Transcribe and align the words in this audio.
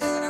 Aleluya, 0.00 0.21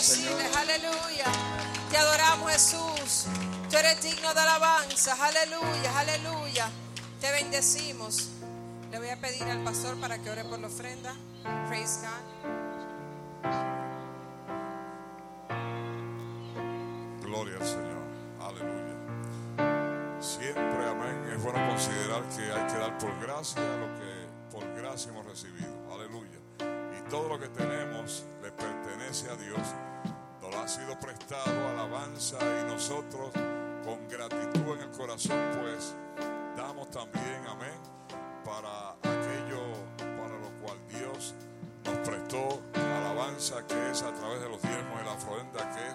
pueden 0.00 0.24
bendecirle? 0.24 0.44
Aleluya. 0.58 1.24
Te 1.90 1.96
adoramos 1.96 2.52
Jesús. 2.52 3.26
Tú 3.70 3.76
eres 3.76 4.02
digno 4.02 4.32
de 4.32 4.40
alabanza. 4.40 5.16
Aleluya, 5.24 5.98
aleluya. 5.98 6.70
Te 7.20 7.30
bendecimos. 7.32 8.30
Le 8.90 8.98
voy 8.98 9.08
a 9.08 9.20
pedir 9.20 9.44
al 9.44 9.62
pastor 9.62 9.96
para 10.00 10.18
que 10.18 10.30
ore 10.30 10.44
por 10.44 10.58
la 10.58 10.66
ofrenda. 10.68 11.14
Praise 11.68 12.00
God. 12.00 12.50
Gloria 17.22 17.56
al 17.60 17.66
Señor. 17.66 18.02
Aleluya. 18.40 20.20
Siempre, 20.20 20.88
amén. 20.88 21.32
Es 21.32 21.42
bueno 21.42 21.68
considerar 21.68 22.22
que 22.30 22.52
hay 22.52 22.66
que 22.66 22.78
dar 22.78 22.98
por 22.98 23.18
gracia 23.20 23.62
lo 23.62 23.86
que 23.98 24.28
por 24.50 24.74
gracia 24.74 25.12
hemos 25.12 25.26
recibido. 25.26 25.72
Aleluya. 25.92 26.38
Y 26.98 27.08
todo 27.08 27.28
lo 27.28 27.38
que 27.38 27.48
tenemos 27.48 28.24
le 28.42 28.50
pertenece 28.50 29.30
a 29.30 29.36
Dios. 29.36 29.60
Ha 30.56 30.68
sido 30.68 30.98
prestado 30.98 31.68
alabanza 31.68 32.38
y 32.40 32.70
nosotros 32.70 33.30
con 33.84 34.08
gratitud 34.08 34.76
en 34.76 34.80
el 34.82 34.90
corazón 34.90 35.38
pues 35.60 35.94
damos 36.56 36.90
también, 36.90 37.42
amén, 37.48 37.74
para 38.44 38.90
aquello 38.90 39.62
para 39.96 40.38
lo 40.38 40.50
cual 40.62 40.78
Dios 40.88 41.34
nos 41.84 42.08
prestó 42.08 42.60
alabanza 42.74 43.66
que 43.66 43.90
es 43.90 44.02
a 44.02 44.12
través 44.12 44.40
de 44.40 44.48
los 44.48 44.60
diezmos 44.62 45.00
y 45.00 45.04
la 45.04 45.12
ofrenda 45.12 45.74
que 45.74 45.86
es 45.86 45.94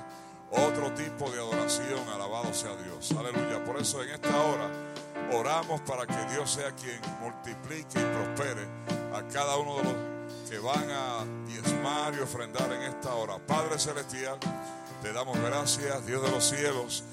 otro 0.51 0.91
tipo 0.93 1.29
de 1.31 1.39
adoración, 1.39 2.07
alabado 2.13 2.53
sea 2.53 2.75
Dios. 2.75 3.12
Aleluya. 3.17 3.63
Por 3.63 3.77
eso 3.77 4.03
en 4.03 4.09
esta 4.09 4.29
hora 4.29 4.69
oramos 5.33 5.81
para 5.81 6.05
que 6.05 6.33
Dios 6.33 6.51
sea 6.51 6.71
quien 6.71 7.00
multiplique 7.19 8.00
y 8.00 8.03
prospere 8.03 8.67
a 9.13 9.24
cada 9.33 9.57
uno 9.57 9.77
de 9.77 9.83
los 9.83 10.14
que 10.49 10.59
van 10.59 10.89
a 10.89 11.25
diezmar 11.47 12.13
y 12.13 12.19
ofrendar 12.19 12.71
en 12.71 12.83
esta 12.83 13.13
hora. 13.15 13.37
Padre 13.39 13.79
Celestial, 13.79 14.37
te 15.01 15.11
damos 15.11 15.37
gracias, 15.39 16.05
Dios 16.05 16.21
de 16.23 16.31
los 16.31 16.43
cielos. 16.43 17.03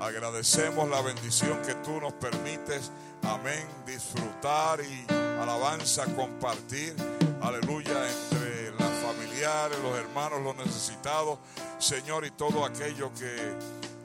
Agradecemos 0.00 0.88
la 0.88 1.00
bendición 1.02 1.60
que 1.62 1.74
tú 1.76 2.00
nos 2.00 2.12
permites, 2.14 2.90
amén, 3.22 3.66
disfrutar 3.86 4.80
y 4.80 5.12
alabanza, 5.40 6.04
compartir, 6.14 6.94
aleluya, 7.40 7.92
entre 8.08 8.70
las 8.78 8.92
familiares, 9.02 9.78
los 9.82 9.98
hermanos, 9.98 10.40
los 10.42 10.56
necesitados, 10.56 11.38
Señor, 11.78 12.24
y 12.26 12.30
todo 12.30 12.64
aquello 12.64 13.10
que 13.18 13.54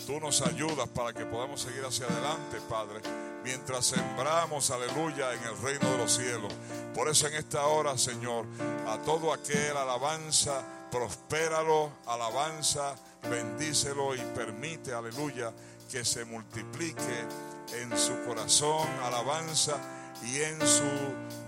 tú 0.05 0.19
nos 0.19 0.41
ayudas 0.41 0.88
para 0.89 1.13
que 1.13 1.25
podamos 1.25 1.62
seguir 1.62 1.83
hacia 1.86 2.05
adelante, 2.05 2.60
Padre, 2.69 3.01
mientras 3.43 3.86
sembramos, 3.86 4.69
aleluya, 4.72 5.33
en 5.33 5.43
el 5.43 5.57
reino 5.62 5.91
de 5.91 5.98
los 5.98 6.13
cielos. 6.13 6.53
Por 6.93 7.10
eso 7.10 7.27
en 7.27 7.36
esta 7.36 7.65
hora, 7.65 7.98
Señor, 7.98 8.45
a 8.88 8.98
todo 9.00 9.33
aquel 9.33 9.75
alabanza, 9.75 10.63
prospéralo, 10.91 11.91
alabanza, 12.05 12.95
bendícelo 13.29 14.15
y 14.15 14.19
permite, 14.36 14.93
aleluya, 14.93 15.51
que 15.89 16.03
se 16.03 16.25
multiplique 16.25 17.25
en 17.74 17.98
su 17.98 18.19
corazón, 18.25 18.88
alabanza 19.03 19.77
y 20.24 20.41
en 20.41 20.60
su 20.67 20.83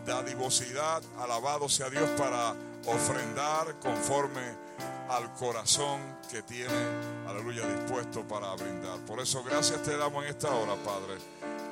dadivosidad, 0.06 1.02
alabado 1.20 1.70
sea 1.70 1.90
Dios 1.90 2.10
para 2.18 2.56
ofrendar 2.86 3.80
conforme 3.80 4.65
al 5.10 5.32
corazón 5.34 6.02
que 6.30 6.42
tiene, 6.42 6.74
aleluya, 7.28 7.68
dispuesto 7.68 8.28
para 8.28 8.54
brindar. 8.56 9.00
Por 9.06 9.20
eso 9.20 9.44
gracias 9.44 9.82
te 9.84 9.96
damos 9.98 10.24
en 10.24 10.32
esta 10.32 10.54
hora, 10.54 10.76
Padre, 10.84 11.18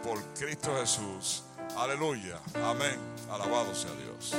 por 0.04 0.22
Cristo 0.34 0.76
Jesús. 0.80 1.44
Aleluya, 1.78 2.40
amén, 2.64 3.00
alabado 3.30 3.74
sea 3.74 3.92
Dios. 3.96 4.36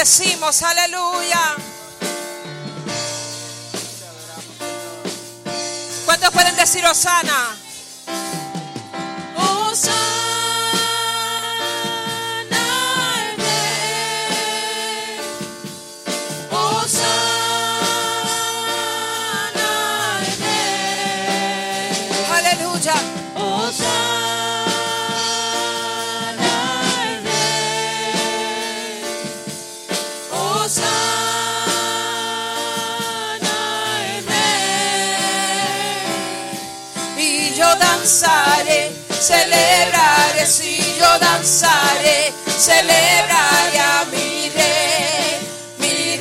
Bendecimos, 0.00 0.62
aleluya. 0.62 1.56
¿Cuántos 6.06 6.30
pueden 6.30 6.56
decir 6.56 6.86
Osana? 6.86 7.59
Yo 41.00 41.18
danzaré, 41.18 42.32
celebraré 42.46 43.78
a 43.78 44.04
mi 44.12 44.50
rey, 44.56 45.38
mi. 45.78 46.20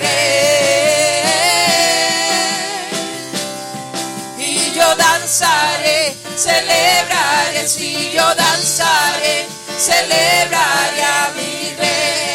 Y 4.37 4.71
yo 4.73 4.95
danzaré, 4.95 6.15
celebraré, 6.35 7.67
si 7.67 8.11
yo 8.11 8.27
danzaré, 8.35 9.45
celebraré 9.77 11.03
a 11.03 11.29
mi 11.35 11.53
rey. 11.79 12.29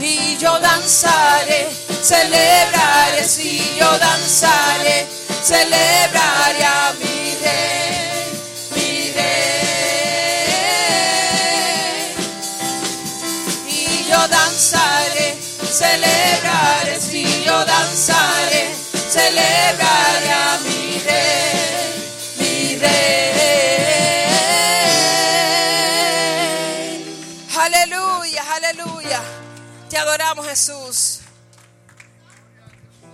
Y 0.00 0.36
yo 0.36 0.58
danzaré, 0.60 1.60
celebraré, 2.02 3.24
si 3.26 3.76
yo 3.78 3.90
danzaré, 3.98 5.06
celebraré 5.42 6.63
Jesús. 30.42 31.20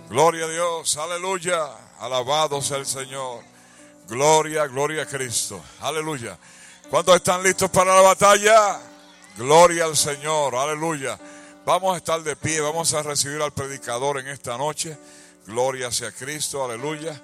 Gloria 0.09 0.45
a 0.45 0.49
Dios, 0.49 0.97
aleluya. 0.97 1.67
Alabado 1.99 2.61
sea 2.61 2.77
el 2.77 2.85
Señor. 2.85 3.43
Gloria, 4.07 4.65
gloria 4.67 5.03
a 5.03 5.05
Cristo. 5.05 5.61
Aleluya. 5.79 6.37
¿Cuántos 6.89 7.15
están 7.15 7.43
listos 7.43 7.69
para 7.69 7.95
la 7.95 8.01
batalla? 8.01 8.79
Gloria 9.37 9.85
al 9.85 9.95
Señor, 9.95 10.55
aleluya. 10.55 11.17
Vamos 11.65 11.93
a 11.93 11.97
estar 11.97 12.21
de 12.21 12.35
pie, 12.35 12.59
vamos 12.59 12.93
a 12.93 13.03
recibir 13.03 13.41
al 13.41 13.53
predicador 13.53 14.19
en 14.19 14.27
esta 14.27 14.57
noche. 14.57 14.97
Gloria 15.47 15.91
sea 15.91 16.11
Cristo, 16.11 16.65
aleluya. 16.65 17.21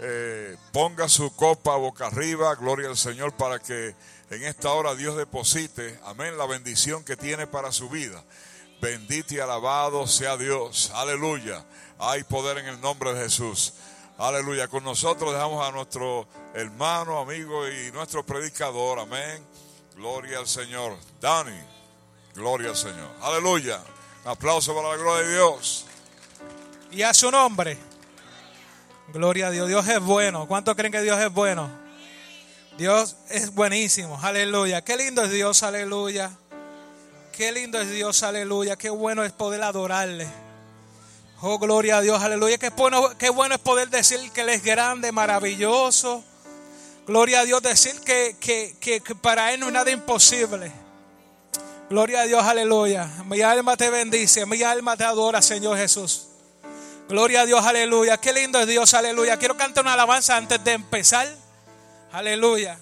Eh, 0.00 0.56
ponga 0.72 1.08
su 1.08 1.34
copa 1.34 1.76
boca 1.76 2.06
arriba, 2.08 2.54
gloria 2.56 2.88
al 2.88 2.96
Señor, 2.96 3.32
para 3.32 3.58
que 3.58 3.94
en 4.30 4.44
esta 4.44 4.72
hora 4.72 4.94
Dios 4.94 5.16
deposite, 5.16 5.98
amén, 6.04 6.36
la 6.36 6.46
bendición 6.46 7.02
que 7.04 7.16
tiene 7.16 7.46
para 7.46 7.72
su 7.72 7.88
vida. 7.88 8.22
Bendito 8.80 9.34
y 9.34 9.40
alabado 9.40 10.06
sea 10.06 10.36
Dios, 10.36 10.92
aleluya. 10.94 11.64
Hay 11.98 12.22
poder 12.22 12.58
en 12.58 12.66
el 12.66 12.80
nombre 12.80 13.12
de 13.12 13.22
Jesús. 13.22 13.74
Aleluya. 14.18 14.66
Con 14.68 14.82
nosotros 14.82 15.32
dejamos 15.32 15.66
a 15.66 15.70
nuestro 15.70 16.26
hermano, 16.54 17.18
amigo 17.18 17.68
y 17.68 17.92
nuestro 17.92 18.24
predicador. 18.24 18.98
Amén. 18.98 19.44
Gloria 19.96 20.38
al 20.38 20.48
Señor. 20.48 20.96
Dani. 21.20 21.58
Gloria 22.34 22.70
al 22.70 22.76
Señor. 22.76 23.10
Aleluya. 23.20 23.80
Aplauso 24.24 24.74
para 24.74 24.90
la 24.90 24.96
gloria 24.96 25.26
de 25.26 25.34
Dios. 25.34 25.86
Y 26.90 27.02
a 27.02 27.14
su 27.14 27.30
nombre. 27.30 27.78
Gloria 29.12 29.48
a 29.48 29.50
Dios. 29.50 29.68
Dios 29.68 29.86
es 29.86 30.00
bueno. 30.00 30.46
¿Cuántos 30.48 30.74
creen 30.74 30.92
que 30.92 31.00
Dios 31.00 31.18
es 31.20 31.32
bueno? 31.32 31.70
Dios 32.76 33.16
es 33.28 33.54
buenísimo. 33.54 34.18
Aleluya. 34.22 34.82
Qué 34.82 34.96
lindo 34.96 35.22
es 35.22 35.30
Dios. 35.30 35.62
Aleluya. 35.62 36.30
Qué 37.38 37.52
lindo 37.52 37.80
es 37.80 37.88
Dios. 37.88 38.24
Aleluya. 38.24 38.74
Qué 38.74 38.90
bueno 38.90 39.22
es 39.22 39.30
poder 39.30 39.62
adorarle. 39.62 40.26
Oh, 41.40 41.56
gloria 41.60 41.98
a 41.98 42.00
Dios. 42.00 42.20
Aleluya. 42.20 42.58
Qué 42.58 42.70
bueno, 42.70 43.16
qué 43.16 43.30
bueno 43.30 43.54
es 43.54 43.60
poder 43.60 43.88
decir 43.90 44.18
que 44.32 44.40
Él 44.40 44.48
es 44.48 44.64
grande, 44.64 45.12
maravilloso. 45.12 46.24
Gloria 47.06 47.42
a 47.42 47.44
Dios. 47.44 47.62
Decir 47.62 48.00
que, 48.00 48.34
que, 48.40 48.74
que, 48.80 49.00
para 49.14 49.54
Él 49.54 49.60
no 49.60 49.66
hay 49.66 49.72
nada 49.72 49.88
imposible. 49.88 50.72
Gloria 51.88 52.22
a 52.22 52.24
Dios. 52.24 52.42
Aleluya. 52.42 53.08
Mi 53.26 53.40
alma 53.40 53.76
te 53.76 53.88
bendice. 53.88 54.44
Mi 54.44 54.64
alma 54.64 54.96
te 54.96 55.04
adora, 55.04 55.40
Señor 55.40 55.78
Jesús. 55.78 56.26
Gloria 57.08 57.42
a 57.42 57.46
Dios, 57.46 57.64
aleluya. 57.64 58.16
Qué 58.16 58.32
lindo 58.32 58.58
es 58.58 58.66
Dios, 58.66 58.92
aleluya. 58.94 59.36
Quiero 59.36 59.56
cantar 59.56 59.84
una 59.84 59.92
alabanza 59.92 60.36
antes 60.36 60.64
de 60.64 60.72
empezar. 60.72 61.32
Aleluya. 62.10 62.80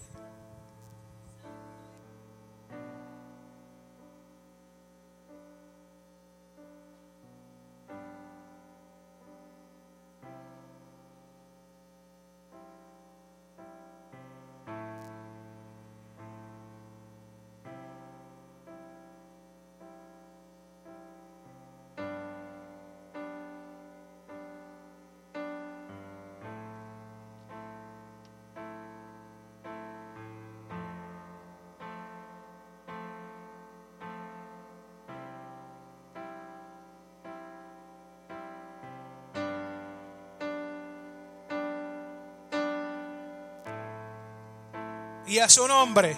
Y 45.37 45.39
a 45.39 45.51
su 45.51 45.69
nombre. 45.69 46.17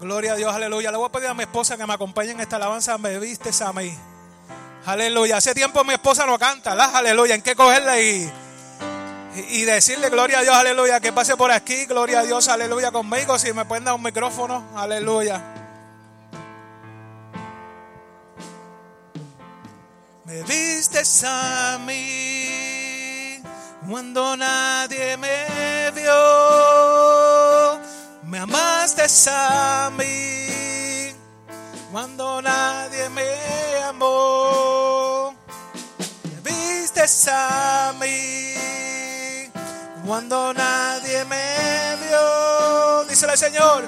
Gloria 0.00 0.32
a 0.32 0.36
Dios, 0.36 0.54
aleluya. 0.54 0.90
Le 0.90 0.96
voy 0.96 1.06
a 1.06 1.12
pedir 1.12 1.28
a 1.28 1.34
mi 1.34 1.42
esposa 1.42 1.76
que 1.76 1.86
me 1.86 1.92
acompañe 1.92 2.30
en 2.30 2.40
esta 2.40 2.56
alabanza. 2.56 2.96
Me 2.96 3.18
vistes 3.18 3.60
a 3.60 3.74
mí. 3.74 3.94
Aleluya. 4.86 5.36
Hace 5.36 5.52
tiempo 5.52 5.84
mi 5.84 5.92
esposa 5.92 6.24
no 6.24 6.38
canta. 6.38 6.74
¿la? 6.74 6.86
Aleluya. 6.86 7.34
En 7.34 7.42
qué 7.42 7.54
cogerla 7.54 8.00
y, 8.00 8.32
y 9.50 9.64
decirle 9.64 10.08
gloria 10.08 10.38
a 10.38 10.42
Dios, 10.44 10.54
aleluya. 10.56 10.98
Que 10.98 11.12
pase 11.12 11.36
por 11.36 11.52
aquí. 11.52 11.84
Gloria 11.84 12.20
a 12.20 12.22
Dios, 12.22 12.48
aleluya 12.48 12.90
conmigo. 12.90 13.38
Si 13.38 13.52
me 13.52 13.66
pueden 13.66 13.84
dar 13.84 13.92
un 13.92 14.02
micrófono. 14.02 14.64
Aleluya. 14.74 15.44
Me 20.24 20.42
vistes 20.44 21.22
a 21.22 21.78
mí 21.84 23.42
cuando 23.86 24.38
nadie 24.38 25.18
me 25.18 25.90
vio. 25.90 27.17
Me 28.28 28.38
amaste 28.38 29.06
a 29.30 29.90
mí 29.96 31.14
cuando 31.90 32.42
nadie 32.42 33.08
me 33.08 33.24
amó. 33.88 35.34
Me 36.24 36.40
vistes 36.50 37.26
a 37.32 37.94
mí 37.98 39.50
cuando 40.06 40.52
nadie 40.52 41.24
me 41.24 41.96
vio. 42.06 43.04
Dísele 43.08 43.34
Señor, 43.34 43.84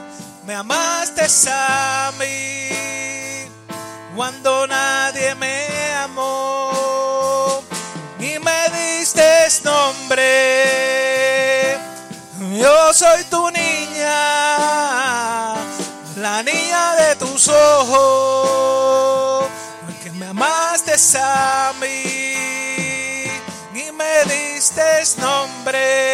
me 0.46 0.54
amaste 0.54 1.26
a 1.50 2.10
mí 2.18 3.46
cuando 4.16 4.66
nadie 4.66 5.34
me 5.34 5.66
amó 5.96 7.62
y 8.18 8.38
me 8.38 8.70
diste 8.70 9.48
nombre. 9.64 11.10
Yo 12.58 12.92
soy 12.92 13.24
tus 17.40 17.48
ojos, 17.48 19.48
que 20.02 20.10
me 20.12 20.26
amaste 20.26 20.92
a 21.18 21.72
mí 21.80 23.24
y 23.74 23.90
me 23.92 24.24
diste 24.24 24.82
nombre. 25.18 26.09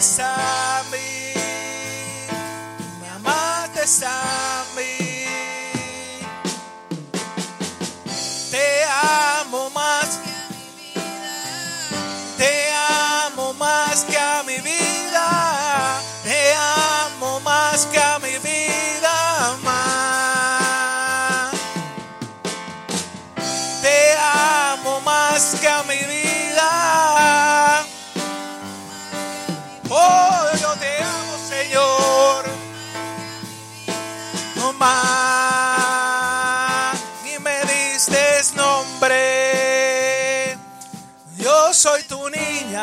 essa 0.00 0.82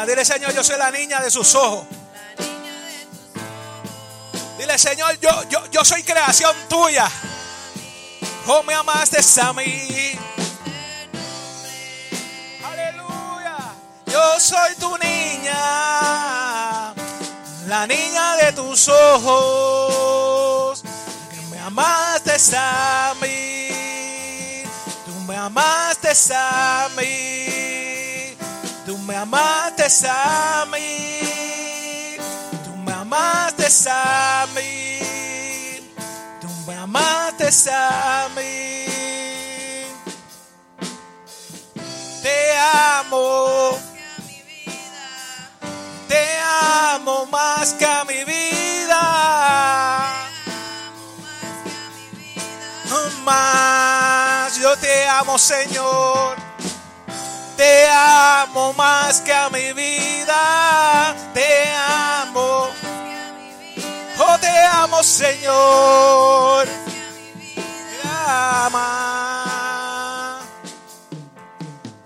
Dile, 0.06 0.24
Señor, 0.24 0.54
yo 0.54 0.64
soy 0.64 0.78
la 0.78 0.92
niña 0.92 1.20
de 1.22 1.32
sus 1.32 1.56
ojos. 1.56 1.86
Dile, 4.58 4.78
Señor, 4.78 5.20
yo, 5.20 5.30
yo, 5.50 5.66
yo 5.72 5.84
soy 5.84 6.04
creación 6.04 6.56
tuya. 6.70 7.10
Oh, 8.48 8.64
me 8.64 8.74
amaste 8.74 9.20
a 9.42 9.54
mí. 9.54 10.18
Aleluya. 12.64 13.58
Yo 14.06 14.40
soy 14.40 14.76
tu 14.76 14.98
niña. 14.98 15.54
La 17.68 17.86
niña 17.88 18.38
de 18.38 18.54
tus 18.54 18.88
ojos. 18.88 20.84
Que 21.32 21.42
me 21.52 21.60
amaste 21.60 22.32
a 22.56 23.14
mí. 23.22 24.64
Tú 25.06 25.12
me 25.28 25.36
amaste 25.36 26.10
a 26.34 26.88
mí. 26.96 27.87
Me 29.08 29.15
amaste 29.15 29.86
a 30.10 30.65
mí. 30.70 32.17
Tú 32.65 32.76
me 32.76 32.91
amaste 32.91 33.89
a 33.89 34.46
mí. 34.54 35.00
Tú 36.41 36.50
me 36.67 36.76
amaste 36.76 37.72
a 37.72 38.28
mí. 38.36 38.86
Te 42.22 42.58
amo. 43.00 43.80
Te 46.10 46.39
amo 46.91 47.28
más 47.28 47.74
que 47.76 47.86
a 47.86 48.04
mi 48.04 48.26
vida. 48.26 49.02
Más 53.24 54.58
yo 54.58 54.76
te 54.78 55.08
amo, 55.08 55.38
Señor. 55.38 56.47
Te 57.58 57.89
amo 57.89 58.72
más 58.74 59.20
que 59.22 59.34
a 59.34 59.50
mi 59.50 59.74
vida. 59.74 61.15
Te 61.34 61.70
amo. 61.74 62.70
Oh, 64.20 64.38
te 64.39 64.48
amo, 64.48 65.02
Señor. 65.02 66.67
Te 66.67 68.08
ama. 68.28 68.78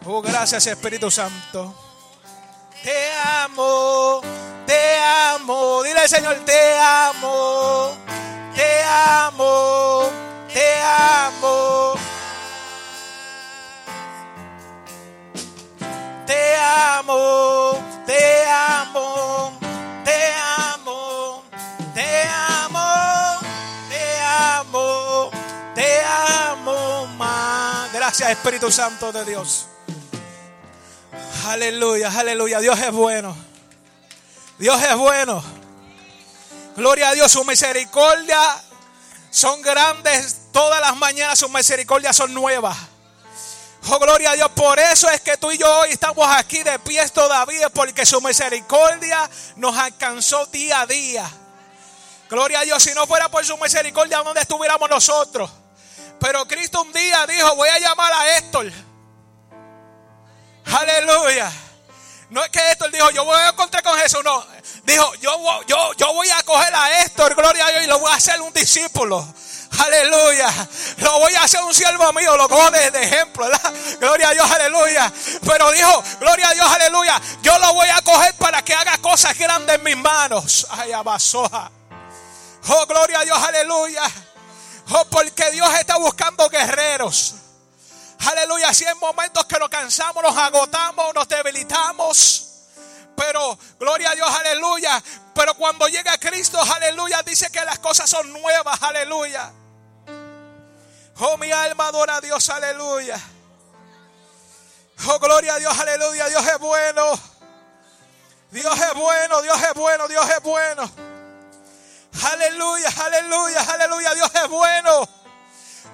Oh, 0.06 0.22
gracias, 0.22 0.66
Espíritu 0.68 1.12
Santo. 1.12 1.76
Te 2.82 3.12
amo, 3.44 4.22
te 4.66 4.98
amo. 5.36 5.84
Dile, 5.84 6.08
Señor, 6.08 6.36
te 6.46 6.80
amo. 6.80 7.92
Te 8.56 8.84
amo, 8.84 10.10
te 10.54 10.82
amo. 10.82 12.11
Amo, 16.62 17.74
te 18.06 18.46
amo, 18.46 19.60
te 20.04 20.34
amo, 20.74 21.44
te 21.94 22.24
amo, 22.24 23.40
te 23.90 24.22
amo, 24.22 25.32
te 25.76 26.02
amo 26.02 27.08
más. 27.18 27.92
Gracias 27.94 28.30
Espíritu 28.30 28.72
Santo 28.72 29.12
de 29.12 29.26
Dios. 29.26 29.68
Aleluya, 31.48 32.12
aleluya. 32.18 32.60
Dios 32.60 32.80
es 32.80 32.92
bueno. 32.92 33.36
Dios 34.58 34.82
es 34.84 34.96
bueno. 34.96 35.44
Gloria 36.76 37.10
a 37.10 37.14
Dios, 37.14 37.32
su 37.32 37.44
misericordia 37.44 38.40
son 39.32 39.62
grandes. 39.62 40.38
Todas 40.52 40.80
las 40.82 40.96
mañanas 40.98 41.40
sus 41.40 41.50
misericordias 41.50 42.16
son 42.16 42.34
nuevas. 42.34 42.78
Oh, 43.90 44.00
gloria 44.00 44.32
a 44.32 44.36
Dios. 44.36 44.50
Por 44.52 44.80
eso 44.80 45.10
es 45.10 45.22
que 45.22 45.38
tú 45.38 45.52
y 45.52 45.58
yo 45.58 45.80
hoy 45.80 45.90
estamos 45.90 46.28
aquí 46.30 46.62
de 46.64 46.78
pies 46.80 47.12
todavía, 47.12 47.70
porque 47.70 48.06
su 48.06 48.22
misericordia 48.22 49.30
nos 49.56 49.76
alcanzó 49.76 50.46
día 50.48 50.82
a 50.82 50.86
día. 50.86 51.30
Gloria 52.30 52.60
a 52.60 52.64
Dios. 52.64 52.82
Si 52.84 52.94
no 52.94 53.08
fuera 53.08 53.30
por 53.30 53.44
su 53.46 53.58
misericordia, 53.58 54.20
¿dónde 54.20 54.42
estuviéramos 54.42 54.90
nosotros? 54.90 55.50
Pero 56.20 56.48
Cristo 56.48 56.82
un 56.82 56.94
día 56.94 57.26
dijo: 57.26 57.56
Voy 57.56 57.70
a 57.70 57.80
llamar 57.80 58.14
a 58.14 58.38
Héctor. 58.38 58.72
Aleluya. 60.66 61.52
No 62.30 62.44
es 62.44 62.50
que 62.52 62.60
Héctor 62.72 62.92
dijo: 62.92 63.10
Yo 63.10 63.26
voy 63.26 63.36
a 63.36 63.50
encontrar 63.50 63.84
con 63.84 63.98
Jesús. 63.98 64.24
No. 64.24 64.46
Dijo: 64.84 65.16
yo, 65.16 65.64
yo, 65.66 65.94
yo 65.94 66.14
voy 66.14 66.30
a 66.30 66.44
coger 66.44 66.74
a 66.74 67.02
Héctor, 67.02 67.36
gloria 67.36 67.66
a 67.66 67.72
Dios, 67.72 67.84
y 67.84 67.88
lo 67.88 68.00
voy 68.00 68.12
a 68.12 68.16
hacer 68.16 68.40
un 68.40 68.54
discípulo. 68.54 69.28
Aleluya. 69.80 70.68
Lo 70.98 71.20
voy 71.20 71.34
a 71.36 71.44
hacer 71.44 71.62
un 71.64 71.74
siervo 71.74 72.12
mío, 72.14 72.36
lo 72.36 72.48
cojo 72.50 72.70
de, 72.72 72.92
de, 72.92 73.04
ejemplo, 73.04 73.46
¿verdad? 73.46 73.74
Gloria 74.00 74.30
a 74.30 74.34
Dios, 74.34 74.52
aleluya. 74.52 75.12
Pero 75.46 75.72
dijo, 75.72 76.04
gloria 76.20 76.50
a 76.50 76.54
Dios, 76.54 76.68
aleluya. 76.68 77.22
Yo 77.42 77.58
lo 77.58 77.74
voy 77.74 77.88
a 77.90 78.02
coger 78.02 78.34
para 78.36 78.64
que 78.64 78.74
haga 78.74 78.98
cosas 78.98 79.38
grandes 79.38 79.76
en 79.76 79.84
mis 79.84 79.98
manos. 79.98 80.68
Ay, 80.70 80.92
abasoja. 80.92 81.72
Oh, 82.68 82.86
gloria 82.86 83.20
a 83.20 83.24
Dios, 83.24 83.38
aleluya. 83.42 84.04
Oh, 84.90 85.06
porque 85.06 85.50
Dios 85.52 85.74
está 85.80 85.98
buscando 85.98 86.50
guerreros. 86.50 87.36
Aleluya. 88.30 88.74
Si 88.74 88.86
hay 88.86 88.96
momentos 88.96 89.46
que 89.46 89.58
nos 89.58 89.70
cansamos, 89.70 90.22
nos 90.22 90.38
agotamos, 90.38 91.14
nos 91.16 91.28
debilitamos. 91.28 92.48
Pero, 93.16 93.58
gloria 93.80 94.12
a 94.12 94.16
Dios, 94.16 94.30
aleluya. 94.30 95.02
Pero 95.34 95.56
cuando 95.56 95.88
llega 95.88 96.18
Cristo, 96.18 96.62
aleluya, 96.62 97.24
dice 97.24 97.50
que 97.50 97.64
las 97.66 97.80
cosas 97.80 98.10
son 98.10 98.32
nuevas, 98.32 98.82
aleluya. 98.82 99.52
Oh, 101.24 101.38
mi 101.38 101.52
alma 101.52 101.86
adora 101.86 102.16
a 102.16 102.22
Dios, 102.22 102.50
aleluya. 102.50 103.20
Oh, 105.08 105.20
gloria 105.20 105.54
a 105.54 105.60
Dios, 105.60 105.80
aleluya. 105.80 106.28
Dios 106.30 106.48
es 106.48 106.58
bueno. 106.58 107.20
Dios 108.50 108.80
es 108.80 108.94
bueno, 108.96 109.42
Dios 109.44 109.62
es 109.62 109.74
bueno, 109.76 110.08
Dios 110.08 110.28
es 110.28 110.42
bueno. 110.42 110.92
Aleluya, 112.24 112.90
aleluya, 113.06 113.62
aleluya. 113.72 114.16
Dios 114.16 114.32
es 114.34 114.50
bueno. 114.50 115.21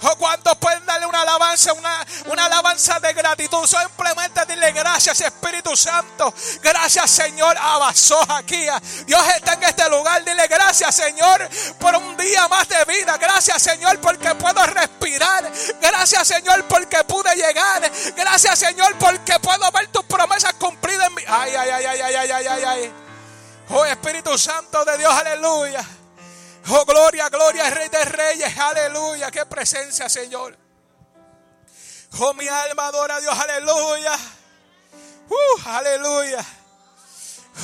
¿O 0.02 0.16
cuántos 0.18 0.56
pueden 0.58 0.86
darle 0.86 1.08
una 1.08 1.22
alabanza, 1.22 1.74
una, 1.74 2.06
una 2.28 2.46
alabanza 2.46 3.00
de 3.00 3.14
gratitud? 3.14 3.66
Simplemente 3.66 4.46
dile 4.48 4.72
gracias 4.72 5.22
Espíritu 5.22 5.76
Santo. 5.76 6.34
Gracias 6.62 7.10
Señor 7.10 7.58
Abasó 7.60 8.20
aquí. 8.32 8.68
Dios 9.06 9.22
está 9.36 9.54
en 9.54 9.64
este 9.64 9.90
lugar. 9.90 10.24
Dile 10.24 10.48
gracias 10.48 10.96
Señor 10.96 11.50
por 11.80 11.96
un 11.96 12.16
día 12.16 12.48
más 12.48 12.68
de 12.70 12.86
vida. 12.86 13.18
Gracias 13.18 13.62
Señor 13.62 14.00
porque 14.00 14.36
puedo 14.36 14.64
respirar. 14.68 15.52
Gracias 15.82 16.28
Señor 16.28 16.64
porque 16.66 17.04
pude 17.06 17.36
llegar. 17.36 17.92
Gracias 18.16 18.60
Señor 18.60 18.96
porque 19.00 19.40
puedo 19.40 19.72
ver 19.72 19.88
tus 19.88 20.06
promesas 20.06 20.54
cumplidas 20.54 21.08
en 21.08 21.16
mi... 21.16 21.24
Ay, 21.28 21.56
ay, 21.56 21.70
ay, 21.70 21.86
ay, 21.86 22.02
ay, 22.02 22.32
ay, 22.32 22.48
ay, 22.48 22.64
ay. 22.64 22.94
Oh 23.70 23.84
Espíritu 23.84 24.38
Santo 24.38 24.86
de 24.86 24.98
Dios, 24.98 25.12
aleluya. 25.12 25.84
Oh, 26.70 26.86
gloria, 26.86 27.30
gloria, 27.30 27.70
Rey 27.70 27.88
de 27.88 28.04
Reyes, 28.04 28.58
aleluya. 28.58 29.32
Qué 29.32 29.46
presencia, 29.46 30.10
Señor. 30.10 30.58
Oh, 32.20 32.34
mi 32.34 32.48
alma 32.48 32.88
adora 32.88 33.16
a 33.16 33.20
Dios, 33.22 33.40
aleluya. 33.40 34.14
Uh, 35.30 35.70
aleluya. 35.70 36.46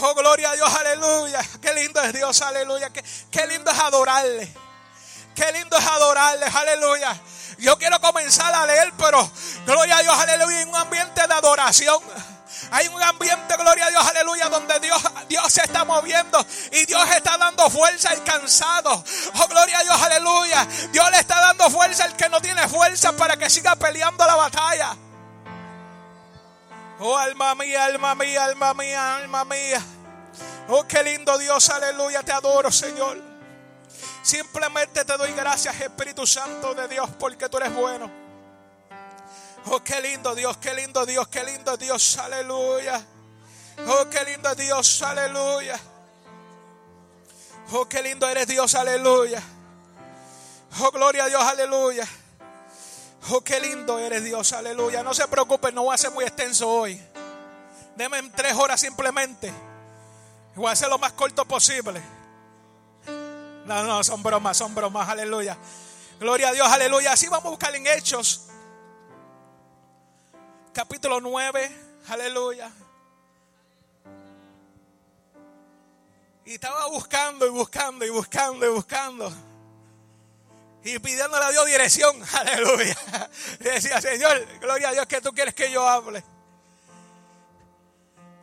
Oh, 0.01 0.15
gloria 0.15 0.51
a 0.51 0.55
Dios, 0.55 0.73
aleluya. 0.73 1.41
Qué 1.61 1.73
lindo 1.73 2.01
es 2.01 2.13
Dios, 2.13 2.41
aleluya. 2.41 2.89
Qué, 2.91 3.03
qué 3.29 3.45
lindo 3.47 3.71
es 3.71 3.79
adorarle. 3.79 4.53
Qué 5.35 5.51
lindo 5.51 5.77
es 5.77 5.85
adorarle, 5.85 6.45
aleluya. 6.45 7.19
Yo 7.57 7.77
quiero 7.77 7.99
comenzar 7.99 8.53
a 8.53 8.65
leer, 8.65 8.93
pero 8.97 9.29
gloria 9.65 9.97
a 9.97 10.01
Dios, 10.01 10.17
aleluya, 10.17 10.61
en 10.61 10.69
un 10.69 10.75
ambiente 10.75 11.27
de 11.27 11.33
adoración. 11.33 12.01
Hay 12.71 12.87
un 12.87 13.01
ambiente, 13.01 13.55
gloria 13.57 13.87
a 13.87 13.89
Dios, 13.89 14.05
aleluya, 14.05 14.49
donde 14.49 14.79
Dios 14.79 15.01
Dios 15.27 15.51
se 15.51 15.61
está 15.61 15.83
moviendo 15.83 16.45
y 16.71 16.85
Dios 16.85 17.09
está 17.15 17.37
dando 17.37 17.69
fuerza 17.69 18.09
al 18.09 18.23
cansado. 18.23 19.03
Oh, 19.35 19.47
gloria 19.47 19.79
a 19.79 19.83
Dios, 19.83 20.01
aleluya. 20.01 20.67
Dios 20.91 21.11
le 21.11 21.19
está 21.19 21.39
dando 21.41 21.69
fuerza 21.69 22.03
al 22.03 22.15
que 22.15 22.29
no 22.29 22.39
tiene 22.41 22.67
fuerza 22.67 23.13
para 23.13 23.37
que 23.37 23.49
siga 23.49 23.75
peleando 23.75 24.25
la 24.25 24.35
batalla. 24.35 24.95
Oh, 26.99 27.17
alma 27.17 27.55
mía, 27.55 27.85
alma 27.85 28.15
mía, 28.15 28.45
alma 28.45 28.73
mía, 28.73 29.15
alma 29.15 29.45
mía. 29.45 29.81
Oh, 30.69 30.87
qué 30.87 31.03
lindo 31.03 31.37
Dios, 31.37 31.69
aleluya, 31.69 32.23
te 32.23 32.31
adoro, 32.31 32.71
Señor. 32.71 33.21
Simplemente 34.21 35.03
te 35.03 35.17
doy 35.17 35.33
gracias, 35.33 35.81
Espíritu 35.81 36.25
Santo 36.25 36.73
de 36.73 36.87
Dios, 36.87 37.09
porque 37.19 37.49
tú 37.49 37.57
eres 37.57 37.73
bueno. 37.73 38.22
Oh, 39.65 39.81
qué 39.83 40.01
lindo 40.01 40.35
Dios, 40.35 40.57
qué 40.57 40.73
lindo 40.73 41.05
Dios, 41.05 41.27
qué 41.29 41.43
lindo 41.43 41.77
Dios, 41.77 42.17
aleluya. 42.17 43.03
Oh, 43.87 44.09
qué 44.09 44.23
lindo 44.25 44.53
Dios, 44.55 45.01
aleluya. 45.01 45.79
Oh, 47.71 47.87
qué 47.87 48.01
lindo 48.01 48.27
eres 48.27 48.47
Dios, 48.47 48.75
aleluya. 48.75 49.41
Oh, 50.79 50.91
gloria 50.91 51.25
a 51.25 51.27
Dios, 51.27 51.41
aleluya. 51.41 52.07
Oh, 53.29 53.41
qué 53.41 53.59
lindo 53.59 53.97
eres 53.99 54.23
Dios, 54.23 54.51
aleluya. 54.51 55.01
No 55.01 55.13
se 55.13 55.27
preocupen, 55.27 55.73
no 55.73 55.83
voy 55.83 55.95
a 55.95 55.97
ser 55.97 56.11
muy 56.11 56.25
extenso 56.25 56.69
hoy. 56.69 57.01
Denme 57.95 58.21
tres 58.35 58.53
horas 58.53 58.81
simplemente. 58.81 59.53
Voy 60.55 60.67
a 60.67 60.71
hacer 60.71 60.89
lo 60.89 60.97
más 60.97 61.13
corto 61.13 61.45
posible. 61.45 62.01
No, 63.65 63.83
no, 63.83 64.03
son 64.03 64.21
bromas, 64.21 64.57
son 64.57 64.75
bromas, 64.75 65.07
aleluya. 65.07 65.57
Gloria 66.19 66.49
a 66.49 66.51
Dios, 66.51 66.67
aleluya. 66.67 67.13
Así 67.13 67.27
vamos 67.27 67.45
a 67.45 67.49
buscar 67.49 67.73
en 67.75 67.87
Hechos. 67.87 68.49
Capítulo 70.73 71.21
9, 71.21 71.71
aleluya. 72.07 72.71
Y 76.45 76.55
estaba 76.55 76.87
buscando 76.87 77.45
y 77.45 77.51
buscando 77.51 78.03
y 78.03 78.09
buscando 78.09 78.65
y 78.65 78.69
buscando. 78.69 79.31
Y 80.83 80.97
pidiéndole 80.97 81.45
a 81.45 81.51
Dios 81.51 81.65
dirección. 81.67 82.19
Aleluya. 82.33 82.97
Y 83.59 83.63
decía, 83.63 84.01
Señor, 84.01 84.45
gloria 84.59 84.89
a 84.89 84.91
Dios 84.93 85.05
que 85.05 85.21
tú 85.21 85.31
quieres 85.31 85.53
que 85.53 85.71
yo 85.71 85.87
hable. 85.87 86.23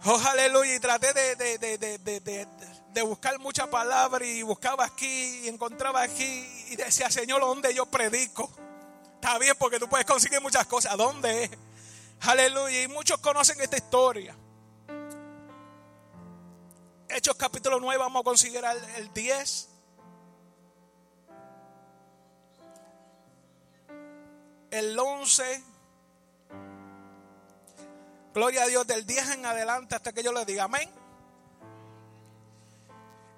Oh, 0.05 0.23
aleluya. 0.27 0.77
Y 0.77 0.81
traté 0.81 1.13
de, 1.13 1.37
de, 1.37 1.59
de, 1.59 2.47
de, 2.95 3.03
buscar 3.03 3.39
mucha 3.41 3.69
palabra 3.69 4.25
y 4.25 4.43
buscaba 4.43 4.85
aquí 4.85 5.41
y 5.45 5.49
encontraba 5.49 6.01
aquí 6.01 6.65
y 6.69 6.77
decía, 6.77 7.11
Señor, 7.11 7.41
¿dónde 7.41 7.75
yo 7.75 7.85
predico? 7.87 8.51
Está 9.17 9.37
bien 9.39 9.55
porque 9.59 9.79
tú 9.79 9.89
puedes 9.89 10.07
conseguir 10.07 10.41
muchas 10.41 10.67
cosas. 10.67 10.97
¿Dónde 10.97 11.45
es? 11.45 11.51
Aleluya. 12.21 12.83
Y 12.83 12.89
muchos 12.89 13.19
conocen 13.19 13.61
esta 13.61 13.77
historia. 13.77 14.37
Hechos 17.09 17.35
capítulo 17.37 17.81
9, 17.81 17.99
vamos 17.99 18.21
a 18.21 18.25
conseguir 18.25 18.63
el 18.97 19.13
10. 19.13 19.69
El 24.71 24.99
11. 24.99 25.65
Gloria 28.33 28.63
a 28.63 28.67
Dios 28.67 28.87
del 28.87 29.05
10 29.05 29.31
en 29.31 29.47
adelante 29.47 29.97
hasta 29.97 30.13
que 30.13 30.23
yo 30.23 30.33
le 30.33 30.45
diga 30.45 30.65
amén. 30.65 30.89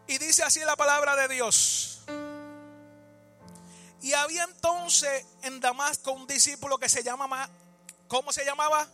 Y 0.06 0.18
dice 0.18 0.42
así 0.42 0.60
la 0.60 0.76
palabra 0.76 1.16
de 1.16 1.28
Dios. 1.28 2.02
Y 4.02 4.12
había 4.14 4.44
entonces 4.44 5.24
en 5.42 5.60
Damasco 5.60 6.12
un 6.12 6.26
discípulo 6.26 6.76
que 6.76 6.88
se 6.88 7.02
llamaba, 7.02 7.48
¿cómo 8.12 8.30
se 8.30 8.44
llamaba? 8.44 8.86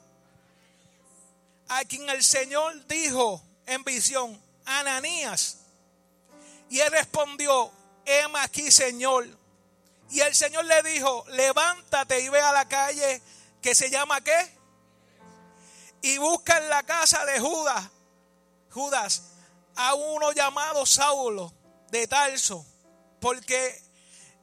A 1.70 1.85
quien 1.87 2.09
el 2.09 2.22
Señor 2.22 2.87
dijo 2.87 3.42
en 3.66 3.83
visión, 3.83 4.40
Ananías. 4.64 5.57
Y 6.70 6.78
él 6.78 6.92
respondió, 6.92 7.72
heme 8.07 8.38
aquí, 8.38 8.70
Señor. 8.70 9.26
Y 10.11 10.20
el 10.20 10.37
Señor 10.37 10.66
le 10.66 10.85
dijo, 10.85 11.24
levántate 11.31 12.20
y 12.20 12.28
ve 12.28 12.40
a 12.40 12.52
la 12.52 12.68
calle 12.68 13.20
que 13.61 13.74
se 13.74 13.90
llama 13.90 14.20
qué? 14.20 14.57
Y 16.02 16.18
busca 16.18 16.59
en 16.59 16.68
la 16.68 16.85
casa 16.85 17.24
de 17.26 17.40
Judas, 17.40 17.90
Judas, 18.70 19.33
a 19.74 19.94
uno 19.94 20.31
llamado 20.31 20.87
Saulo 20.87 21.52
de 21.90 22.07
Tarso, 22.07 22.64
porque 23.20 23.83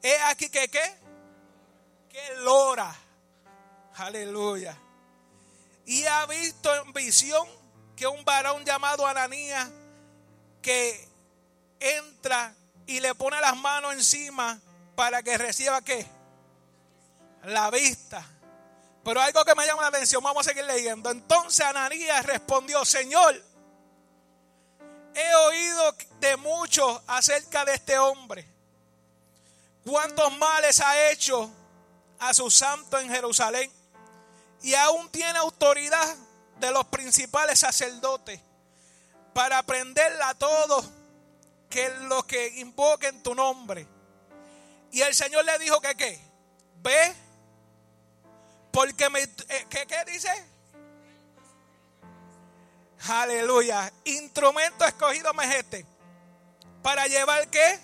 es 0.02 0.22
aquí 0.24 0.50
que 0.50 0.68
qué? 0.68 0.98
Que 2.10 2.36
lora. 2.40 2.94
Aleluya. 3.96 4.76
Y 5.86 6.04
ha 6.04 6.26
visto 6.26 6.74
en 6.74 6.92
visión 6.92 7.46
que 7.96 8.06
un 8.06 8.24
varón 8.24 8.64
llamado 8.64 9.06
Ananías 9.06 9.68
que 10.60 11.08
entra 11.80 12.54
y 12.86 13.00
le 13.00 13.14
pone 13.14 13.40
las 13.40 13.56
manos 13.56 13.94
encima 13.94 14.60
para 14.94 15.22
que 15.22 15.38
reciba 15.38 15.82
qué? 15.82 16.06
La 17.44 17.70
vista. 17.70 18.24
Pero 19.04 19.20
algo 19.20 19.44
que 19.44 19.54
me 19.54 19.64
llama 19.64 19.82
la 19.82 19.88
atención, 19.88 20.22
vamos 20.22 20.46
a 20.46 20.50
seguir 20.50 20.64
leyendo. 20.64 21.10
Entonces 21.10 21.64
Ananías 21.64 22.26
respondió, 22.26 22.84
Señor, 22.84 23.40
he 25.14 25.34
oído 25.34 25.96
de 26.20 26.36
muchos 26.36 27.00
acerca 27.06 27.64
de 27.64 27.74
este 27.74 27.98
hombre. 27.98 28.46
Cuántos 29.84 30.36
males 30.36 30.80
ha 30.80 31.10
hecho 31.10 31.48
a 32.18 32.34
su 32.34 32.50
santo 32.50 32.98
en 32.98 33.08
Jerusalén. 33.08 33.70
Y 34.62 34.74
aún 34.74 35.08
tiene 35.10 35.38
autoridad 35.38 36.16
de 36.58 36.70
los 36.70 36.86
principales 36.86 37.60
sacerdotes 37.60 38.40
para 39.32 39.58
aprenderla 39.58 40.30
a 40.30 40.34
todos 40.34 40.86
que 41.68 41.88
los 42.08 42.24
que 42.24 42.48
invoquen 42.58 43.22
tu 43.22 43.34
nombre. 43.34 43.86
Y 44.90 45.02
el 45.02 45.14
Señor 45.14 45.44
le 45.44 45.58
dijo 45.58 45.80
que 45.80 45.94
qué, 45.94 46.18
ve, 46.82 47.14
porque 48.72 49.10
me, 49.10 49.22
eh, 49.22 49.66
¿qué, 49.68 49.86
¿qué 49.86 50.04
dice? 50.06 50.30
Aleluya. 53.08 53.92
Instrumento 54.04 54.84
escogido 54.84 55.32
me. 55.34 55.84
Para 56.82 57.06
llevar 57.06 57.48
qué? 57.48 57.78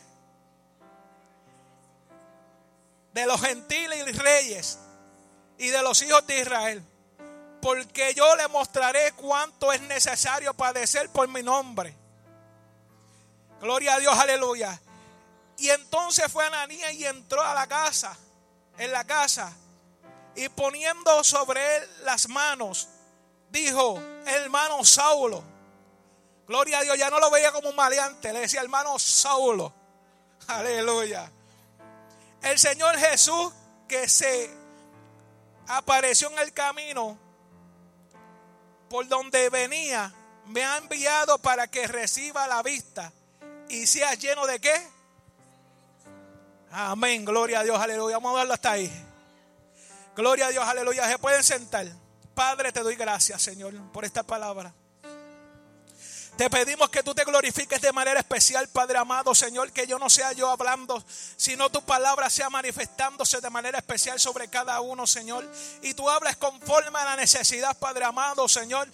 De 3.12 3.26
los 3.26 3.40
gentiles 3.40 4.08
y 4.08 4.12
reyes 4.12 4.78
y 5.62 5.68
de 5.68 5.82
los 5.82 6.02
hijos 6.02 6.26
de 6.26 6.40
Israel 6.40 6.84
porque 7.62 8.12
yo 8.12 8.34
le 8.34 8.48
mostraré 8.48 9.12
cuánto 9.12 9.72
es 9.72 9.80
necesario 9.82 10.52
padecer 10.52 11.08
por 11.10 11.28
mi 11.28 11.44
nombre. 11.44 11.96
Gloria 13.60 13.94
a 13.94 14.00
Dios, 14.00 14.18
aleluya. 14.18 14.78
Y 15.58 15.70
entonces 15.70 16.30
fue 16.30 16.44
Ananías 16.44 16.92
y 16.94 17.06
entró 17.06 17.40
a 17.40 17.54
la 17.54 17.68
casa, 17.68 18.18
en 18.78 18.90
la 18.90 19.04
casa, 19.04 19.52
y 20.34 20.48
poniendo 20.48 21.22
sobre 21.22 21.76
él 21.76 21.88
las 22.04 22.28
manos, 22.28 22.88
dijo, 23.50 24.02
hermano 24.26 24.84
Saulo, 24.84 25.44
gloria 26.48 26.80
a 26.80 26.82
Dios, 26.82 26.98
ya 26.98 27.10
no 27.10 27.20
lo 27.20 27.30
veía 27.30 27.52
como 27.52 27.68
un 27.68 27.76
maleante, 27.76 28.32
le 28.32 28.40
decía, 28.40 28.60
hermano 28.60 28.98
Saulo, 28.98 29.72
aleluya. 30.48 31.30
El 32.42 32.58
Señor 32.58 32.98
Jesús 32.98 33.52
que 33.86 34.08
se 34.08 34.61
apareció 35.76 36.30
en 36.30 36.38
el 36.38 36.52
camino, 36.52 37.18
por 38.88 39.08
donde 39.08 39.48
venía, 39.48 40.12
me 40.46 40.64
ha 40.64 40.76
enviado 40.76 41.38
para 41.38 41.66
que 41.68 41.86
reciba 41.86 42.46
la 42.46 42.62
vista 42.62 43.12
y 43.68 43.86
sea 43.86 44.14
lleno 44.14 44.46
de 44.46 44.60
qué? 44.60 44.88
Amén, 46.70 47.24
gloria 47.24 47.60
a 47.60 47.64
Dios, 47.64 47.78
aleluya. 47.78 48.16
Vamos 48.16 48.34
a 48.34 48.38
darlo 48.38 48.54
hasta 48.54 48.72
ahí. 48.72 48.90
Gloria 50.14 50.46
a 50.46 50.50
Dios, 50.50 50.66
aleluya. 50.66 51.08
Se 51.08 51.18
pueden 51.18 51.42
sentar. 51.42 51.86
Padre, 52.34 52.72
te 52.72 52.80
doy 52.80 52.96
gracias, 52.96 53.40
Señor, 53.42 53.74
por 53.92 54.04
esta 54.04 54.22
palabra. 54.22 54.74
Te 56.36 56.48
pedimos 56.48 56.88
que 56.88 57.02
tú 57.02 57.14
te 57.14 57.24
glorifiques 57.24 57.82
de 57.82 57.92
manera 57.92 58.18
especial, 58.18 58.66
Padre 58.68 58.96
amado, 58.96 59.34
Señor, 59.34 59.70
que 59.70 59.86
yo 59.86 59.98
no 59.98 60.08
sea 60.08 60.32
yo 60.32 60.50
hablando, 60.50 61.04
sino 61.36 61.68
tu 61.68 61.82
palabra 61.82 62.30
sea 62.30 62.48
manifestándose 62.48 63.42
de 63.42 63.50
manera 63.50 63.78
especial 63.78 64.18
sobre 64.18 64.48
cada 64.48 64.80
uno, 64.80 65.06
Señor. 65.06 65.46
Y 65.82 65.92
tú 65.92 66.08
hablas 66.08 66.36
conforme 66.38 66.98
a 66.98 67.04
la 67.04 67.16
necesidad, 67.16 67.76
Padre 67.78 68.06
amado, 68.06 68.48
Señor. 68.48 68.88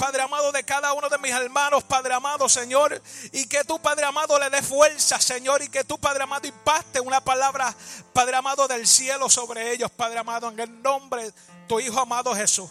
Padre 0.00 0.22
amado 0.22 0.50
de 0.50 0.64
cada 0.64 0.92
uno 0.92 1.08
de 1.08 1.18
mis 1.18 1.30
hermanos, 1.30 1.84
Padre 1.84 2.12
amado, 2.12 2.48
Señor. 2.48 3.00
Y 3.30 3.46
que 3.46 3.62
tú, 3.62 3.80
Padre 3.80 4.06
amado, 4.06 4.36
le 4.40 4.50
dé 4.50 4.60
fuerza, 4.60 5.20
Señor. 5.20 5.62
Y 5.62 5.68
que 5.68 5.84
tú, 5.84 5.96
Padre 5.96 6.24
amado, 6.24 6.48
impacte 6.48 6.98
una 6.98 7.20
palabra, 7.20 7.72
Padre 8.12 8.34
amado, 8.34 8.66
del 8.66 8.88
cielo 8.88 9.30
sobre 9.30 9.72
ellos, 9.72 9.92
Padre 9.92 10.18
amado, 10.18 10.48
en 10.48 10.58
el 10.58 10.82
nombre 10.82 11.26
de 11.26 11.32
tu 11.68 11.78
Hijo 11.78 12.00
amado 12.00 12.34
Jesús 12.34 12.68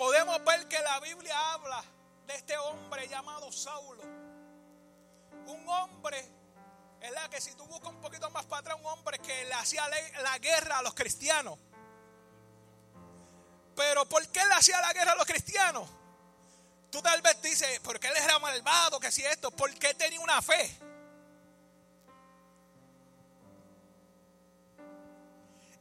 podemos 0.00 0.42
ver 0.44 0.66
que 0.66 0.78
la 0.80 0.98
Biblia 1.00 1.52
habla 1.52 1.84
de 2.26 2.34
este 2.34 2.56
hombre 2.56 3.06
llamado 3.06 3.52
Saulo. 3.52 4.02
Un 5.46 5.68
hombre, 5.68 6.26
¿verdad? 6.98 7.28
Que 7.28 7.38
si 7.38 7.52
tú 7.52 7.66
buscas 7.66 7.90
un 7.90 8.00
poquito 8.00 8.30
más 8.30 8.46
para 8.46 8.60
atrás, 8.60 8.78
un 8.80 8.86
hombre 8.86 9.18
que 9.18 9.44
le 9.44 9.52
hacía 9.52 9.86
la 10.22 10.38
guerra 10.38 10.78
a 10.78 10.82
los 10.82 10.94
cristianos. 10.94 11.58
Pero 13.76 14.06
¿por 14.06 14.26
qué 14.28 14.42
le 14.46 14.54
hacía 14.54 14.80
la 14.80 14.90
guerra 14.94 15.12
a 15.12 15.16
los 15.16 15.26
cristianos? 15.26 15.86
Tú 16.90 17.02
tal 17.02 17.20
vez 17.20 17.42
dices, 17.42 17.78
¿por 17.80 18.00
qué 18.00 18.08
él 18.08 18.16
era 18.16 18.38
malvado? 18.38 18.98
Que 19.00 19.12
si 19.12 19.22
esto, 19.22 19.50
porque 19.50 19.90
él 19.90 19.96
tenía 19.96 20.20
una 20.20 20.40
fe. 20.40 20.78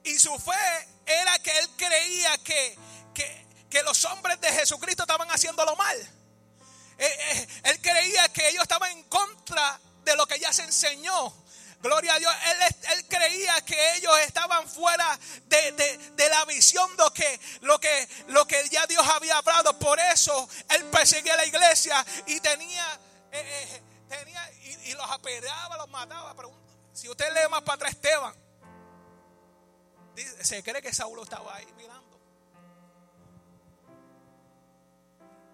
Y 0.03 0.19
su 0.19 0.37
fe 0.39 0.89
era 1.05 1.39
que 1.39 1.57
él 1.57 1.69
creía 1.77 2.37
que, 2.39 2.77
que, 3.13 3.48
los 3.83 4.03
hombres 4.05 4.39
de 4.41 4.51
Jesucristo 4.51 5.03
estaban 5.03 5.29
haciéndolo 5.29 5.75
mal. 5.75 5.97
Eh, 6.97 7.05
eh, 7.07 7.47
él 7.63 7.81
creía 7.81 8.27
que 8.29 8.49
ellos 8.49 8.63
estaban 8.63 8.91
en 8.91 9.03
contra 9.03 9.79
de 10.03 10.15
lo 10.15 10.25
que 10.27 10.39
ya 10.39 10.51
se 10.51 10.63
enseñó. 10.63 11.33
Gloria 11.81 12.15
a 12.15 12.19
Dios. 12.19 12.33
Él, 12.91 13.05
creía 13.07 13.61
que 13.61 13.95
ellos 13.95 14.13
estaban 14.19 14.67
fuera 14.67 15.17
de, 15.45 16.29
la 16.29 16.43
visión 16.45 16.89
de 16.97 17.03
que, 17.13 17.39
lo, 17.61 17.79
que, 17.79 18.09
lo 18.27 18.45
que 18.45 18.67
ya 18.69 18.85
Dios 18.85 19.07
había 19.07 19.37
hablado. 19.37 19.77
Por 19.79 19.97
eso 19.99 20.49
él 20.69 20.85
perseguía 20.85 21.35
a 21.35 21.37
la 21.37 21.45
iglesia 21.45 22.05
y 22.27 22.39
tenía, 22.41 22.99
eh, 23.31 23.81
tenía 24.09 24.51
y, 24.83 24.93
los 24.93 25.09
apedreaba, 25.09 25.77
los 25.77 25.89
mataba. 25.89 26.35
si 26.93 27.07
usted 27.07 27.33
lee 27.33 27.49
más 27.49 27.61
para 27.61 27.75
atrás, 27.75 27.91
Esteban, 27.93 28.35
se 30.41 30.61
cree 30.63 30.81
que 30.81 30.93
Saulo 30.93 31.23
estaba 31.23 31.55
ahí 31.55 31.67
mirando. 31.77 32.08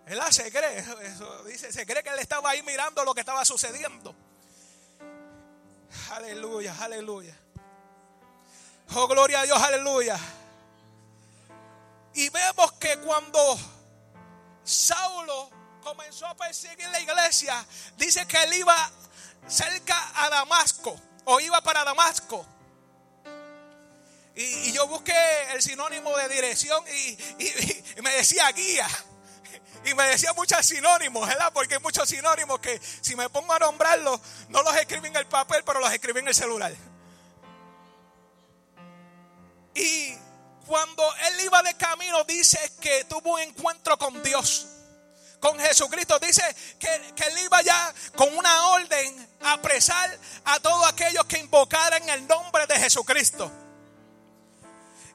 Él 0.07 0.21
se 0.29 0.51
cree, 0.51 0.85
dice, 1.47 1.71
se 1.71 1.85
cree 1.85 2.03
que 2.03 2.09
él 2.09 2.19
estaba 2.19 2.51
ahí 2.51 2.61
mirando 2.61 3.03
lo 3.03 3.13
que 3.13 3.21
estaba 3.21 3.43
sucediendo. 3.43 4.15
Aleluya, 6.11 6.75
aleluya. 6.79 7.35
Oh, 8.93 9.07
gloria 9.07 9.41
a 9.41 9.43
Dios, 9.43 9.59
aleluya. 9.59 10.19
Y 12.13 12.29
vemos 12.29 12.73
que 12.73 12.97
cuando 12.99 13.59
Saulo 14.63 15.49
comenzó 15.83 16.27
a 16.27 16.35
perseguir 16.35 16.87
la 16.89 16.99
iglesia, 16.99 17.65
dice 17.97 18.27
que 18.27 18.43
él 18.43 18.53
iba 18.53 18.91
cerca 19.47 20.23
a 20.23 20.29
Damasco, 20.29 20.99
o 21.25 21.39
iba 21.39 21.61
para 21.61 21.83
Damasco. 21.83 22.45
Y, 24.35 24.71
yo 24.73 24.87
busqué 24.87 25.13
el 25.53 25.61
sinónimo 25.61 26.15
de 26.17 26.29
dirección 26.29 26.83
y, 26.87 27.17
me 28.01 28.11
decía 28.11 28.51
guía. 28.51 28.87
Y 29.85 29.93
me 29.93 30.03
decía 30.05 30.33
muchos 30.33 30.65
sinónimos, 30.65 31.27
¿verdad? 31.27 31.53
Porque 31.53 31.75
hay 31.75 31.79
muchos 31.79 32.09
sinónimos 32.09 32.59
que 32.59 32.81
si 33.01 33.15
me 33.15 33.29
pongo 33.29 33.53
a 33.53 33.59
nombrarlos, 33.59 34.19
no 34.49 34.63
los 34.63 34.75
escribí 34.77 35.07
en 35.09 35.15
el 35.15 35.27
papel, 35.27 35.63
pero 35.63 35.79
los 35.79 35.93
escribí 35.93 36.19
en 36.19 36.27
el 36.27 36.35
celular. 36.35 36.73
Y 39.75 40.15
cuando 40.65 41.03
él 41.27 41.41
iba 41.41 41.61
de 41.61 41.75
camino, 41.75 42.23
dice 42.23 42.59
que 42.81 43.03
tuvo 43.05 43.33
un 43.33 43.41
encuentro 43.41 43.97
con 43.97 44.23
Dios, 44.23 44.65
con 45.39 45.59
Jesucristo. 45.59 46.17
Dice 46.17 46.43
que, 46.79 46.95
él 46.95 47.37
iba 47.43 47.61
ya 47.61 47.93
con 48.15 48.35
una 48.35 48.69
orden 48.69 49.37
a 49.41 49.53
apresar 49.53 50.19
a 50.45 50.59
todos 50.61 50.87
aquellos 50.87 51.25
que 51.25 51.37
invocaran 51.37 52.09
el 52.09 52.27
nombre 52.27 52.65
de 52.65 52.79
Jesucristo. 52.79 53.51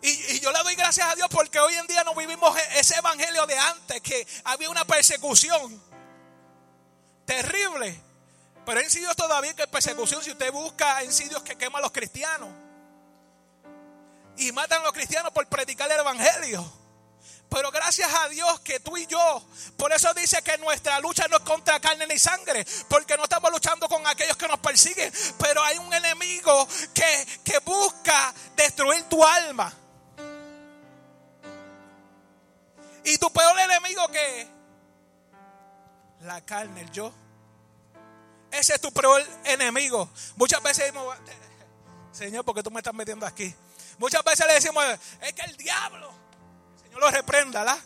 Y, 0.02 0.40
yo 0.40 0.50
le 0.50 0.62
doy 0.62 0.74
gracias 0.76 1.06
a 1.06 1.14
Dios 1.14 1.28
porque 1.30 1.60
hoy 1.60 1.74
en 1.74 1.86
día 1.86 2.02
no 2.04 2.14
vivimos 2.14 2.56
e-, 2.56 2.80
ese 2.80 2.96
evangelio 2.96 3.46
de 3.46 3.58
antes, 3.58 4.00
que 4.00 4.26
había 4.44 4.70
una 4.70 4.84
persecución 4.84 5.82
terrible. 7.26 8.00
Pero 8.64 8.80
en 8.80 8.88
Dios 8.88 9.16
todavía 9.16 9.54
que 9.54 9.66
persecución, 9.66 10.22
si 10.22 10.30
usted 10.30 10.52
busca 10.52 11.02
en 11.02 11.10
Dios 11.10 11.42
que 11.42 11.56
quema 11.56 11.78
a 11.78 11.82
los 11.82 11.92
cristianos 11.92 12.48
y 14.36 14.52
matan 14.52 14.80
a 14.80 14.84
los 14.84 14.92
cristianos 14.92 15.32
por 15.32 15.46
predicar 15.46 15.90
el 15.90 16.00
evangelio. 16.00 16.80
Pero 17.50 17.70
gracias 17.72 18.08
a 18.14 18.28
Dios 18.28 18.60
que 18.60 18.78
tú 18.78 18.96
y 18.96 19.06
yo, 19.06 19.44
por 19.76 19.92
eso 19.92 20.14
dice 20.14 20.40
que 20.42 20.56
nuestra 20.58 21.00
lucha 21.00 21.26
no 21.28 21.38
es 21.38 21.42
contra 21.42 21.80
carne 21.80 22.06
ni 22.06 22.16
sangre, 22.16 22.64
porque 22.88 23.16
no 23.16 23.24
estamos 23.24 23.50
luchando 23.50 23.88
con 23.88 24.06
aquellos 24.06 24.36
que 24.36 24.46
nos 24.46 24.60
persiguen, 24.60 25.12
pero 25.36 25.60
hay 25.64 25.76
un 25.78 25.92
enemigo 25.92 26.68
que, 26.94 27.40
que 27.44 27.58
busca 27.58 28.32
destruir 28.54 29.02
tu 29.08 29.24
alma. 29.24 29.74
Y 33.04 33.18
tu 33.18 33.30
peor 33.32 33.58
enemigo 33.58 34.08
que 34.08 34.48
la 36.20 36.40
carne, 36.44 36.82
el 36.82 36.90
yo. 36.90 37.12
Ese 38.50 38.74
es 38.74 38.80
tu 38.80 38.92
peor 38.92 39.22
enemigo. 39.44 40.10
Muchas 40.36 40.62
veces 40.62 40.86
decimos, 40.86 41.16
Señor, 42.12 42.44
¿por 42.44 42.54
qué 42.54 42.62
tú 42.62 42.70
me 42.70 42.80
estás 42.80 42.94
metiendo 42.94 43.26
aquí? 43.26 43.54
Muchas 43.98 44.22
veces 44.24 44.46
le 44.46 44.54
decimos, 44.54 44.84
es 45.20 45.32
que 45.32 45.42
el 45.42 45.56
diablo, 45.56 46.10
Señor 46.82 47.00
lo 47.00 47.10
reprenda, 47.10 47.64
¿la? 47.64 47.78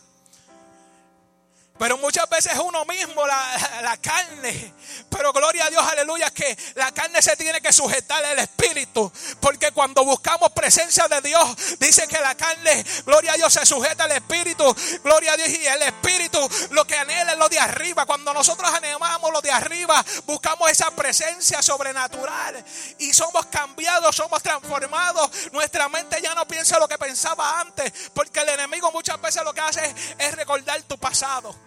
Pero 1.76 1.98
muchas 1.98 2.28
veces 2.30 2.52
uno 2.64 2.84
mismo, 2.84 3.26
la, 3.26 3.98
carne. 4.00 4.72
Pero 5.10 5.32
gloria 5.32 5.66
a 5.66 5.70
Dios, 5.70 5.84
aleluya, 5.84 6.30
que 6.30 6.56
la 6.76 6.92
carne 6.92 7.20
se 7.20 7.36
tiene 7.36 7.60
que 7.60 7.72
sujetar 7.72 8.24
al 8.24 8.38
Espíritu. 8.38 9.10
Porque 9.40 9.72
cuando 9.72 10.04
buscamos 10.04 10.52
presencia 10.52 11.08
de 11.08 11.20
Dios, 11.20 11.78
dice 11.80 12.06
que 12.06 12.20
la 12.20 12.36
carne, 12.36 12.84
gloria 13.04 13.32
a 13.32 13.36
Dios, 13.36 13.52
se 13.52 13.66
sujeta 13.66 14.04
al 14.04 14.12
Espíritu. 14.12 14.64
Gloria 15.02 15.32
a 15.32 15.36
Dios 15.36 15.48
y 15.48 15.66
el 15.66 15.82
Espíritu 15.82 16.38
lo 16.70 16.86
que 16.86 16.96
anhela 16.96 17.32
es 17.32 17.38
lo 17.38 17.48
de 17.48 17.58
arriba. 17.58 18.06
Cuando 18.06 18.32
nosotros 18.32 18.72
anhelamos 18.72 19.32
lo 19.32 19.40
de 19.40 19.50
arriba, 19.50 20.04
buscamos 20.26 20.70
esa 20.70 20.92
presencia 20.92 21.60
sobrenatural. 21.60 22.64
Y 22.98 23.12
somos 23.12 23.46
cambiados, 23.46 24.14
somos 24.14 24.40
transformados. 24.44 25.28
Nuestra 25.50 25.88
mente 25.88 26.22
ya 26.22 26.36
no 26.36 26.46
piensa 26.46 26.78
lo 26.78 26.86
que 26.86 26.98
pensaba 26.98 27.60
antes. 27.60 27.92
Porque 28.14 28.40
el 28.40 28.50
enemigo 28.50 28.92
muchas 28.92 29.20
veces 29.20 29.42
lo 29.42 29.52
que 29.52 29.60
hace 29.60 29.92
es 30.18 30.34
recordar 30.36 30.80
tu 30.82 30.96
pasado. 30.98 31.63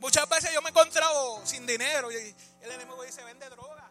Muchas 0.00 0.28
veces 0.28 0.50
yo 0.52 0.62
me 0.62 0.70
he 0.70 0.72
encontrado 0.72 1.46
sin 1.46 1.66
dinero 1.66 2.10
y 2.10 2.34
el 2.62 2.70
enemigo 2.72 3.02
dice, 3.04 3.22
vende 3.22 3.48
droga. 3.50 3.88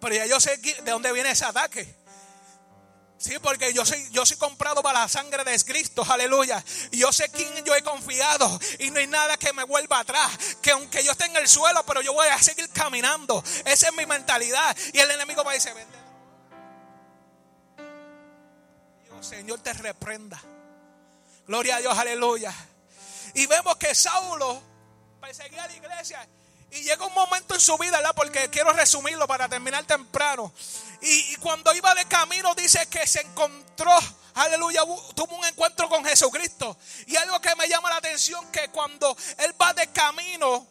Pero 0.00 0.14
ya 0.14 0.26
yo 0.26 0.40
sé 0.40 0.56
de 0.56 0.90
dónde 0.90 1.12
viene 1.12 1.30
ese 1.30 1.44
ataque. 1.44 2.02
Sí, 3.18 3.38
porque 3.40 3.72
yo 3.72 3.84
soy, 3.84 4.04
yo 4.10 4.26
soy 4.26 4.36
comprado 4.36 4.82
para 4.82 5.00
la 5.00 5.08
sangre 5.08 5.44
de 5.44 5.56
Cristo, 5.64 6.04
aleluya. 6.08 6.62
Y 6.90 6.98
yo 6.98 7.12
sé 7.12 7.28
quién 7.28 7.64
yo 7.64 7.74
he 7.74 7.82
confiado. 7.82 8.58
Y 8.80 8.90
no 8.90 8.98
hay 8.98 9.06
nada 9.06 9.36
que 9.36 9.52
me 9.52 9.62
vuelva 9.62 10.00
atrás. 10.00 10.56
Que 10.60 10.72
aunque 10.72 11.04
yo 11.04 11.12
esté 11.12 11.26
en 11.26 11.36
el 11.36 11.46
suelo, 11.46 11.86
pero 11.86 12.02
yo 12.02 12.12
voy 12.12 12.26
a 12.26 12.38
seguir 12.42 12.68
caminando. 12.70 13.44
Esa 13.64 13.88
es 13.88 13.94
mi 13.94 14.06
mentalidad. 14.06 14.76
Y 14.92 14.98
el 14.98 15.10
enemigo 15.10 15.44
me 15.44 15.54
dice, 15.54 15.72
vende. 15.72 15.98
Dios, 19.04 19.24
Señor, 19.24 19.60
te 19.60 19.72
reprenda. 19.72 20.42
Gloria 21.46 21.76
a 21.76 21.80
Dios, 21.80 21.98
aleluya. 21.98 22.54
Y 23.34 23.46
vemos 23.46 23.76
que 23.76 23.94
Saulo 23.94 24.62
perseguía 25.20 25.64
a 25.64 25.66
la 25.66 25.76
iglesia. 25.76 26.28
Y 26.70 26.82
llega 26.84 27.04
un 27.04 27.12
momento 27.12 27.54
en 27.54 27.60
su 27.60 27.76
vida, 27.76 27.98
¿verdad? 27.98 28.14
Porque 28.14 28.48
quiero 28.48 28.72
resumirlo 28.72 29.26
para 29.26 29.48
terminar 29.48 29.84
temprano. 29.84 30.52
Y, 31.02 31.36
cuando 31.36 31.74
iba 31.74 31.94
de 31.94 32.06
camino, 32.06 32.54
dice 32.54 32.86
que 32.86 33.06
se 33.06 33.20
encontró, 33.20 33.92
aleluya, 34.34 34.82
tuvo 35.14 35.36
un 35.36 35.44
encuentro 35.44 35.88
con 35.88 36.04
Jesucristo. 36.04 36.78
Y 37.06 37.16
algo 37.16 37.40
que 37.40 37.54
me 37.56 37.68
llama 37.68 37.90
la 37.90 37.96
atención, 37.96 38.50
que 38.50 38.68
cuando 38.68 39.14
él 39.38 39.54
va 39.60 39.74
de 39.74 39.88
camino, 39.88 40.66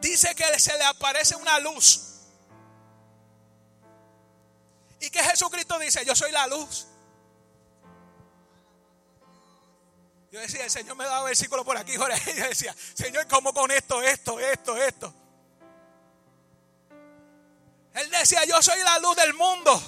dice 0.00 0.34
que 0.34 0.58
se 0.58 0.76
le 0.78 0.84
aparece 0.84 1.36
una 1.36 1.58
luz. 1.60 2.00
Y 4.98 5.10
que 5.10 5.22
Jesucristo 5.22 5.78
dice, 5.78 6.04
yo 6.04 6.16
soy 6.16 6.32
la 6.32 6.46
luz. 6.48 6.86
Yo 10.34 10.40
decía, 10.40 10.64
el 10.64 10.70
Señor 10.70 10.96
me 10.96 11.04
daba 11.04 11.22
versículo 11.26 11.64
por 11.64 11.76
aquí, 11.76 11.94
Jorge. 11.94 12.32
Y 12.32 12.36
yo 12.38 12.48
decía, 12.48 12.74
Señor, 12.94 13.24
¿cómo 13.28 13.54
con 13.54 13.70
esto, 13.70 14.02
esto, 14.02 14.40
esto, 14.40 14.76
esto? 14.76 15.14
Él 17.94 18.10
decía, 18.10 18.44
yo 18.44 18.60
soy 18.60 18.80
la 18.80 18.98
luz 18.98 19.14
del 19.14 19.32
mundo. 19.34 19.80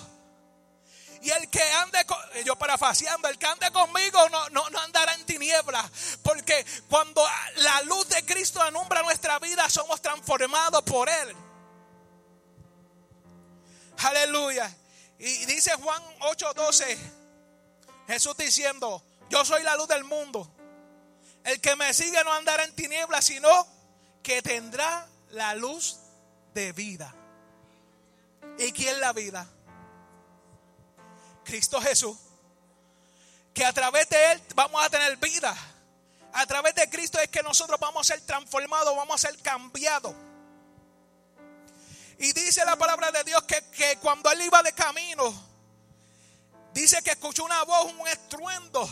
Y 1.20 1.30
el 1.30 1.50
que 1.50 1.60
ande, 1.60 2.06
yo 2.44 2.54
parafaseando, 2.54 3.26
el 3.26 3.38
que 3.38 3.46
ande 3.46 3.72
conmigo 3.72 4.28
no, 4.28 4.48
no, 4.50 4.70
no, 4.70 4.78
andará 4.78 5.14
en 5.14 5.26
tinieblas. 5.26 5.90
Porque 6.22 6.64
cuando 6.88 7.26
la 7.56 7.82
luz 7.82 8.08
de 8.08 8.24
Cristo 8.24 8.62
alumbra 8.62 9.02
nuestra 9.02 9.40
vida, 9.40 9.68
somos 9.68 10.00
transformados 10.00 10.84
por 10.84 11.08
Él. 11.08 11.34
Aleluya. 13.98 14.72
Y 15.18 15.44
dice 15.46 15.72
Juan 15.72 16.00
8:12, 16.20 16.98
Jesús 18.06 18.36
diciendo, 18.36 19.02
yo 19.28 19.44
soy 19.44 19.62
la 19.62 19.76
luz 19.76 19.88
del 19.88 20.04
mundo. 20.04 20.50
El 21.44 21.60
que 21.60 21.76
me 21.76 21.92
sigue 21.94 22.22
no 22.24 22.32
andará 22.32 22.64
en 22.64 22.74
tinieblas, 22.74 23.24
sino 23.24 23.48
que 24.22 24.42
tendrá 24.42 25.06
la 25.30 25.54
luz 25.54 25.98
de 26.54 26.72
vida. 26.72 27.14
¿Y 28.58 28.72
quién 28.72 29.00
la 29.00 29.12
vida? 29.12 29.46
Cristo 31.44 31.80
Jesús. 31.80 32.16
Que 33.54 33.64
a 33.64 33.72
través 33.72 34.08
de 34.08 34.32
Él 34.32 34.42
vamos 34.54 34.84
a 34.84 34.90
tener 34.90 35.16
vida. 35.18 35.56
A 36.32 36.46
través 36.46 36.74
de 36.74 36.90
Cristo 36.90 37.18
es 37.18 37.28
que 37.28 37.42
nosotros 37.42 37.78
vamos 37.80 38.10
a 38.10 38.14
ser 38.14 38.20
transformados, 38.26 38.94
vamos 38.94 39.14
a 39.14 39.28
ser 39.28 39.40
cambiados. 39.40 40.14
Y 42.18 42.32
dice 42.32 42.64
la 42.64 42.76
palabra 42.76 43.10
de 43.12 43.24
Dios 43.24 43.42
que, 43.44 43.62
que 43.70 43.96
cuando 43.98 44.30
él 44.30 44.42
iba 44.42 44.62
de 44.62 44.72
camino, 44.72 45.45
dice 46.80 47.02
que 47.02 47.10
escuchó 47.10 47.44
una 47.44 47.62
voz, 47.64 47.92
un 47.92 48.06
estruendo 48.06 48.86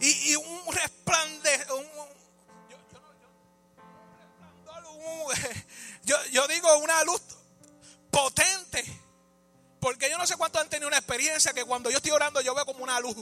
y, 0.00 0.32
y 0.32 0.36
un 0.36 0.72
resplandor. 0.72 1.28
Yo, 6.04 6.16
yo, 6.32 6.48
digo 6.48 6.74
una 6.78 7.04
luz 7.04 7.20
potente. 8.10 8.82
Porque 9.78 10.10
yo 10.10 10.16
no 10.16 10.26
sé 10.26 10.36
cuántos 10.36 10.62
han 10.62 10.68
tenido 10.68 10.88
una 10.88 10.96
experiencia 10.96 11.52
que 11.52 11.64
cuando 11.64 11.90
yo 11.90 11.98
estoy 11.98 12.12
orando 12.12 12.40
yo 12.40 12.54
veo 12.54 12.64
como 12.64 12.82
una 12.82 12.98
luz. 12.98 13.16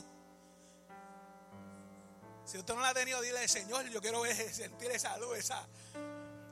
Si 2.45 2.57
usted 2.57 2.75
no 2.75 2.81
la 2.81 2.91
ha 2.91 2.95
tenido, 2.95 3.21
dile, 3.21 3.47
Señor, 3.49 3.89
yo 3.89 4.01
quiero 4.01 4.23
sentir 4.53 4.91
esa 4.93 5.17
luz, 5.19 5.37
esa. 5.37 5.67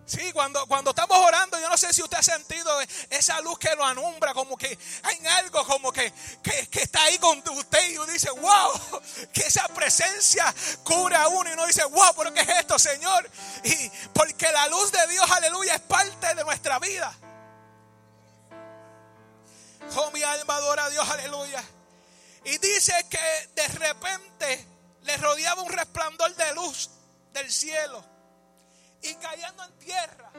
Sí, 0.07 0.33
cuando, 0.33 0.67
cuando 0.67 0.91
estamos 0.91 1.17
orando, 1.17 1.59
yo 1.59 1.69
no 1.69 1.79
sé 1.79 1.93
si 1.95 2.03
usted 2.03 2.19
ha 2.19 2.23
sentido 2.23 2.79
esa 3.09 3.41
luz 3.41 3.59
que 3.59 3.75
lo 3.75 3.85
anumbra, 3.85 4.35
como 4.35 4.55
que 4.57 4.79
hay 5.03 5.27
algo 5.27 5.65
como 5.65 5.91
que, 5.91 6.13
que, 6.43 6.83
está 6.83 7.03
ahí 7.05 7.17
con 7.19 7.43
usted 7.49 7.91
y 7.91 7.97
uno 7.97 8.13
dice, 8.13 8.31
wow, 8.31 9.01
que 9.33 9.43
esa 9.43 9.67
presencia 9.69 10.55
cubre 10.83 11.17
a 11.17 11.29
uno 11.29 11.49
y 11.49 11.55
uno 11.55 11.67
dice, 11.67 11.85
wow, 11.85 12.15
pero 12.19 12.35
¿qué 12.35 12.41
es 12.41 12.49
esto, 12.49 12.79
Señor? 12.79 13.31
Y 13.65 13.91
porque 14.13 14.53
la 14.53 14.69
luz 14.69 14.93
de 14.93 15.07
Dios, 15.09 15.31
aleluya, 15.31 15.77
es 15.77 15.81
parte 15.83 16.35
de 16.35 16.45
nuestra 16.45 16.79
vida. 16.79 17.15
Oh, 19.97 20.11
mi 20.11 20.23
alma 20.23 20.57
adora 20.57 20.85
a 20.85 20.91
Dios, 20.91 21.09
aleluya. 21.09 21.65
Y 22.45 22.59
dice 22.59 23.07
que 23.09 23.51
de 23.55 23.69
repente 23.69 24.67
le 25.03 25.17
rodeaba 25.17 25.63
un 25.63 25.73
resplandor 25.73 26.35
de 26.37 26.55
luz 26.55 26.91
del 27.33 27.51
cielo 27.51 28.14
y 29.05 29.15
cayendo 29.17 29.65
en 29.65 29.79
tierra. 29.79 30.31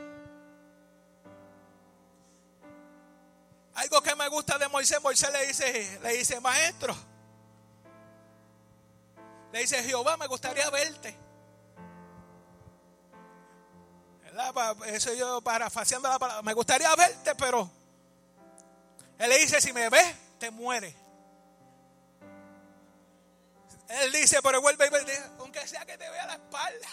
Algo 3.75 4.01
que 4.01 4.15
me 4.15 4.27
gusta 4.29 4.57
de 4.57 4.67
Moisés, 4.69 5.01
Moisés 5.01 5.31
le 5.31 5.47
dice, 5.47 5.99
le 6.01 6.13
dice, 6.13 6.39
maestro, 6.39 6.95
le 9.51 9.59
dice, 9.59 9.83
Jehová, 9.83 10.17
me 10.17 10.27
gustaría 10.27 10.69
verte. 10.69 11.15
Eso 14.87 15.13
yo 15.13 15.41
parafaseando 15.41 16.09
la 16.09 16.19
palabra, 16.19 16.41
me 16.41 16.53
gustaría 16.53 16.93
verte, 16.95 17.35
pero 17.35 17.69
él 19.17 19.29
le 19.29 19.37
dice, 19.37 19.61
si 19.61 19.71
me 19.71 19.89
ves, 19.89 20.15
te 20.39 20.51
muere. 20.51 20.95
Él 23.87 24.11
dice, 24.11 24.41
pero 24.41 24.61
vuelve 24.61 24.87
y 24.87 25.05
dice, 25.05 25.23
aunque 25.39 25.65
sea 25.67 25.85
que 25.85 25.97
te 25.97 26.09
vea 26.09 26.25
la 26.25 26.33
espalda. 26.33 26.87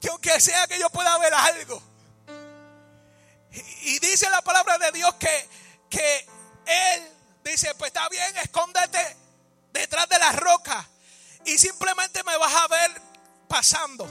Que 0.00 0.08
aunque 0.08 0.40
sea 0.40 0.66
que 0.66 0.78
yo 0.78 0.90
pueda 0.90 1.16
ver 1.18 1.34
algo. 1.34 1.82
Y, 3.50 3.98
dice 3.98 4.28
la 4.30 4.42
palabra 4.42 4.78
de 4.78 4.92
Dios 4.92 5.14
que, 5.14 5.48
que 5.88 6.26
Él 6.66 7.12
dice, 7.44 7.74
pues 7.74 7.88
está 7.88 8.08
bien, 8.08 8.36
escóndete 8.36 9.16
detrás 9.72 10.08
de 10.08 10.18
la 10.18 10.32
roca. 10.32 10.88
Y 11.44 11.58
simplemente 11.58 12.22
me 12.24 12.36
vas 12.36 12.54
a 12.54 12.68
ver 12.68 13.02
pasando. 13.48 14.06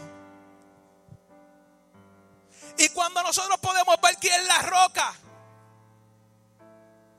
Y 2.77 2.89
cuando 2.89 3.23
nosotros 3.23 3.59
podemos 3.59 3.99
ver 4.01 4.17
quién 4.17 4.39
es 4.41 4.47
la 4.47 4.61
roca, 4.63 5.13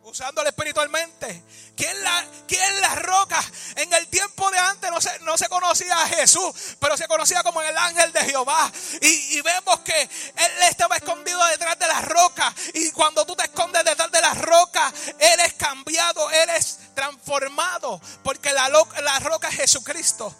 usándolo 0.02 0.48
espiritualmente. 0.48 1.42
¿Quién 1.76 2.02
la, 2.02 2.24
quién 2.46 2.80
la 2.80 2.94
roca? 2.96 3.42
En 3.76 3.92
el 3.92 4.08
tiempo 4.08 4.50
de 4.50 4.58
antes 4.58 4.90
no 4.90 5.00
se, 5.00 5.18
no 5.20 5.38
se 5.38 5.48
conocía 5.48 6.02
a 6.02 6.08
Jesús, 6.08 6.76
pero 6.80 6.96
se 6.96 7.06
conocía 7.06 7.42
como 7.42 7.62
el 7.62 7.76
ángel 7.76 8.12
de 8.12 8.20
Jehová. 8.24 8.70
Y, 9.00 9.40
vemos 9.40 9.80
que 9.80 10.02
él 10.02 10.62
estaba 10.68 10.96
escondido 10.96 11.44
detrás 11.46 11.78
de 11.78 11.86
la 11.86 12.00
roca. 12.02 12.54
Y 12.74 12.90
cuando 12.92 13.24
tú 13.24 13.36
te 13.36 13.44
escondes 13.44 13.84
detrás 13.84 14.10
de 14.10 14.20
la 14.20 14.34
roca, 14.34 14.92
eres 15.18 15.54
cambiado, 15.54 16.30
eres 16.30 16.78
transformado. 16.94 18.00
Porque 18.24 18.52
la, 18.52 18.68
la 18.68 19.18
roca 19.20 19.48
es 19.48 19.56
Jesucristo. 19.56 20.34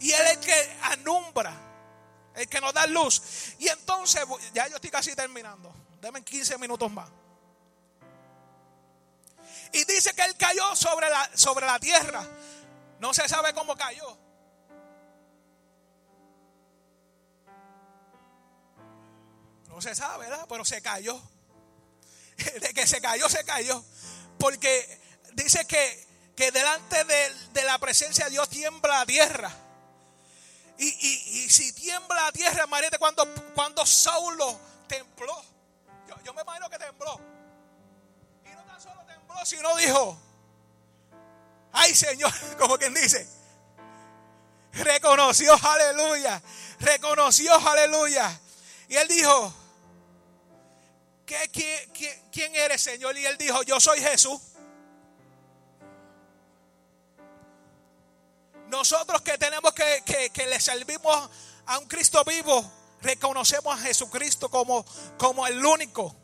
Y 0.00 0.12
Él 0.12 0.22
es 0.26 0.32
el 0.32 0.40
que 0.40 0.76
anumbra, 0.82 1.54
el 2.34 2.48
que 2.48 2.60
nos 2.60 2.74
da 2.74 2.86
luz. 2.86 3.22
Y 3.58 3.68
entonces, 3.68 4.22
ya 4.52 4.68
yo 4.68 4.76
estoy 4.76 4.90
casi 4.90 5.14
terminando. 5.14 5.74
Deme 6.00 6.22
15 6.22 6.58
minutos 6.58 6.90
más. 6.90 7.08
Y 9.74 9.84
dice 9.86 10.14
que 10.14 10.22
él 10.22 10.36
cayó 10.36 10.76
sobre 10.76 11.10
la, 11.10 11.28
sobre 11.34 11.66
la 11.66 11.80
tierra. 11.80 12.24
No 13.00 13.12
se 13.12 13.28
sabe 13.28 13.52
cómo 13.52 13.76
cayó. 13.76 14.16
No 19.66 19.82
se 19.82 19.96
sabe, 19.96 20.28
¿verdad? 20.28 20.46
Pero 20.48 20.64
se 20.64 20.80
cayó. 20.80 21.20
De 22.60 22.72
que 22.72 22.86
se 22.86 23.00
cayó, 23.00 23.28
se 23.28 23.44
cayó. 23.44 23.84
Porque 24.38 25.00
dice 25.32 25.66
que, 25.66 26.06
que 26.36 26.52
delante 26.52 27.04
de, 27.04 27.64
la 27.64 27.76
presencia 27.78 28.26
de 28.26 28.30
Dios 28.30 28.48
tiembla 28.48 29.00
la 29.00 29.06
tierra. 29.06 29.50
Y, 30.78 30.86
y, 30.86 31.50
si 31.50 31.72
tiembla 31.72 32.26
la 32.26 32.32
tierra, 32.32 32.68
Mariette, 32.68 32.98
cuando, 32.98 33.26
cuando 33.54 33.84
Saulo 33.84 34.56
tembló. 34.86 35.44
Yo, 36.08 36.14
yo 36.22 36.32
me 36.32 36.42
imagino 36.42 36.70
que 36.70 36.78
tembló 36.78 37.33
si 39.44 39.56
no 39.58 39.76
dijo, 39.76 40.18
ay 41.72 41.94
Señor, 41.94 42.32
como 42.58 42.78
quien 42.78 42.94
dice, 42.94 43.26
reconoció, 44.72 45.54
aleluya, 45.62 46.42
reconoció, 46.80 47.54
aleluya. 47.54 48.40
Y 48.88 48.96
él 48.96 49.08
dijo, 49.08 49.54
¿Qué, 51.26 52.20
quién, 52.30 52.54
eres 52.54 52.82
Señor? 52.82 53.16
Y 53.16 53.24
él 53.24 53.38
dijo, 53.38 53.62
yo 53.62 53.80
soy 53.80 54.00
Jesús. 54.00 54.40
Nosotros 58.68 59.22
que 59.22 59.38
tenemos 59.38 59.72
que, 59.72 60.02
que, 60.04 60.30
que, 60.30 60.46
le 60.46 60.60
servimos 60.60 61.30
a 61.66 61.78
un 61.78 61.86
Cristo 61.86 62.22
vivo, 62.24 62.70
reconocemos 63.00 63.74
a 63.74 63.82
Jesucristo 63.82 64.50
como, 64.50 64.84
como 65.16 65.46
el 65.46 65.64
único 65.64 66.14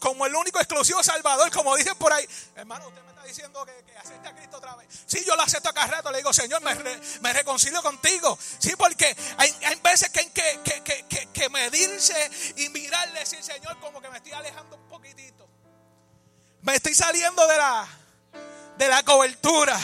como 0.00 0.26
el 0.26 0.34
único 0.34 0.58
exclusivo 0.58 1.02
salvador, 1.02 1.50
como 1.50 1.74
dicen 1.76 1.96
por 1.96 2.12
ahí. 2.12 2.26
Hermano, 2.54 2.88
usted 2.88 3.02
me 3.02 3.08
está 3.10 3.24
diciendo 3.24 3.64
que, 3.64 3.84
que 3.84 3.98
acepte 3.98 4.28
a 4.28 4.34
Cristo 4.34 4.56
otra 4.58 4.76
vez. 4.76 4.88
Sí, 5.06 5.24
yo 5.26 5.34
lo 5.34 5.42
acepto 5.42 5.68
acá 5.68 5.86
rato. 5.86 6.10
Le 6.10 6.18
digo, 6.18 6.32
Señor, 6.32 6.62
me, 6.62 7.32
reconcilio 7.32 7.82
contigo. 7.82 8.38
Sí, 8.58 8.74
porque 8.76 9.16
hay, 9.36 9.80
veces 9.82 10.10
que 10.10 10.20
hay 10.20 10.30
que, 10.30 11.28
que, 11.32 11.48
medirse 11.48 12.30
y 12.56 12.68
mirarle, 12.68 13.20
decir, 13.20 13.42
Señor, 13.42 13.78
como 13.80 14.00
que 14.00 14.08
me 14.10 14.18
estoy 14.18 14.32
alejando 14.32 14.76
un 14.76 14.88
poquitito. 14.88 15.48
Me 16.62 16.74
estoy 16.74 16.94
saliendo 16.94 17.46
de 17.46 17.56
la, 17.56 17.88
de 18.76 18.88
la 18.88 19.02
cobertura. 19.02 19.78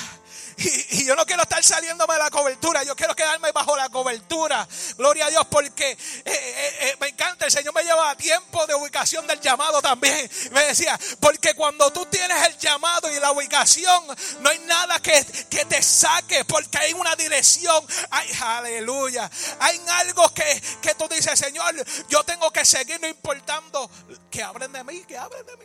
Y, 0.65 1.05
yo 1.05 1.15
no 1.15 1.27
quiero 1.27 1.43
estar 1.43 1.63
saliéndome 1.63 2.15
de 2.15 2.21
la 2.21 2.31
cobertura, 2.31 2.83
yo 2.83 2.97
quiero 2.97 3.15
quedarme 3.15 3.53
bajo 3.53 3.77
la 3.77 3.89
cobertura. 3.91 4.67
Gloria 4.97 5.27
a 5.27 5.31
Dios 5.31 5.47
porque 5.51 5.91
eh, 5.91 5.99
eh, 6.25 6.77
eh, 6.81 6.97
me 7.01 7.09
encanta, 7.09 7.45
el 7.45 7.51
Señor 7.51 7.75
me 7.75 7.83
lleva 7.83 8.11
a 8.11 8.17
tiempo 8.17 8.67
de 8.67 8.75
ubicación 8.75 9.27
del 9.27 9.41
llamado 9.41 9.83
también. 9.83 10.31
Me 10.53 10.65
decía, 10.65 10.99
porque 11.21 11.55
cuando 11.55 11.93
tú 11.93 12.07
tienes 12.07 12.43
el 12.47 12.59
llamado 12.59 13.11
y 13.13 13.21
la 13.21 13.33
ubicación, 13.33 14.05
no 14.41 14.51
hay 14.51 14.59
nada 14.61 15.01
que, 15.01 15.25
que 15.51 15.65
te 15.67 15.83
saque 15.83 16.45
porque 16.45 16.79
hay 16.79 16.93
una 16.95 17.15
dirección. 17.17 17.87
Hay, 18.11 18.31
aleluya. 18.41 19.31
Hay 19.61 19.81
algo 19.89 20.33
que, 20.33 20.63
que 20.81 20.95
tú 20.95 21.09
dices, 21.09 21.39
Señor, 21.39 21.75
yo 22.09 22.25
tengo 22.25 22.51
que 22.51 22.65
seguir 22.65 23.01
no 23.01 23.09
importando 23.09 23.91
que 24.31 24.43
hablen 24.43 24.73
de 24.73 24.83
mí, 24.85 25.05
que 25.05 25.19
hablen 25.19 25.45
de 25.45 25.57
mí. 25.59 25.65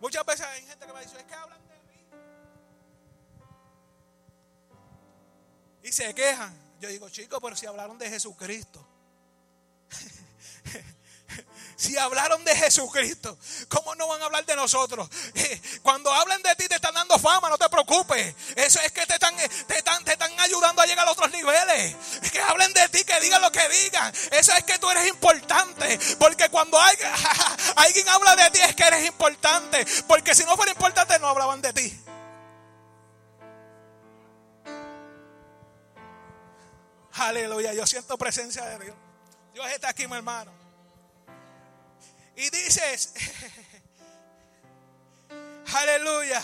Muchas 0.00 0.24
veces 0.24 0.46
hay 0.46 0.64
gente 0.66 0.86
que 0.86 0.92
me 0.92 1.00
dice, 1.00 1.16
es 1.18 1.24
que 1.24 1.34
hablan 1.34 1.63
y 5.84 5.92
se 5.92 6.12
quejan. 6.14 6.58
Yo 6.80 6.88
digo, 6.88 7.08
chicos, 7.10 7.38
pero 7.40 7.54
si 7.54 7.66
hablaron 7.66 7.98
de 7.98 8.08
Jesucristo. 8.08 8.84
si 11.76 11.96
hablaron 11.98 12.42
de 12.42 12.56
Jesucristo, 12.56 13.38
¿cómo 13.68 13.94
no 13.94 14.08
van 14.08 14.22
a 14.22 14.24
hablar 14.24 14.46
de 14.46 14.56
nosotros? 14.56 15.08
Cuando 15.82 16.12
hablan 16.12 16.42
de 16.42 16.56
ti 16.56 16.68
te 16.68 16.76
están 16.76 16.94
dando 16.94 17.18
fama, 17.18 17.50
no 17.50 17.58
te 17.58 17.68
preocupes. 17.68 18.34
Eso 18.56 18.80
es 18.80 18.92
que 18.92 19.06
te 19.06 19.12
están, 19.14 19.36
te 19.36 19.76
están, 19.76 20.02
te 20.04 20.12
están 20.12 20.32
ayudando 20.40 20.80
a 20.80 20.86
llegar 20.86 21.06
a 21.06 21.12
otros 21.12 21.30
niveles. 21.30 21.94
Que 22.32 22.40
hablen 22.40 22.72
de 22.72 22.88
ti, 22.88 23.04
que 23.04 23.20
digan 23.20 23.42
lo 23.42 23.52
que 23.52 23.68
digan. 23.68 24.12
Eso 24.32 24.52
es 24.52 24.64
que 24.64 24.78
tú 24.78 24.90
eres 24.90 25.06
importante. 25.06 25.98
Porque 26.18 26.48
cuando 26.48 26.80
alguien, 26.80 27.10
alguien 27.76 28.08
habla 28.08 28.36
de 28.36 28.50
ti 28.50 28.60
es 28.60 28.74
que 28.74 28.84
eres 28.84 29.06
importante. 29.06 29.86
Porque 30.08 30.34
si 30.34 30.44
no 30.44 30.56
fuera 30.56 30.72
importante 30.72 31.18
no 31.18 31.28
hablaban 31.28 31.60
de 31.60 31.72
ti. 31.74 32.04
Aleluya, 37.16 37.72
yo 37.72 37.86
siento 37.86 38.18
presencia 38.18 38.64
de 38.64 38.84
Dios. 38.84 38.96
Dios 39.52 39.66
está 39.70 39.90
aquí, 39.90 40.06
mi 40.08 40.16
hermano. 40.16 40.52
Y 42.36 42.50
dices, 42.50 43.14
aleluya, 45.74 46.42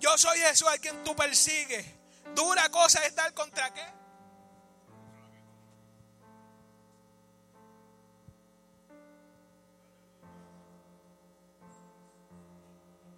yo 0.00 0.16
soy 0.16 0.38
Jesús 0.38 0.68
a 0.68 0.78
quien 0.78 1.04
tú 1.04 1.14
persigues. 1.14 1.84
Dura 2.34 2.70
cosa 2.70 3.00
es 3.00 3.08
estar 3.08 3.34
contra 3.34 3.74
qué. 3.74 3.84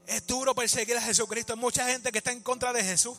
Es 0.07 0.27
duro 0.27 0.55
perseguir 0.55 0.97
a 0.97 1.01
Jesucristo. 1.01 1.53
Hay 1.53 1.59
mucha 1.61 1.87
gente 1.87 2.11
que 2.11 2.19
está 2.19 2.33
en 2.33 2.41
contra 2.41 2.73
de 2.73 2.83
Jesús. 2.83 3.17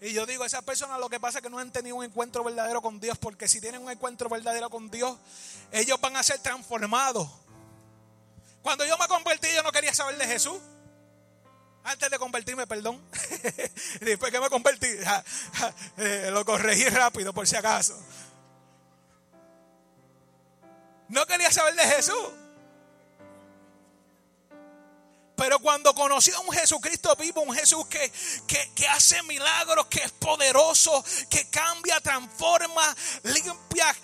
Y 0.00 0.12
yo 0.12 0.26
digo, 0.26 0.44
esas 0.44 0.62
personas 0.62 1.00
lo 1.00 1.08
que 1.08 1.18
pasa 1.18 1.38
es 1.38 1.42
que 1.42 1.50
no 1.50 1.58
han 1.58 1.72
tenido 1.72 1.96
un 1.96 2.04
encuentro 2.04 2.44
verdadero 2.44 2.80
con 2.80 3.00
Dios, 3.00 3.18
porque 3.18 3.48
si 3.48 3.60
tienen 3.60 3.82
un 3.82 3.90
encuentro 3.90 4.28
verdadero 4.28 4.70
con 4.70 4.90
Dios, 4.90 5.16
ellos 5.72 6.00
van 6.00 6.16
a 6.16 6.22
ser 6.22 6.38
transformados. 6.38 7.28
Cuando 8.62 8.84
yo 8.84 8.96
me 8.96 9.08
convertí, 9.08 9.48
yo 9.54 9.62
no 9.62 9.72
quería 9.72 9.92
saber 9.94 10.16
de 10.16 10.26
Jesús. 10.26 10.58
Antes 11.82 12.10
de 12.10 12.18
convertirme, 12.18 12.66
perdón. 12.66 13.02
Después 14.00 14.30
que 14.30 14.40
me 14.40 14.50
convertí, 14.50 14.88
eh, 15.96 16.28
lo 16.30 16.44
corregí 16.44 16.88
rápido 16.88 17.32
por 17.32 17.46
si 17.46 17.56
acaso. 17.56 17.98
No 21.08 21.26
quería 21.26 21.50
saber 21.50 21.74
de 21.74 21.84
Jesús. 21.84 22.28
Pero 25.38 25.60
cuando 25.60 25.94
conocí 25.94 26.32
a 26.32 26.40
un 26.40 26.50
Jesucristo 26.50 27.14
vivo, 27.14 27.42
un 27.42 27.54
Jesús 27.54 27.86
que, 27.86 28.10
que, 28.74 28.88
hace 28.88 29.22
milagros, 29.22 29.86
que 29.86 30.00
es 30.00 30.10
poderoso, 30.10 31.04
que 31.30 31.48
cambia, 31.48 32.00
transforma, 32.00 32.96
limpia, 33.22 33.96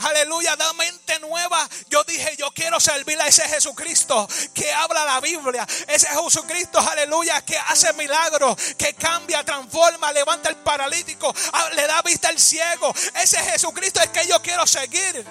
aleluya, 0.00 0.56
da 0.56 0.70
mente 0.74 1.18
nueva, 1.20 1.66
yo 1.88 2.04
dije, 2.04 2.36
yo 2.36 2.50
quiero 2.50 2.78
servir 2.78 3.18
a 3.22 3.26
ese 3.26 3.48
Jesucristo 3.48 4.28
que 4.52 4.70
habla 4.70 5.06
la 5.06 5.20
Biblia, 5.20 5.66
ese 5.88 6.08
Jesucristo, 6.08 6.78
aleluya, 6.78 7.42
que 7.42 7.56
hace 7.56 7.94
milagros, 7.94 8.54
que 8.76 8.92
cambia, 8.92 9.42
transforma, 9.42 10.12
levanta 10.12 10.50
el 10.50 10.56
paralítico, 10.56 11.34
le 11.72 11.86
da 11.86 12.02
vista 12.02 12.28
al 12.28 12.38
ciego. 12.38 12.94
Ese 13.14 13.38
Jesucristo 13.38 14.02
es 14.02 14.10
que 14.10 14.26
yo 14.26 14.42
quiero 14.42 14.66
seguir. 14.66 15.24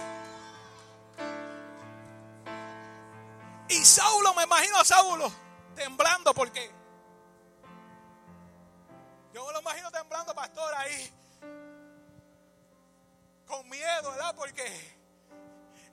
Y 3.69 3.85
Saulo, 3.85 4.33
me 4.33 4.43
imagino 4.43 4.79
a 4.79 4.85
Saulo 4.85 5.31
temblando 5.75 6.33
porque 6.33 6.71
yo 9.33 9.45
me 9.45 9.53
lo 9.53 9.61
imagino 9.61 9.91
temblando, 9.91 10.33
pastor, 10.33 10.73
ahí 10.75 11.13
con 13.45 13.67
miedo, 13.69 14.11
¿verdad? 14.11 14.35
Porque 14.35 14.99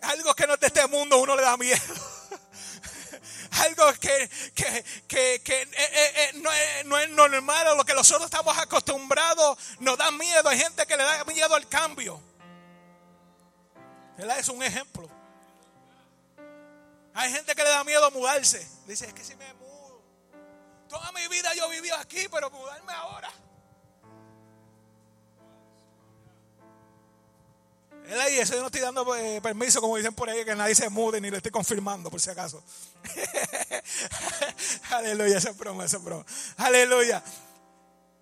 algo 0.02 0.34
que 0.34 0.46
no 0.46 0.54
es 0.54 0.60
de 0.60 0.66
este 0.66 0.86
mundo 0.86 1.18
uno 1.18 1.36
le 1.36 1.42
da 1.42 1.56
miedo. 1.56 1.80
algo 3.64 3.92
que, 3.94 4.30
que, 4.54 4.84
que, 5.42 5.62
eh, 5.62 5.68
eh, 5.72 6.12
eh, 6.16 6.30
no, 6.34 6.52
es, 6.52 6.84
no, 6.84 6.98
es, 6.98 7.10
normal 7.10 7.68
a 7.68 7.74
lo 7.74 7.84
que 7.84 7.94
nosotros 7.94 8.26
estamos 8.26 8.56
acostumbrados, 8.58 9.58
nos 9.80 9.96
da 9.96 10.10
miedo. 10.10 10.48
Hay 10.48 10.58
gente 10.58 10.86
que 10.86 10.96
le 10.96 11.02
da 11.02 11.24
miedo 11.24 11.54
al 11.54 11.68
cambio. 11.68 12.20
¿Verdad? 14.16 14.38
Es 14.38 14.48
un 14.48 14.62
ejemplo. 14.62 15.15
Hay 17.16 17.32
gente 17.32 17.54
que 17.54 17.64
le 17.64 17.70
da 17.70 17.82
miedo 17.82 18.10
mudarse. 18.10 18.68
Dice, 18.86 19.06
es 19.06 19.14
que 19.14 19.24
si 19.24 19.34
me 19.36 19.54
mudo. 19.54 20.02
Toda 20.86 21.10
mi 21.12 21.26
vida 21.28 21.54
yo 21.54 21.66
viví 21.70 21.90
aquí, 21.90 22.28
pero 22.30 22.50
mudarme 22.50 22.92
ahora. 22.92 23.32
Él 28.06 28.20
ahí, 28.20 28.38
eso 28.38 28.52
yo 28.54 28.60
no 28.60 28.66
estoy 28.66 28.82
dando 28.82 29.16
eh, 29.16 29.40
permiso, 29.40 29.80
como 29.80 29.96
dicen 29.96 30.14
por 30.14 30.28
ahí, 30.28 30.44
que 30.44 30.54
nadie 30.54 30.74
se 30.74 30.90
mude, 30.90 31.18
ni 31.20 31.30
le 31.30 31.38
estoy 31.38 31.50
confirmando, 31.50 32.10
por 32.10 32.20
si 32.20 32.28
acaso. 32.28 32.62
Aleluya, 34.90 35.38
esa 35.38 35.50
es 35.50 35.56
broma, 35.56 35.86
esa 35.86 35.96
es 35.96 36.04
broma. 36.04 36.24
Aleluya. 36.58 37.22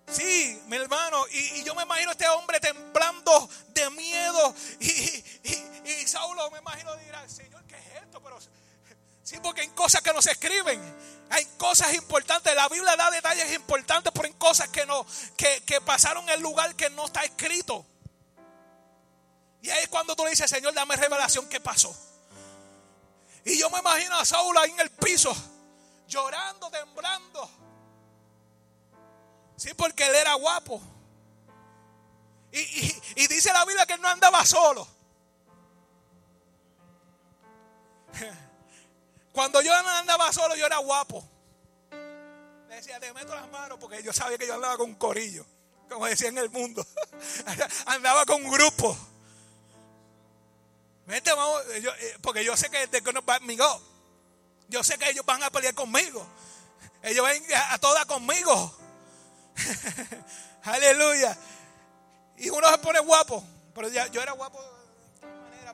Sí, 0.09 0.61
mi 0.67 0.77
hermano, 0.77 1.25
y, 1.31 1.63
yo 1.63 1.75
me 1.75 1.83
imagino 1.83 2.11
a 2.11 2.13
este 2.13 2.29
hombre 2.29 2.61
temblando 2.61 3.49
de 3.73 3.89
miedo. 3.89 4.55
Y, 4.79 5.23
y 5.83 6.07
Saulo, 6.07 6.49
me 6.49 6.59
imagino, 6.59 6.95
dirá, 6.95 7.27
Señor, 7.27 7.61
¿qué 7.65 7.75
es 7.75 8.03
esto? 8.03 8.21
Pero 8.23 8.39
Porque 9.41 9.61
hay 9.61 9.69
cosas 9.69 10.01
que 10.01 10.13
no 10.13 10.21
se 10.21 10.31
escriben. 10.31 10.81
Hay 11.29 11.45
cosas 11.57 11.93
importantes. 11.93 12.53
La 12.55 12.67
Biblia 12.69 12.95
da 12.95 13.09
detalles 13.09 13.51
importantes, 13.53 14.11
pero 14.13 14.25
hay 14.25 14.33
cosas 14.33 14.69
que, 14.69 14.85
no, 14.85 15.05
que, 15.37 15.81
pasaron 15.81 16.27
en 16.29 16.41
lugar 16.41 16.75
que 16.75 16.89
no 16.89 17.05
está 17.05 17.23
escrito. 17.23 17.85
Y 19.61 19.69
ahí 19.69 19.83
es 19.83 19.89
cuando 19.89 20.15
tú 20.15 20.23
le 20.23 20.29
dices, 20.31 20.49
Señor, 20.49 20.73
dame 20.73 20.95
revelación 20.95 21.49
qué 21.49 21.59
pasó. 21.59 21.95
Y 23.43 23.59
yo 23.59 23.69
me 23.69 23.79
imagino 23.79 24.17
a 24.17 24.25
Saúl 24.25 24.57
ahí 24.57 24.71
en 24.71 24.79
el 24.79 24.91
piso, 24.91 25.35
llorando, 26.07 26.69
temblando. 26.69 27.49
Sí, 29.57 29.73
porque 29.73 30.05
él 30.05 30.15
era 30.15 30.33
guapo. 30.35 30.81
Y, 32.51 32.59
y 33.15 33.27
dice 33.27 33.51
la 33.51 33.65
Biblia 33.65 33.85
que 33.85 33.93
él 33.93 34.01
no 34.01 34.07
andaba 34.07 34.45
solo. 34.45 34.87
Cuando 39.35 39.61
yo 39.61 39.73
andaba 39.75 40.31
solo, 40.31 40.55
yo 40.55 40.65
era 40.65 40.77
guapo. 40.77 41.21
Le 42.69 42.75
decía, 42.77 43.01
te 43.01 43.13
meto 43.13 43.35
las 43.35 43.51
manos 43.51 43.77
porque 43.81 44.01
yo 44.01 44.13
sabía 44.13 44.37
que 44.37 44.47
yo 44.47 44.55
andaba 44.55 44.77
con 44.77 44.91
un 44.91 44.95
corillo, 44.95 45.45
como 45.89 46.05
decía 46.05 46.29
en 46.29 46.37
el 46.37 46.49
mundo. 46.49 46.87
andaba 47.85 48.25
con 48.25 48.45
un 48.45 48.49
grupo. 48.49 48.97
Vete, 51.05 51.33
vamos, 51.33 51.61
eh, 51.73 52.17
porque 52.21 52.45
yo 52.45 52.55
sé 52.55 52.69
que 52.69 52.87
de 52.87 53.01
nos 53.01 53.23
va 53.23 53.39
go. 53.39 53.81
Yo 54.69 54.85
sé 54.85 54.97
que 54.97 55.09
ellos 55.09 55.25
van 55.25 55.43
a 55.43 55.49
pelear 55.49 55.75
conmigo. 55.75 56.25
Ellos 57.03 57.25
ven 57.27 57.43
a, 57.53 57.77
todas 57.77 58.05
conmigo. 58.05 58.73
Aleluya. 60.63 61.37
Y 62.37 62.49
uno 62.49 62.71
se 62.71 62.77
pone 62.77 62.99
guapo. 62.99 63.43
Pero 63.73 63.89
yo 63.89 64.21
era 64.21 64.31
guapo 64.31 64.74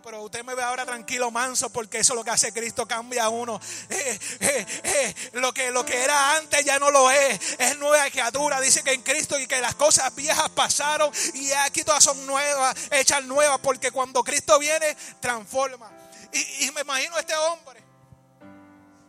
pero 0.01 0.23
usted 0.23 0.43
me 0.43 0.55
ve 0.55 0.63
ahora 0.63 0.85
tranquilo, 0.85 1.31
manso, 1.31 1.69
porque 1.69 1.99
eso 1.99 2.13
es 2.13 2.17
lo 2.17 2.23
que 2.23 2.31
hace 2.31 2.51
Cristo, 2.51 2.87
cambia 2.87 3.25
a 3.25 3.29
uno. 3.29 3.59
Eh, 3.89 4.19
eh, 4.39 4.65
eh, 4.83 5.15
lo, 5.33 5.53
que, 5.53 5.71
lo 5.71 5.85
que 5.85 6.01
era 6.01 6.37
antes 6.37 6.63
ya 6.65 6.79
no 6.79 6.91
lo 6.91 7.11
es, 7.11 7.39
es 7.59 7.77
nueva 7.77 8.09
criatura. 8.09 8.59
Dice 8.61 8.83
que 8.83 8.93
en 8.93 9.01
Cristo 9.01 9.39
y 9.39 9.47
que 9.47 9.59
las 9.61 9.75
cosas 9.75 10.13
viejas 10.15 10.49
pasaron 10.49 11.11
y 11.33 11.51
aquí 11.51 11.83
todas 11.83 12.03
son 12.03 12.25
nuevas, 12.25 12.75
hechas 12.91 13.23
nuevas, 13.25 13.59
porque 13.59 13.91
cuando 13.91 14.23
Cristo 14.23 14.57
viene, 14.59 14.95
transforma. 15.19 15.91
Y, 16.33 16.71
me 16.71 16.81
imagino 16.81 17.15
a 17.15 17.19
este 17.19 17.35
hombre 17.35 17.83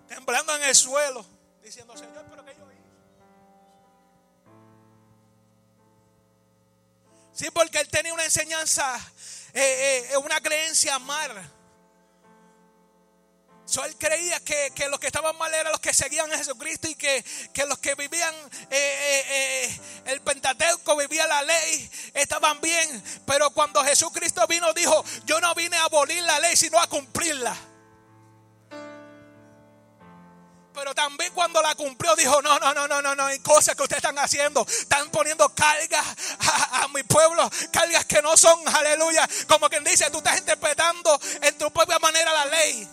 temblando 0.08 0.56
en 0.56 0.62
el 0.64 0.74
suelo, 0.74 1.24
diciendo, 1.62 1.96
Señor, 1.96 2.24
pero 2.28 2.44
que 2.44 2.54
yo 2.54 2.70
hice. 2.70 2.82
Sí, 7.32 7.50
porque 7.52 7.78
él 7.78 7.88
tenía 7.88 8.12
una 8.12 8.24
enseñanza 8.24 8.98
eh, 9.54 10.08
eh, 10.10 10.16
una 10.16 10.40
creencia 10.40 10.98
mal. 10.98 11.50
So, 13.64 13.84
él 13.84 13.96
creía 13.96 14.38
que, 14.40 14.70
los 14.90 15.00
que 15.00 15.06
estaban 15.06 15.36
mal 15.38 15.52
eran 15.54 15.72
los 15.72 15.80
que 15.80 15.94
seguían 15.94 16.30
a 16.32 16.36
Jesucristo 16.36 16.88
y 16.88 16.94
que, 16.94 17.24
los 17.66 17.78
que 17.78 17.94
vivían 17.94 18.34
eh, 18.70 19.80
el 20.06 20.20
Pentateuco, 20.20 20.96
vivía 20.96 21.26
la 21.26 21.42
ley, 21.42 21.90
estaban 22.12 22.60
bien. 22.60 23.02
Pero 23.26 23.50
cuando 23.50 23.82
Jesucristo 23.84 24.46
vino, 24.46 24.72
dijo: 24.74 25.04
Yo 25.24 25.40
no 25.40 25.54
vine 25.54 25.76
a 25.76 25.84
abolir 25.84 26.22
la 26.22 26.38
ley, 26.40 26.56
sino 26.56 26.78
a 26.78 26.86
cumplirla. 26.86 27.56
También 31.02 31.32
cuando 31.32 31.60
la 31.60 31.74
cumplió 31.74 32.14
dijo, 32.14 32.40
no, 32.42 32.60
no, 32.60 32.72
no, 32.72 32.86
no, 32.86 33.02
no, 33.02 33.14
no, 33.16 33.26
hay 33.26 33.40
cosas 33.40 33.74
que 33.74 33.82
ustedes 33.82 33.98
están 33.98 34.18
haciendo. 34.18 34.64
Están 34.66 35.10
poniendo 35.10 35.48
cargas 35.52 36.06
a, 36.38 36.86
mi 36.94 37.02
pueblo, 37.02 37.50
cargas 37.72 38.04
que 38.04 38.22
no 38.22 38.36
son, 38.36 38.60
aleluya. 38.68 39.28
Como 39.48 39.68
quien 39.68 39.82
dice, 39.82 40.10
tú 40.10 40.18
estás 40.18 40.38
interpretando 40.38 41.20
en 41.40 41.58
tu 41.58 41.72
propia 41.72 41.98
manera 41.98 42.32
la 42.32 42.46
ley. 42.46 42.88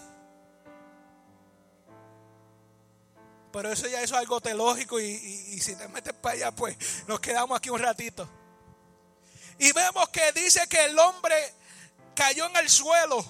Pero 3.52 3.72
eso 3.72 3.88
ya 3.88 4.02
es 4.02 4.12
algo 4.12 4.42
teológico 4.42 5.00
y, 5.00 5.06
y 5.06 5.60
si 5.60 5.76
te 5.76 5.88
metes 5.88 6.14
para 6.14 6.34
allá, 6.34 6.52
pues 6.52 6.78
nos 7.08 7.20
quedamos 7.20 7.58
aquí 7.58 7.70
un 7.70 7.80
ratito. 7.80 8.28
Y 9.60 9.72
vemos 9.72 10.10
que 10.10 10.32
dice 10.32 10.68
que 10.68 10.86
el 10.86 10.98
hombre 10.98 11.54
cayó 12.16 12.48
en 12.48 12.56
el 12.56 12.70
suelo. 12.70 13.24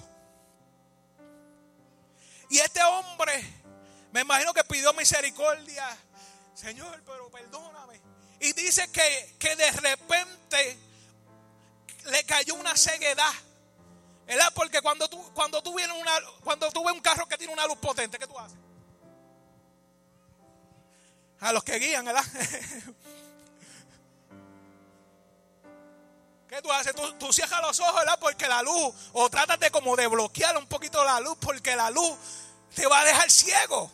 Y 2.48 2.58
este 2.58 2.82
hombre 2.82 3.59
me 4.12 4.20
imagino 4.22 4.52
que 4.52 4.64
pidió 4.64 4.92
misericordia. 4.92 5.96
Señor, 6.54 7.02
pero 7.06 7.30
perdóname. 7.30 8.00
Y 8.40 8.52
dice 8.52 8.90
que, 8.90 9.36
que 9.38 9.54
de 9.56 9.70
repente 9.72 10.78
le 12.06 12.24
cayó 12.24 12.54
una 12.54 12.76
ceguedad. 12.76 13.32
¿Verdad? 14.26 14.52
Porque 14.54 14.80
cuando 14.80 15.08
tú, 15.08 15.20
cuando 15.34 15.62
tú 15.62 15.74
vienes 15.74 15.96
una, 15.96 16.12
cuando 16.42 16.70
tú 16.70 16.84
ves 16.84 16.94
un 16.94 17.00
carro 17.00 17.26
que 17.26 17.36
tiene 17.36 17.52
una 17.52 17.66
luz 17.66 17.78
potente, 17.78 18.18
¿qué 18.18 18.26
tú 18.26 18.38
haces? 18.38 18.56
A 21.40 21.52
los 21.52 21.64
que 21.64 21.78
guían, 21.78 22.04
¿verdad? 22.04 22.24
¿Qué 26.48 26.62
tú 26.62 26.70
haces? 26.72 26.94
Tú, 27.18 27.32
cierras 27.32 27.62
los 27.62 27.80
ojos, 27.80 27.94
¿verdad? 27.94 28.18
Porque 28.20 28.46
la 28.46 28.62
luz, 28.62 28.94
o 29.12 29.30
tratas 29.30 29.58
de 29.58 29.70
como 29.70 29.96
de 29.96 30.06
bloquear 30.06 30.56
un 30.56 30.66
poquito 30.66 31.04
la 31.04 31.20
luz, 31.20 31.38
porque 31.40 31.74
la 31.74 31.90
luz 31.90 32.16
te 32.74 32.86
va 32.86 33.00
a 33.00 33.04
dejar 33.04 33.30
ciego 33.30 33.90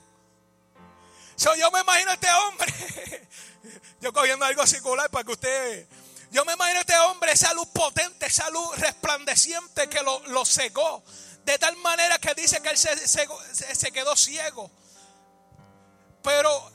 yo 1.37 1.71
me 1.71 1.81
imagino 1.81 2.11
a 2.11 2.15
este 2.15 2.29
hombre, 2.31 3.29
yo 4.01 4.13
cogiendo 4.13 4.45
algo 4.45 4.67
circular 4.67 5.11
para 5.11 5.25
que 5.25 5.33
usted, 5.33 5.87
yo 6.31 6.45
me 6.45 6.55
imagino 6.55 6.79
a 6.79 6.81
este 6.81 6.99
hombre, 6.99 7.33
esa 7.33 7.53
luz 7.55 7.69
potente, 7.69 8.27
esa 8.27 8.49
luz 8.51 8.77
resplandeciente 8.79 9.89
que 9.89 10.03
lo, 10.03 10.19
lo 10.29 10.45
cegó, 10.45 11.03
de 11.45 11.59
tal 11.59 11.77
manera 11.77 12.19
que 12.19 12.35
dice 12.35 12.61
que 12.61 12.71
él 12.71 12.79
se, 12.79 12.97
se, 13.07 13.93
quedó 13.93 14.17
ciego. 14.17 14.71
pero 16.23 16.73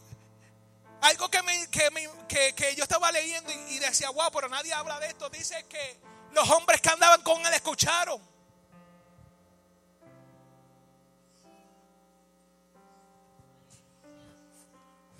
algo 1.01 1.29
que, 1.29 1.41
me, 1.43 1.67
que, 1.69 1.89
me- 1.91 2.09
que- 2.27 2.53
que 2.53 2.75
yo 2.75 2.83
estaba 2.83 3.11
leyendo 3.11 3.51
y, 3.51 3.55
y 3.75 3.79
decía, 3.79 4.09
wow, 4.11 4.31
pero 4.31 4.47
nadie 4.47 4.71
habla 4.73 4.99
de 4.99 5.07
esto. 5.07 5.29
Dice 5.31 5.65
que 5.67 5.99
los 6.31 6.47
hombres 6.51 6.79
que 6.79 6.89
andaban 6.89 7.21
con 7.23 7.43
él 7.45 7.53
escucharon. 7.53 8.21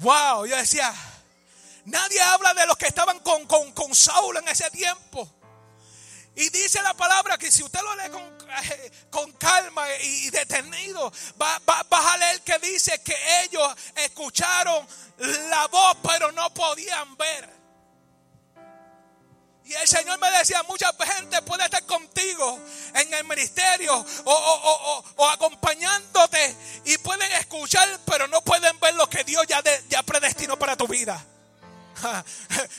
Wow, 0.02 0.46
yo 0.46 0.56
decía, 0.58 0.94
nadie 1.86 2.20
habla 2.22 2.54
de 2.54 2.66
los 2.66 2.78
que 2.78 2.88
estaban 2.88 3.20
con, 3.20 3.46
con, 3.46 3.72
con 3.74 3.94
Saulo 3.96 4.40
en 4.40 4.48
ese 4.48 4.70
tiempo. 4.72 5.30
Y 6.36 6.50
dice 6.50 6.82
la 6.82 6.94
palabra 6.94 7.38
que 7.38 7.52
si 7.52 7.62
usted 7.62 7.82
lo 7.82 7.96
lee 7.96 8.10
con, 8.10 8.24
eh, 8.24 8.92
con 9.10 9.32
calma 9.34 9.86
y 10.02 10.30
detenido, 10.30 11.12
va, 11.42 11.60
va- 11.70 11.84
vas 11.90 12.06
a 12.06 12.18
leer 12.18 12.42
que 12.42 12.58
dice 12.60 13.02
que 13.04 13.16
ellos 13.44 13.76
escucharon 13.96 14.88
la 15.50 15.68
voz, 15.68 15.98
pero 16.02 16.32
no 16.32 16.54
podían 16.54 17.16
ver. 17.18 17.61
Y 19.72 19.74
el 19.74 19.88
Señor 19.88 20.20
me 20.20 20.30
decía, 20.32 20.62
mucha 20.64 20.92
gente 21.16 21.42
puede 21.44 21.64
estar 21.64 21.86
contigo 21.86 22.60
en 22.94 23.14
el 23.14 23.24
ministerio 23.24 24.06
o, 24.26 25.30
acompañándote 25.32 26.58
y 26.84 26.98
pueden 26.98 27.32
escuchar, 27.32 27.88
pero 28.06 28.28
no 28.28 28.42
pueden 28.42 28.78
ver 28.82 28.96
lo 28.96 29.10
que 29.10 29.24
Dios 29.24 29.48
ya, 29.48 29.62
de- 29.62 29.82
predestinó 30.06 30.60
para 30.60 30.76
tu 30.76 30.88
vida. 30.90 31.26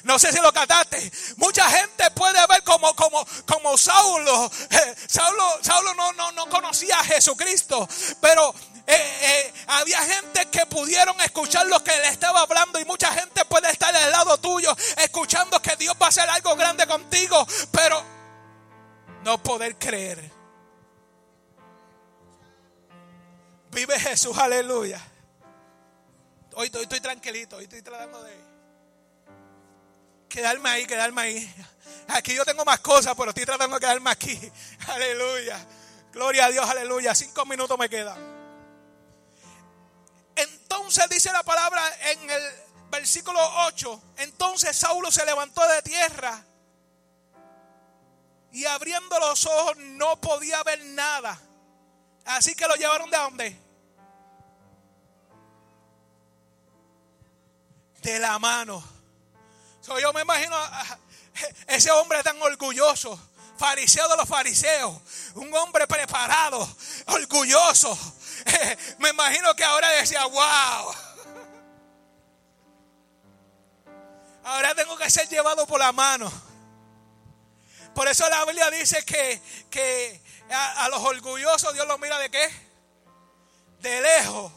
No 0.05 0.18
sé 0.18 0.32
si 0.32 0.40
lo 0.40 0.53
cataste. 0.53 1.11
Mucha 1.36 1.64
gente 1.70 2.11
puede 2.11 2.45
ver 2.47 2.62
como, 2.64 2.95
como, 2.95 3.24
como 3.47 3.78
Saulo. 3.78 4.51
Saulo, 5.09 5.59
Saulo 5.62 5.95
no, 5.95 6.12
no, 6.12 6.32
no 6.32 6.47
conocía 6.51 6.99
a 6.99 7.05
Jesucristo, 7.05 7.88
pero 8.20 8.55
eh, 8.87 9.18
eh, 9.22 9.53
había 9.68 10.01
gente 10.03 10.47
que 10.51 10.66
pudieron 10.66 11.20
escuchar 11.20 11.66
lo 11.66 11.83
que 11.83 11.93
le 11.93 12.09
estaba 12.09 12.41
hablando 12.41 12.78
y 12.80 12.85
mucha 12.85 13.12
gente 13.12 13.45
puede 13.45 13.70
estar 13.70 13.95
al 13.95 14.11
lado 14.11 14.39
tuyo 14.39 14.74
escuchando 14.97 15.61
que 15.62 15.76
Dios 15.76 15.95
va 16.01 16.07
a 16.07 16.09
hacer 16.09 16.28
algo 16.28 16.57
grande 16.57 16.87
contigo, 16.87 17.47
pero 17.70 18.03
no 19.24 19.43
poder 19.43 19.76
creer. 19.76 20.30
Vive 23.70 23.99
Jesús, 23.99 24.37
aleluya. 24.37 25.01
Hoy 26.55 26.70
estoy, 26.72 27.01
tranquilito, 27.01 27.57
hoy 27.57 27.64
estoy 27.64 27.80
tratando 27.80 28.22
de 28.22 28.37
quedarme 30.28 30.68
ahí, 30.68 30.87
quedarme 30.87 31.22
ahí. 31.22 31.55
Aquí 32.09 32.35
yo 32.35 32.45
tengo 32.45 32.64
más 32.64 32.80
cosas, 32.80 33.14
pero 33.16 33.30
estoy 33.30 33.47
tratando 33.47 33.76
de 33.76 33.80
quedarme 33.80 34.11
aquí. 34.11 34.39
Aleluya. 34.89 35.66
Gloria 36.12 36.47
a 36.47 36.51
Dios, 36.51 36.68
aleluya. 36.68 37.14
Cinco 37.14 37.47
minutos 37.47 37.78
me 37.78 37.89
quedan. 37.89 38.32
Entonces 40.93 41.09
dice 41.09 41.32
la 41.32 41.43
palabra 41.43 41.82
en 42.11 42.28
el 42.28 42.43
versículo 42.90 43.40
8. 43.64 44.03
Entonces 44.18 44.76
Saulo 44.76 45.11
se 45.11 45.24
levantó 45.24 45.66
de 45.66 45.80
tierra 45.80 46.45
y 48.53 48.66
abriendo 48.66 49.18
los 49.18 49.47
ojos 49.47 49.78
no 49.78 50.20
podía 50.20 50.62
ver 50.64 50.84
nada. 50.84 51.40
Así 52.26 52.55
que 52.55 52.68
lo 52.68 52.74
llevaron 52.74 53.09
de 53.09 53.16
dónde? 53.16 53.57
De 58.03 58.18
la 58.18 58.38
mano. 58.38 58.84
Yo 59.99 60.12
me 60.12 60.20
imagino 60.20 60.55
a 60.55 60.99
ese 61.68 61.90
hombre 61.90 62.22
tan 62.22 62.40
orgulloso, 62.43 63.18
fariseo 63.57 64.09
de 64.09 64.16
los 64.16 64.28
fariseos, 64.28 64.94
un 65.34 65.55
hombre 65.55 65.86
preparado, 65.86 66.68
orgulloso. 67.07 67.96
Me 68.98 69.11
imagino 69.11 69.55
que 69.55 69.64
ahora 69.64 69.88
decía, 69.90 70.24
wow. 70.26 70.94
Ahora 74.44 74.74
tengo 74.74 74.96
que 74.96 75.09
ser 75.09 75.28
llevado 75.28 75.66
por 75.66 75.78
la 75.78 75.92
mano. 75.92 76.32
Por 77.94 78.09
eso 78.09 78.28
la 78.28 78.44
Biblia 78.44 78.70
dice 78.70 79.05
que, 79.05 79.40
que 79.70 80.20
a, 80.50 80.88
los 80.88 81.00
orgullosos 81.00 81.74
Dios 81.74 81.86
los 81.86 81.98
mira 82.00 82.18
de 82.18 82.30
qué? 82.30 82.50
De 83.80 84.00
lejos. 84.00 84.53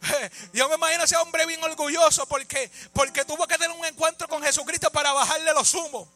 Yo 0.52 0.68
me 0.68 0.74
imagino 0.76 1.04
ese 1.04 1.16
hombre 1.16 1.46
bien 1.46 1.62
orgulloso 1.62 2.26
porque, 2.26 2.70
porque 2.92 3.24
tuvo 3.24 3.46
que 3.46 3.58
tener 3.58 3.76
un 3.76 3.84
encuentro 3.84 4.26
con 4.26 4.42
Jesucristo 4.42 4.90
para 4.90 5.12
bajarle 5.12 5.52
los 5.52 5.72
humos. 5.74 6.08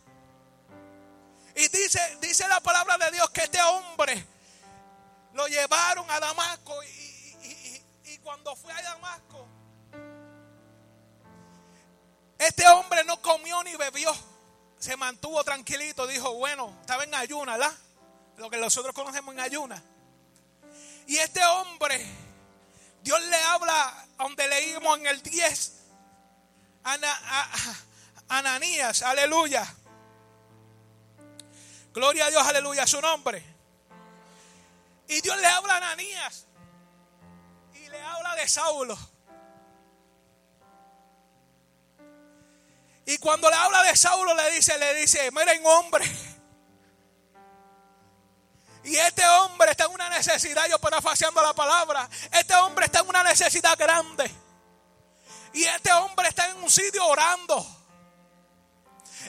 Y 1.56 1.68
dice, 1.68 2.18
dice 2.20 2.46
la 2.48 2.60
palabra 2.60 2.98
de 2.98 3.10
Dios 3.12 3.30
que 3.30 3.42
este 3.44 3.60
hombre 3.62 4.24
lo 5.32 5.46
llevaron 5.48 6.10
a 6.10 6.20
Damasco 6.20 6.82
y, 6.82 6.86
y- 6.86 8.18
cuando 8.22 8.54
fue 8.56 8.72
a 8.72 8.82
Damasco, 8.82 9.46
este 12.38 12.66
hombre 12.68 13.04
no 13.04 13.20
comió 13.22 13.62
ni 13.62 13.74
bebió, 13.76 14.12
se 14.78 14.96
mantuvo 14.96 15.42
tranquilito, 15.44 16.06
dijo, 16.06 16.34
bueno, 16.34 16.76
estaba 16.80 17.04
en 17.04 17.14
ayuna, 17.14 17.56
¿verdad? 17.56 17.72
Lo 18.36 18.50
que 18.50 18.56
nosotros 18.58 18.92
conocemos 18.94 19.32
en 19.34 19.40
ayuna. 19.40 19.82
Y 21.06 21.16
este 21.18 21.42
hombre, 21.44 22.04
Dios 23.02 23.20
le 23.26 23.36
habla, 23.44 24.06
donde 24.18 24.48
leímos 24.48 24.98
en 24.98 25.06
el 25.06 25.22
10, 25.22 25.72
Ana- 26.82 27.20
a- 27.24 27.50
a- 27.52 28.38
Ananías, 28.38 29.02
aleluya. 29.02 29.72
Gloria 31.96 32.26
a 32.26 32.30
Dios, 32.30 32.46
aleluya, 32.46 32.86
su 32.86 33.00
nombre. 33.00 33.42
Y 35.08 35.18
Dios 35.22 35.34
le 35.40 35.46
habla 35.46 35.72
a 35.72 35.76
Ananías 35.78 36.44
y 37.72 37.88
le 37.88 37.98
habla 38.02 38.34
de 38.34 38.46
Saulo. 38.46 38.98
Y 43.06 43.16
cuando 43.16 43.48
le 43.48 43.56
habla 43.56 43.82
de 43.84 43.96
Saulo 43.96 44.34
le 44.34 44.50
dice, 44.50 44.76
le 44.76 44.92
dice, 44.92 45.30
miren 45.30 45.64
hombre. 45.64 46.04
Y 48.84 48.94
este 48.98 49.26
hombre 49.26 49.70
está 49.70 49.86
en 49.86 49.92
una 49.92 50.10
necesidad, 50.10 50.68
yo 50.68 50.78
parafaseando 50.78 51.40
la 51.40 51.54
palabra, 51.54 52.10
este 52.30 52.54
hombre 52.56 52.84
está 52.84 53.00
en 53.00 53.08
una 53.08 53.22
necesidad 53.22 53.74
grande. 53.78 54.30
Y 55.54 55.64
este 55.64 55.90
hombre 55.94 56.28
está 56.28 56.46
en 56.50 56.62
un 56.62 56.70
sitio 56.70 57.06
orando. 57.06 57.75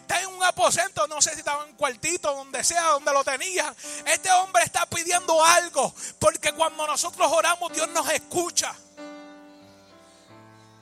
Está 0.08 0.22
en 0.22 0.28
un 0.28 0.42
aposento, 0.42 1.06
no 1.10 1.22
sé 1.22 1.34
si 1.34 1.40
estaba 1.40 1.66
en 1.66 1.72
un 1.72 1.76
cuartito, 1.76 2.34
donde 2.34 2.64
sea, 2.64 2.82
donde 2.92 3.12
lo 3.12 3.26
tenía. 3.26 3.76
Este 4.06 4.32
hombre 4.32 4.64
está 4.64 4.86
pidiendo 4.86 5.44
algo, 5.44 5.94
porque 6.18 6.54
cuando 6.54 6.88
nosotros 6.88 7.30
oramos, 7.30 7.74
Dios 7.74 7.90
nos 7.90 8.10
escucha. 8.12 8.74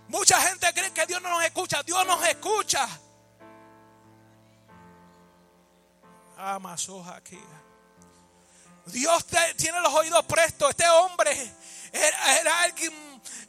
Mucha 0.09 0.39
gente 0.43 0.71
cree 0.75 0.93
que 0.93 1.07
Dios 1.07 1.19
no 1.23 1.29
nos 1.29 1.43
escucha, 1.43 1.81
Dios 1.81 2.05
nos 2.05 2.23
escucha. 2.27 2.87
Amazoja 6.37 7.15
aquí. 7.15 7.41
Dios 8.85 9.25
tiene 9.57 9.81
los 9.81 9.91
oídos 9.91 10.23
prestos. 10.25 10.69
Este 10.69 10.87
hombre 10.87 11.31
era, 11.91 12.39
era 12.39 12.61
alguien 12.61 12.93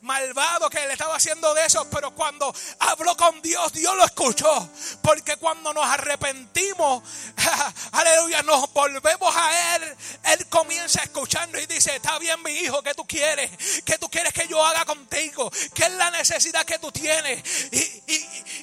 malvado 0.02 0.68
que 0.70 0.86
le 0.86 0.92
estaba 0.92 1.16
haciendo 1.16 1.52
de 1.54 1.64
eso, 1.64 1.88
pero 1.90 2.14
cuando 2.14 2.54
habló 2.78 3.16
con 3.16 3.40
Dios, 3.42 3.72
Dios 3.72 3.96
lo 3.96 4.04
escuchó. 4.04 4.70
Porque 5.02 5.36
cuando 5.36 5.72
nos 5.72 5.84
arrepentimos, 5.84 7.02
aleluya, 7.92 8.42
nos 8.42 8.72
volvemos 8.72 9.34
a 9.36 9.76
Él, 9.76 9.96
Él 10.24 10.46
comienza 10.48 11.00
a 11.00 11.04
escucharnos 11.04 11.62
y 11.62 11.66
dice, 11.66 11.96
está 11.96 12.18
bien 12.18 12.42
mi 12.42 12.52
hijo, 12.52 12.82
¿qué 12.82 12.94
tú 12.94 13.06
quieres? 13.06 13.50
¿Qué 13.84 13.98
tú 13.98 14.08
quieres 14.08 14.32
que 14.32 14.46
yo 14.48 14.64
haga 14.64 14.84
contigo? 14.84 15.50
¿Qué 15.74 15.84
es 15.84 15.92
la 15.92 16.10
necesidad 16.10 16.64
que 16.64 16.78
tú 16.78 16.92
tienes? 16.92 17.42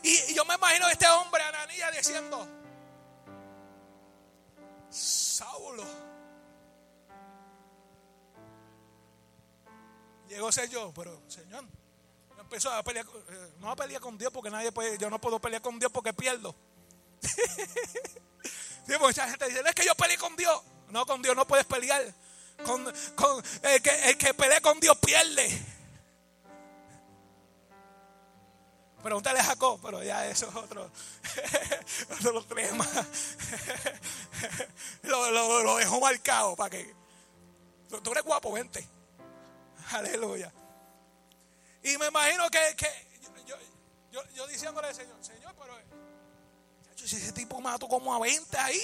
Y 0.03 0.33
yo 0.33 0.45
me 0.45 0.55
imagino 0.55 0.87
a 0.87 0.91
este 0.91 1.07
hombre, 1.07 1.43
Ananías, 1.43 1.95
diciendo, 1.95 2.47
Saulo. 4.89 6.12
Llegó 10.33 10.47
a 10.47 10.51
ser 10.51 10.69
yo, 10.69 10.91
pero 10.95 11.21
Señor, 11.27 11.63
empezó 12.39 12.71
a 12.71 12.83
pelear, 12.83 13.05
eh, 13.05 13.51
no 13.59 13.69
a 13.71 13.75
pelear 13.75 14.01
con 14.01 14.17
Dios 14.17 14.31
porque 14.33 14.49
nadie 14.49 14.71
puede, 14.71 14.97
yo 14.97 15.09
no 15.09 15.19
puedo 15.21 15.39
pelear 15.39 15.61
con 15.61 15.77
Dios 15.79 15.91
porque 15.91 16.13
pierdo. 16.13 16.55
Sí, 18.85 18.91
mucha 18.99 19.25
gente 19.29 19.45
dice, 19.47 19.63
"No, 19.63 19.69
es 19.69 19.75
que 19.75 19.85
yo 19.85 19.95
peleé 19.95 20.17
con 20.17 20.35
Dios. 20.35 20.61
No, 20.89 21.05
con 21.05 21.21
Dios 21.21 21.33
no 21.37 21.47
puedes 21.47 21.65
pelear. 21.65 22.03
Con, 22.65 22.83
con- 23.15 23.41
el, 23.61 23.81
que, 23.81 24.17
que 24.17 24.33
pelea 24.33 24.59
con 24.59 24.77
Dios 24.81 24.97
pierde. 24.97 25.47
Pregúntale 29.01 29.39
a 29.39 29.43
Jacob, 29.45 29.79
pero 29.81 30.03
ya 30.03 30.27
eso 30.27 30.49
es 30.49 30.55
otro, 30.55 30.91
otro 32.11 32.43
tema. 32.45 32.85
lo, 35.03 35.31
lo, 35.31 35.63
lo 35.63 35.77
dejó 35.77 36.01
marcado 36.01 36.57
para 36.57 36.71
que. 36.71 36.93
Tú 38.03 38.11
eres 38.11 38.23
guapo, 38.25 38.51
vente. 38.51 38.85
Aleluya. 39.93 40.51
Y 41.83 41.97
me 41.97 42.07
imagino 42.07 42.49
que, 42.49 42.75
que 42.75 42.87
yo, 43.45 43.55
yo, 44.11 44.23
yo, 44.33 44.47
diciéndole 44.47 44.87
al 44.87 44.95
Señor, 44.95 45.23
Señor, 45.23 45.53
pero 45.59 45.77
si 46.95 47.15
ese 47.15 47.31
tipo 47.33 47.61
mató 47.61 47.87
como 47.87 48.11
a 48.13 48.19
20 48.19 48.57
ahí, 48.57 48.81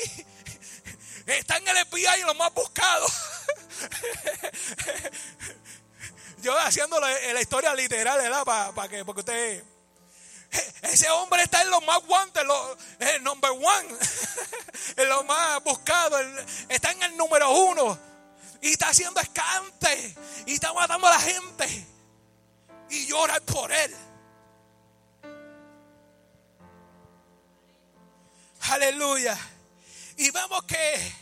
está 1.25 1.57
en 1.57 1.67
el 1.67 1.77
FBI 1.87 2.21
y 2.21 2.25
lo 2.25 2.35
más 2.35 2.53
buscado. 2.53 3.07
yo 6.41 6.57
haciendo 6.59 6.99
la, 6.99 7.41
historia 7.41 7.73
literal, 7.73 8.19
¿verdad? 8.19 8.45
Para 8.75 8.87
que, 8.87 9.03
porque 9.03 9.21
usted... 9.21 9.63
Ese 10.81 11.07
hombre 11.11 11.43
está 11.43 11.61
en 11.61 11.69
los 11.69 11.85
más 11.85 11.99
guantes, 12.07 12.43
el 12.99 13.23
number 13.23 13.51
one, 13.51 13.95
en 14.97 15.07
lo 15.07 15.23
más 15.23 15.63
buscado, 15.63 16.19
está 16.69 16.91
en 16.91 17.03
el 17.03 17.15
número 17.17 17.51
uno 17.51 18.09
y 18.61 18.69
está 18.69 18.89
haciendo 18.89 19.19
escante 19.19 20.15
y 20.45 20.53
está 20.53 20.73
matando 20.73 21.07
a 21.07 21.11
la 21.11 21.19
gente 21.19 21.87
y 22.89 23.07
llora 23.07 23.39
por 23.41 23.71
él. 23.71 23.95
Aleluya. 28.71 29.37
Y 30.17 30.31
vemos 30.31 30.63
que, 30.63 31.13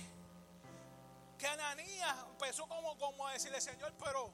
que 1.38 1.48
Ananías 1.48 2.16
empezó 2.32 2.68
como, 2.68 2.98
como 2.98 3.28
a 3.28 3.34
decirle, 3.34 3.62
Señor, 3.62 3.94
pero 4.04 4.32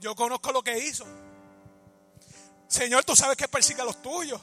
yo 0.00 0.14
conozco 0.14 0.52
lo 0.52 0.62
que 0.62 0.78
hizo. 0.78 1.06
Señor, 2.66 3.04
tú 3.04 3.14
sabes 3.14 3.36
que 3.36 3.46
persigue 3.46 3.82
a 3.82 3.84
los 3.84 4.02
tuyos. 4.02 4.40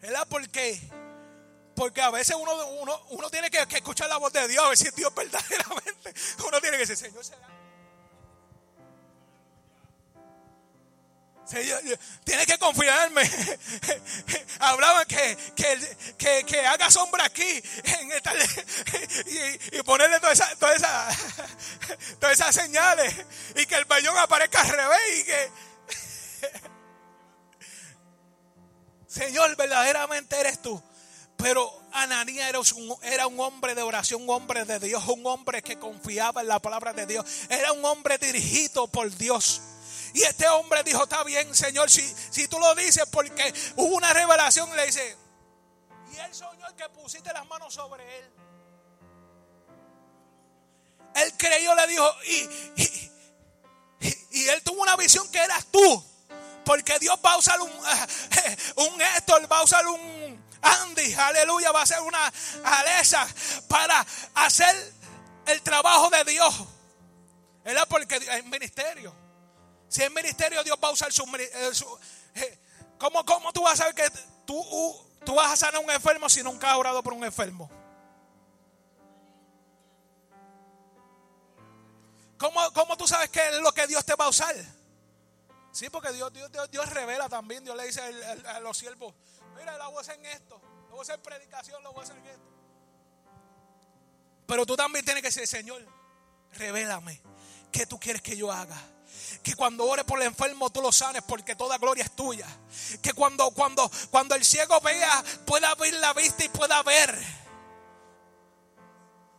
¿Verdad? 0.00 0.26
Porque, 0.30 0.80
porque 1.76 2.00
a 2.00 2.10
veces 2.10 2.34
uno, 2.36 2.66
uno, 2.80 3.00
uno 3.10 3.30
tiene 3.30 3.50
que, 3.50 3.64
que, 3.68 3.76
escuchar 3.76 4.08
la 4.08 4.16
voz 4.16 4.32
de 4.32 4.48
Dios, 4.48 4.64
a 4.64 4.68
ver 4.68 4.78
si 4.78 4.90
Dios 4.90 5.14
verdaderamente. 5.14 6.14
Uno 6.46 6.60
tiene 6.60 6.78
que 6.78 6.86
decir, 6.86 6.96
Señor, 6.96 7.24
será 7.24 7.56
tiene 12.24 12.46
que 12.46 12.58
confiarme. 12.58 13.22
Hablaban 14.58 15.06
que, 15.06 15.36
que, 16.18 16.44
que, 16.44 16.66
haga 16.66 16.90
sombra 16.90 17.24
aquí 17.24 17.62
en 17.84 18.12
esta, 18.12 18.32
y, 19.72 19.82
ponerle 19.82 20.18
todas 20.18 20.40
esas 20.40 20.58
toda 20.58 22.32
esa, 22.32 22.52
señales 22.52 23.14
y 23.54 23.66
que 23.66 23.76
el 23.76 23.84
vellón 23.84 24.16
aparezca 24.18 24.62
al 24.62 24.68
revés 24.68 25.00
y 25.18 25.24
que... 25.24 25.50
Señor, 29.06 29.56
verdaderamente 29.56 30.38
eres 30.38 30.60
tú. 30.60 30.82
Pero 31.36 31.82
Ananías 31.92 32.48
era 33.02 33.26
un, 33.26 33.40
hombre 33.40 33.74
de 33.74 33.82
oración, 33.82 34.22
un 34.22 34.30
hombre 34.30 34.64
de 34.64 34.78
Dios, 34.78 35.06
un 35.06 35.26
hombre 35.26 35.62
que 35.62 35.78
confiaba 35.78 36.40
en 36.40 36.48
la 36.48 36.58
palabra 36.60 36.92
de 36.92 37.06
Dios. 37.06 37.24
Era 37.48 37.72
un 37.72 37.84
hombre 37.84 38.18
dirigido 38.18 38.86
por 38.88 39.14
Dios. 39.16 39.60
Y 40.14 40.22
este 40.22 40.48
hombre 40.48 40.82
dijo, 40.82 41.02
está 41.02 41.22
bien, 41.24 41.54
Señor, 41.54 41.90
si, 41.90 42.48
tú 42.48 42.58
lo 42.58 42.74
dices 42.74 43.04
porque 43.10 43.52
hubo 43.76 43.96
una 43.96 44.12
revelación, 44.12 44.74
le 44.74 44.86
dice, 44.86 45.16
y 46.12 46.16
el 46.16 46.34
Señor 46.34 46.74
que 46.74 46.88
pusiste 46.88 47.32
las 47.32 47.46
manos 47.46 47.74
sobre 47.74 48.18
él. 48.18 48.30
Él 51.16 51.32
creyó, 51.36 51.74
le 51.74 51.86
dijo, 51.86 52.14
y, 52.26 52.48
y, 54.30 54.48
él 54.48 54.62
tuvo 54.62 54.82
una 54.82 54.96
visión 54.96 55.30
que 55.30 55.38
eras 55.38 55.66
tú. 55.70 56.04
Porque 56.64 56.98
Dios 56.98 57.18
va 57.24 57.34
a 57.34 57.36
usar 57.36 57.60
un, 57.60 57.70
un 58.76 59.00
Héctor, 59.00 59.50
va 59.50 59.60
a 59.60 59.62
usar 59.64 59.86
un 59.86 60.15
Andy, 60.62 61.14
aleluya, 61.14 61.72
va 61.72 61.82
a 61.82 61.86
ser 61.86 62.00
una 62.00 62.32
Alesa 62.64 63.26
para 63.68 64.04
hacer 64.34 64.94
el 65.46 65.62
trabajo 65.62 66.10
de 66.10 66.24
Dios. 66.24 66.54
¿Verdad? 67.64 67.86
Porque 67.88 68.16
es 68.16 68.44
ministerio. 68.44 69.14
Si 69.88 70.02
es 70.02 70.10
ministerio, 70.10 70.62
Dios 70.62 70.78
va 70.82 70.88
a 70.88 70.92
usar 70.92 71.12
su... 71.12 71.24
Eh, 71.36 71.50
eh, 72.34 72.58
¿cómo, 72.98 73.24
¿Cómo 73.24 73.52
tú 73.52 73.62
vas 73.62 73.74
a 73.74 73.76
saber 73.76 73.94
que 73.94 74.10
tú, 74.46 74.64
tú 75.24 75.34
vas 75.34 75.52
a 75.52 75.56
sanar 75.56 75.76
a 75.76 75.80
un 75.80 75.90
enfermo 75.90 76.28
si 76.28 76.42
nunca 76.42 76.70
has 76.70 76.76
orado 76.76 77.02
por 77.02 77.12
un 77.12 77.24
enfermo? 77.24 77.70
¿Cómo, 82.38 82.60
¿Cómo, 82.72 82.96
tú 82.96 83.08
sabes 83.08 83.30
que 83.30 83.48
es 83.48 83.60
lo 83.60 83.72
que 83.72 83.86
Dios 83.86 84.04
te 84.04 84.14
va 84.14 84.26
a 84.26 84.28
usar? 84.28 84.54
Sí, 85.72 85.88
porque 85.90 86.12
Dios, 86.12 86.32
Dios, 86.32 86.50
Dios, 86.70 86.90
revela 86.90 87.28
también. 87.28 87.64
Dios 87.64 87.76
le 87.76 87.86
dice 87.86 88.00
a, 88.46 88.60
los 88.60 88.76
siervos: 88.76 89.14
Mira, 89.56 89.76
lo 89.78 89.90
voy 89.90 89.98
a 89.98 90.00
hacer 90.00 90.18
en 90.18 90.26
esto, 90.26 90.60
lo 90.88 90.90
voy 90.90 90.98
a 91.00 91.02
hacer 91.02 91.20
predicación, 91.20 91.82
lo 91.82 91.92
voy 91.92 92.00
a 92.00 92.04
hacer 92.04 92.16
en 92.18 92.26
esto. 92.26 92.50
Pero 94.46 94.64
tú 94.64 94.76
también 94.76 95.04
tienes 95.04 95.22
que 95.22 95.28
decir: 95.28 95.46
Señor, 95.46 95.84
revélame, 96.52 97.20
¿qué 97.72 97.86
tú 97.86 97.98
quieres 97.98 98.22
que 98.22 98.36
yo 98.36 98.52
haga? 98.52 98.80
Que 99.42 99.54
cuando 99.54 99.84
ores 99.84 100.04
por 100.04 100.20
el 100.20 100.26
enfermo 100.26 100.70
tú 100.70 100.82
lo 100.82 100.92
sanes 100.92 101.22
porque 101.22 101.56
toda 101.56 101.78
gloria 101.78 102.04
es 102.04 102.14
tuya. 102.14 102.46
Que 103.02 103.12
cuando, 103.12 103.50
cuando, 103.50 103.90
cuando 104.10 104.34
el 104.34 104.44
ciego 104.44 104.80
vea, 104.80 105.24
pueda 105.46 105.70
abrir 105.70 105.94
la 105.94 106.12
vista 106.12 106.44
y 106.44 106.48
pueda 106.48 106.82
ver. 106.82 107.45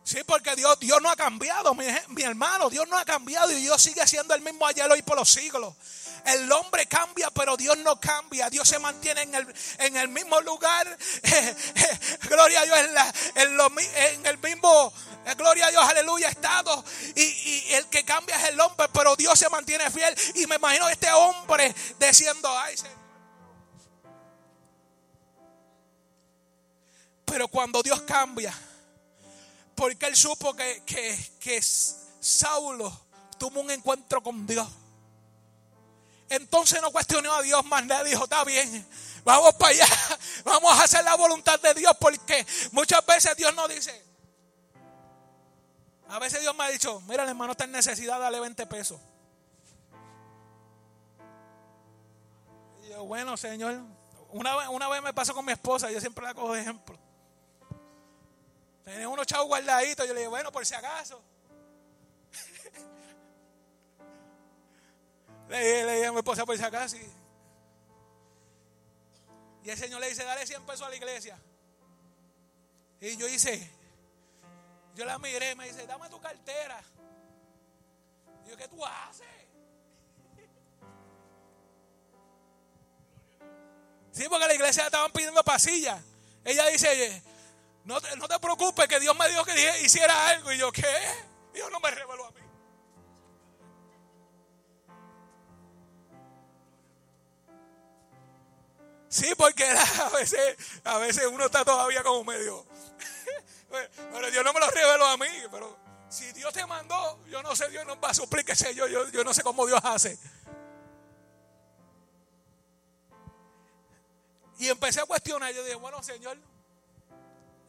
Sí, 0.08 0.24
porque 0.24 0.56
Dios, 0.56 0.80
Dios 0.80 1.02
no 1.02 1.10
ha 1.10 1.16
cambiado, 1.16 1.74
mi, 1.74 2.22
hermano. 2.22 2.70
Dios 2.70 2.88
no 2.88 2.96
ha 2.96 3.04
cambiado 3.04 3.52
y 3.52 3.56
Dios 3.56 3.82
sigue 3.82 4.06
siendo 4.06 4.32
el 4.34 4.40
mismo 4.40 4.66
ayer, 4.66 4.90
hoy 4.90 5.02
por 5.02 5.18
los 5.18 5.28
siglos. 5.28 5.74
El 6.24 6.50
hombre 6.50 6.86
cambia, 6.86 7.30
pero 7.30 7.58
Dios 7.58 7.76
no 7.76 8.00
cambia. 8.00 8.48
Dios 8.48 8.66
se 8.66 8.78
mantiene 8.78 9.20
en 9.20 9.34
el, 9.34 9.54
en 9.80 9.98
el 9.98 10.08
mismo 10.08 10.40
lugar. 10.40 10.96
gloria 12.22 12.60
a 12.60 12.64
Dios 12.64 12.78
en, 13.34 13.46
en 14.14 14.26
el 14.26 14.38
mismo 14.38 14.94
eh, 15.26 15.34
gloria 15.34 15.66
a 15.66 15.70
Dios, 15.70 15.84
aleluya, 15.84 16.30
estado. 16.30 16.82
Y, 17.14 17.74
el 17.74 17.84
que 17.88 18.02
cambia 18.02 18.36
es 18.36 18.48
el 18.48 18.60
hombre, 18.60 18.88
pero 18.90 19.14
Dios 19.14 19.38
se 19.38 19.50
mantiene 19.50 19.90
fiel. 19.90 20.14
Y 20.36 20.46
me 20.46 20.56
imagino 20.56 20.88
este 20.88 21.12
hombre 21.12 21.74
diciendo, 22.00 22.48
ay 22.58 22.78
Señor. 22.78 22.96
Pero 27.26 27.48
cuando 27.48 27.82
Dios 27.82 28.00
cambia, 28.02 28.58
porque 29.78 30.06
él 30.06 30.16
supo 30.16 30.54
que, 30.54 30.82
que, 30.84 31.16
que 31.38 31.62
Saulo 31.62 32.92
tuvo 33.38 33.60
un 33.60 33.70
encuentro 33.70 34.20
con 34.20 34.44
Dios. 34.44 34.68
Entonces 36.28 36.82
no 36.82 36.90
cuestionó 36.90 37.32
a 37.32 37.42
Dios 37.42 37.64
más 37.64 37.86
nada, 37.86 38.02
dijo, 38.02 38.24
está 38.24 38.42
bien, 38.42 38.84
vamos 39.24 39.54
para 39.54 39.70
allá, 39.70 39.86
vamos 40.44 40.72
a 40.72 40.82
hacer 40.82 41.04
la 41.04 41.14
voluntad 41.14 41.60
de 41.60 41.74
Dios, 41.74 41.92
porque 42.00 42.44
muchas 42.72 43.06
veces 43.06 43.36
Dios 43.36 43.54
nos 43.54 43.68
dice, 43.68 44.04
a 46.08 46.18
veces 46.18 46.40
Dios 46.40 46.56
me 46.56 46.64
ha 46.64 46.68
dicho, 46.70 47.00
mira, 47.02 47.22
el 47.22 47.28
hermano 47.28 47.52
está 47.52 47.62
en 47.62 47.70
necesidad, 47.70 48.18
dale 48.18 48.40
20 48.40 48.66
pesos. 48.66 49.00
Y 52.82 52.88
yo, 52.88 53.04
bueno, 53.04 53.36
Señor, 53.36 53.80
una 54.30 54.70
una 54.70 54.88
vez 54.88 55.02
me 55.02 55.14
pasó 55.14 55.34
con 55.34 55.44
mi 55.44 55.52
esposa, 55.52 55.88
yo 55.92 56.00
siempre 56.00 56.24
la 56.24 56.34
cojo 56.34 56.54
de 56.54 56.62
ejemplo. 56.62 56.97
Tenía 58.88 59.06
unos 59.06 59.26
chavos 59.26 59.48
guardaditos, 59.48 60.08
yo 60.08 60.14
le 60.14 60.20
dije, 60.20 60.30
bueno, 60.30 60.50
por 60.50 60.64
si 60.64 60.74
acaso. 60.74 61.22
le, 65.50 65.58
dije, 65.58 65.84
le 65.84 65.94
dije 65.96 66.06
a 66.06 66.12
mi 66.12 66.16
esposa 66.16 66.46
por 66.46 66.56
si 66.56 66.64
acaso. 66.64 66.96
Y, 69.62 69.68
el 69.68 69.76
Señor 69.76 70.00
le 70.00 70.08
dice, 70.08 70.24
dale 70.24 70.46
100 70.46 70.64
pesos 70.64 70.86
a 70.86 70.88
la 70.88 70.96
iglesia. 70.96 71.38
Y 73.02 73.14
yo 73.18 73.28
hice, 73.28 73.70
yo 74.94 75.04
la 75.04 75.18
miré 75.18 75.54
me 75.54 75.66
dice, 75.66 75.86
dame 75.86 76.08
tu 76.08 76.18
cartera. 76.18 76.82
Y 78.46 78.48
yo, 78.48 78.56
¿qué 78.56 78.68
tú 78.68 78.82
haces? 78.86 79.26
Sí, 84.12 84.24
porque 84.30 84.46
la 84.46 84.54
iglesia 84.54 84.86
estaban 84.86 85.12
pidiendo 85.12 85.44
pasillas. 85.44 86.02
Ella 86.42 86.66
dice, 86.68 87.22
no 87.88 88.02
te, 88.02 88.14
no 88.16 88.28
te 88.28 88.38
preocupes, 88.38 88.86
que 88.86 89.00
Dios 89.00 89.16
me 89.18 89.26
dijo 89.30 89.42
que 89.46 89.80
hiciera 89.80 90.28
algo. 90.28 90.52
Y 90.52 90.58
yo, 90.58 90.70
¿qué? 90.70 90.84
Dios 91.54 91.70
no 91.72 91.80
me 91.80 91.90
reveló 91.90 92.26
a 92.26 92.30
mí. 92.32 92.40
Sí, 99.08 99.32
porque 99.38 99.64
a 100.04 100.08
veces, 100.10 100.56
a 100.84 100.98
veces 100.98 101.26
uno 101.32 101.46
está 101.46 101.64
todavía 101.64 102.02
como 102.02 102.24
medio 102.24 102.66
pero 104.12 104.30
Dios 104.30 104.44
no 104.44 104.52
me 104.52 104.60
lo 104.60 104.68
reveló 104.68 105.06
a 105.06 105.16
mí. 105.16 105.26
Pero 105.50 105.78
si 106.10 106.30
Dios 106.32 106.52
te 106.52 106.66
mandó, 106.66 107.24
yo 107.24 107.42
no 107.42 107.56
sé, 107.56 107.70
Dios 107.70 107.86
no 107.86 107.98
va 107.98 108.10
a 108.10 108.14
suplir, 108.14 108.44
qué 108.44 108.54
sé 108.54 108.74
yo, 108.74 108.86
yo, 108.86 109.08
yo 109.08 109.24
no 109.24 109.32
sé 109.32 109.42
cómo 109.42 109.66
Dios 109.66 109.80
hace. 109.82 110.18
Y 114.58 114.68
empecé 114.68 115.00
a 115.00 115.06
cuestionar. 115.06 115.54
Yo 115.54 115.64
dije, 115.64 115.76
bueno, 115.76 116.02
Señor, 116.02 116.36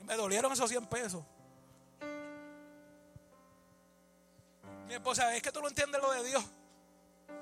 me 0.09 0.15
dolieron 0.15 0.51
esos 0.51 0.67
100 0.67 0.87
pesos. 0.87 1.23
Mi 4.87 4.95
esposa, 4.95 5.35
es 5.35 5.43
que 5.43 5.51
tú 5.51 5.61
no 5.61 5.67
entiendes 5.67 6.01
lo 6.01 6.11
de 6.11 6.23
Dios. 6.23 6.43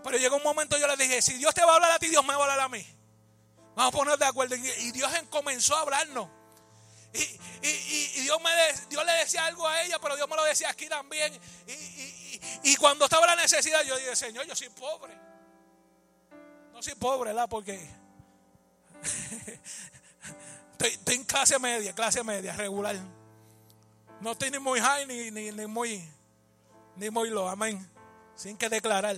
Pero 0.04 0.18
llegó 0.18 0.36
un 0.36 0.44
momento 0.44 0.78
yo 0.78 0.86
le 0.86 0.98
dije, 0.98 1.22
si 1.22 1.36
Dios 1.36 1.54
te 1.54 1.64
va 1.64 1.72
a 1.72 1.76
hablar 1.76 1.92
a 1.94 2.00
ti, 2.00 2.10
Dios 2.10 2.24
me 2.26 2.34
va 2.34 2.40
a 2.40 2.44
hablar 2.44 2.60
a 2.60 2.68
mí. 2.68 2.86
Vamos 3.74 3.94
a 3.94 3.98
poner 3.98 4.18
de 4.20 4.26
acuerdo. 4.26 4.56
Y 4.56 4.92
Dios 4.92 5.10
comenzó 5.30 5.78
a 5.78 5.82
hablarnos. 5.82 6.28
Y, 7.14 8.20
Dios, 8.22 9.06
le 9.06 9.14
decía 9.14 9.46
algo 9.46 9.66
a 9.66 9.82
ella, 9.84 9.98
pero 10.00 10.18
Dios 10.18 10.28
me 10.28 10.36
lo 10.36 10.44
decía 10.44 10.70
aquí 10.70 10.90
también. 10.90 11.40
Y, 12.64 12.76
cuando 12.76 13.06
estaba 13.06 13.26
la 13.28 13.38
necesidad, 13.38 13.82
yo 13.84 13.96
dije, 13.96 14.14
Señor, 14.14 14.46
yo 14.46 14.56
soy 14.56 14.68
pobre. 14.70 15.18
No 16.74 16.84
soy 16.84 16.96
pobre, 16.96 17.30
¿verdad? 17.30 17.48
Porque 17.48 17.80
estoy, 20.80 21.16
en 21.16 21.24
clase 21.24 21.58
media, 21.60 21.94
clase 21.94 22.24
media, 22.24 22.54
regular. 22.56 22.96
No 24.22 24.32
estoy 24.32 24.52
ni 24.52 24.60
muy 24.60 24.80
high 24.80 25.06
ni, 25.06 25.32
ni, 25.32 25.66
muy, 25.68 26.04
Dímoslo, 26.96 27.48
amén. 27.48 27.88
Sin 28.36 28.58
que 28.58 28.70
declarar. 28.70 29.16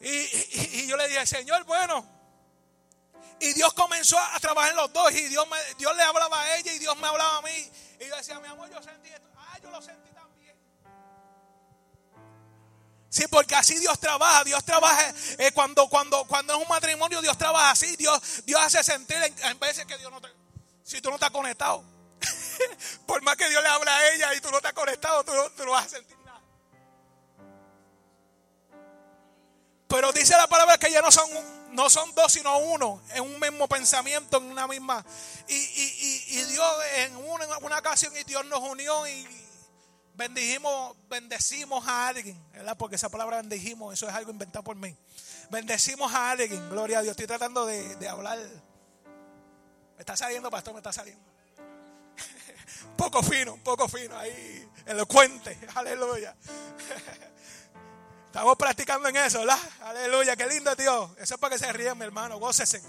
Y, 0.00 0.08
y- 0.08 0.70
y 0.82 0.86
yo 0.86 0.96
le 0.96 1.08
dije, 1.08 1.24
Señor, 1.26 1.64
bueno. 1.64 2.04
Y 3.40 3.52
Dios 3.54 3.72
comenzó 3.72 4.18
a 4.18 4.38
trabajar 4.40 4.70
en 4.72 4.76
los 4.76 4.92
dos. 4.92 5.10
Y 5.12 5.28
Dios, 5.28 5.46
me- 5.48 5.74
Dios 5.78 5.96
le 5.96 6.02
hablaba 6.02 6.40
a 6.42 6.56
ella 6.56 6.72
y 6.72 6.78
Dios 6.78 6.96
me 6.98 7.06
hablaba 7.06 7.38
a 7.38 7.42
mí. 7.42 7.70
Y 8.00 8.08
yo 8.08 8.16
decía, 8.16 8.38
mi 8.40 8.48
amor, 8.48 8.70
yo 8.70 8.82
sentí 8.82 9.08
esto. 9.08 9.28
Ah, 9.36 9.58
yo 9.62 9.70
lo 9.70 9.80
sentí 9.80 10.10
Sí, 13.14 13.28
porque 13.30 13.54
así 13.54 13.78
Dios 13.78 13.96
trabaja. 14.00 14.42
Dios 14.42 14.64
trabaja 14.64 15.14
eh, 15.38 15.52
cuando, 15.52 15.88
cuando, 15.88 16.24
cuando 16.24 16.56
es 16.56 16.60
un 16.60 16.68
matrimonio, 16.68 17.22
Dios 17.22 17.38
trabaja 17.38 17.70
así. 17.70 17.94
Dios, 17.94 18.20
Dios 18.44 18.60
hace 18.60 18.82
sentir 18.82 19.16
en, 19.16 19.56
veces 19.60 19.86
que 19.86 19.96
Dios 19.98 20.10
no 20.10 20.20
te. 20.20 20.26
Si 20.82 21.00
tú 21.00 21.10
no 21.10 21.14
estás 21.14 21.30
conectado. 21.30 21.84
Por 23.06 23.22
más 23.22 23.36
que 23.36 23.48
Dios 23.48 23.62
le 23.62 23.68
hable 23.68 23.88
a 23.88 24.14
ella 24.14 24.34
y 24.34 24.40
tú 24.40 24.50
no 24.50 24.56
estás 24.56 24.72
conectado, 24.72 25.22
tú 25.22 25.32
no, 25.32 25.48
tú 25.50 25.64
vas 25.70 25.86
a 25.86 25.88
sentir 25.90 26.16
nada. 26.24 26.40
Pero 29.86 30.10
dice 30.12 30.36
la 30.36 30.48
palabra 30.48 30.76
que 30.78 30.90
ya 30.90 31.00
no 31.00 31.12
son, 31.12 31.30
no 31.70 31.88
son 31.88 32.12
dos, 32.16 32.32
sino 32.32 32.58
uno, 32.58 33.00
en 33.10 33.22
un 33.22 33.38
mismo 33.38 33.68
pensamiento, 33.68 34.38
en 34.38 34.44
una 34.50 34.66
misma. 34.66 35.06
Y, 35.46 35.54
y- 35.54 36.24
y- 36.32 36.38
y 36.40 36.42
Dios 36.46 36.76
en 36.96 37.14
una, 37.16 37.58
una 37.58 37.78
ocasión 37.78 38.12
y 38.16 38.24
Dios 38.24 38.44
nos 38.46 38.58
unió 38.58 39.06
y 39.06 39.43
bendijimos, 40.14 40.96
bendecimos 41.08 41.86
a 41.86 42.08
alguien, 42.08 42.42
¿verdad? 42.52 42.76
Porque 42.76 42.96
esa 42.96 43.08
palabra 43.08 43.38
bendijimos, 43.38 43.92
eso 43.94 44.08
es 44.08 44.14
algo 44.14 44.30
inventado 44.30 44.62
por 44.64 44.76
mí. 44.76 44.96
Bendecimos 45.50 46.12
a 46.12 46.30
alguien, 46.30 46.68
gloria 46.70 46.98
a 46.98 47.02
Dios. 47.02 47.12
Estoy 47.12 47.26
tratando 47.26 47.66
de, 47.66 47.96
de 47.96 48.08
hablar. 48.08 48.38
Me 48.38 50.00
está 50.00 50.16
saliendo, 50.16 50.50
pastor, 50.50 50.72
me 50.74 50.80
está 50.80 50.92
saliendo. 50.92 51.22
poco 52.96 53.22
fino, 53.22 53.54
un 53.54 53.62
poco 53.62 53.88
fino, 53.88 54.16
ahí, 54.16 54.68
elocuente, 54.86 55.58
aleluya. 55.74 56.34
Estamos 58.26 58.56
practicando 58.56 59.08
en 59.08 59.16
eso, 59.16 59.40
¿verdad? 59.40 59.58
Aleluya, 59.82 60.34
qué 60.34 60.46
lindo 60.46 60.74
Dios. 60.74 61.10
Eso 61.18 61.34
es 61.34 61.40
para 61.40 61.54
que 61.54 61.58
se 61.58 61.72
ríen, 61.72 61.96
mi 61.96 62.04
hermano, 62.04 62.38
gócese. 62.38 62.82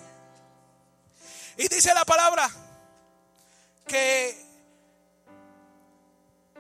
Y 1.58 1.68
dice 1.68 1.94
la 1.94 2.04
palabra 2.04 2.50
que, 3.88 4.45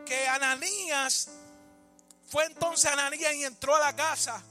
que 0.05 0.27
Ananías 0.27 1.29
fue 2.29 2.45
entonces 2.45 2.89
Ananías 2.91 3.33
y 3.35 3.43
entró 3.43 3.75
a 3.75 3.79
la 3.79 3.95
casa 3.95 4.41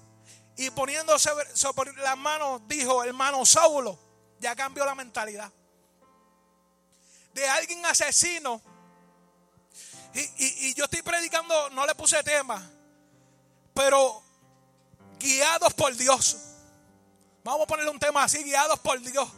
y 0.57 0.71
poniéndose 0.71 1.31
sobre 1.55 1.93
las 1.95 2.17
manos 2.17 2.63
dijo, 2.69 3.03
hermano 3.05 3.45
Saulo, 3.47 3.99
ya 4.39 4.55
cambió 4.55 4.85
la 4.85 4.95
mentalidad. 4.95 5.51
De 7.33 7.49
alguien 7.49 7.85
asesino. 7.87 8.63
Y, 10.15 10.21
y- 10.21 10.69
y 10.69 10.75
yo 10.75 10.85
estoy 10.85 11.03
predicando, 11.03 11.71
no 11.71 11.85
le 11.87 11.95
puse 11.97 12.23
tema, 12.23 12.63
pero 13.75 14.23
guiados 15.19 15.75
por 15.75 15.93
Dios. 15.97 16.37
Vamos 17.43 17.63
a 17.65 17.67
ponerle 17.67 17.91
un 17.91 17.99
tema 17.99 18.23
así, 18.23 18.43
guiados 18.45 18.79
por 18.79 19.01
Dios. 19.01 19.29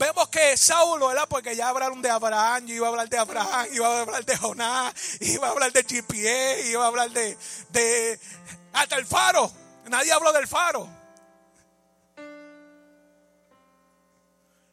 Vemos 0.00 0.28
que 0.30 0.56
Saulo, 0.56 1.08
¿verdad? 1.08 1.26
Porque 1.28 1.54
ya 1.54 1.68
hablaron 1.68 2.00
de 2.00 2.08
Abraham, 2.08 2.64
yo 2.64 2.74
iba 2.74 2.86
a 2.86 2.88
hablar 2.88 3.10
de 3.10 3.18
Abraham, 3.18 3.66
iba 3.70 3.86
a 3.86 4.00
hablar 4.00 4.24
de 4.24 4.34
Jonás, 4.34 4.94
iba 5.20 5.46
a 5.46 5.50
hablar 5.50 5.72
de 5.72 5.84
GPS, 5.84 6.70
iba 6.70 6.84
a 6.84 6.86
hablar 6.86 7.10
de, 7.10 7.36
de 7.68 8.18
hasta 8.72 8.96
el 8.96 9.04
faro. 9.04 9.52
Nadie 9.90 10.10
habló 10.10 10.32
del 10.32 10.48
faro. 10.48 10.88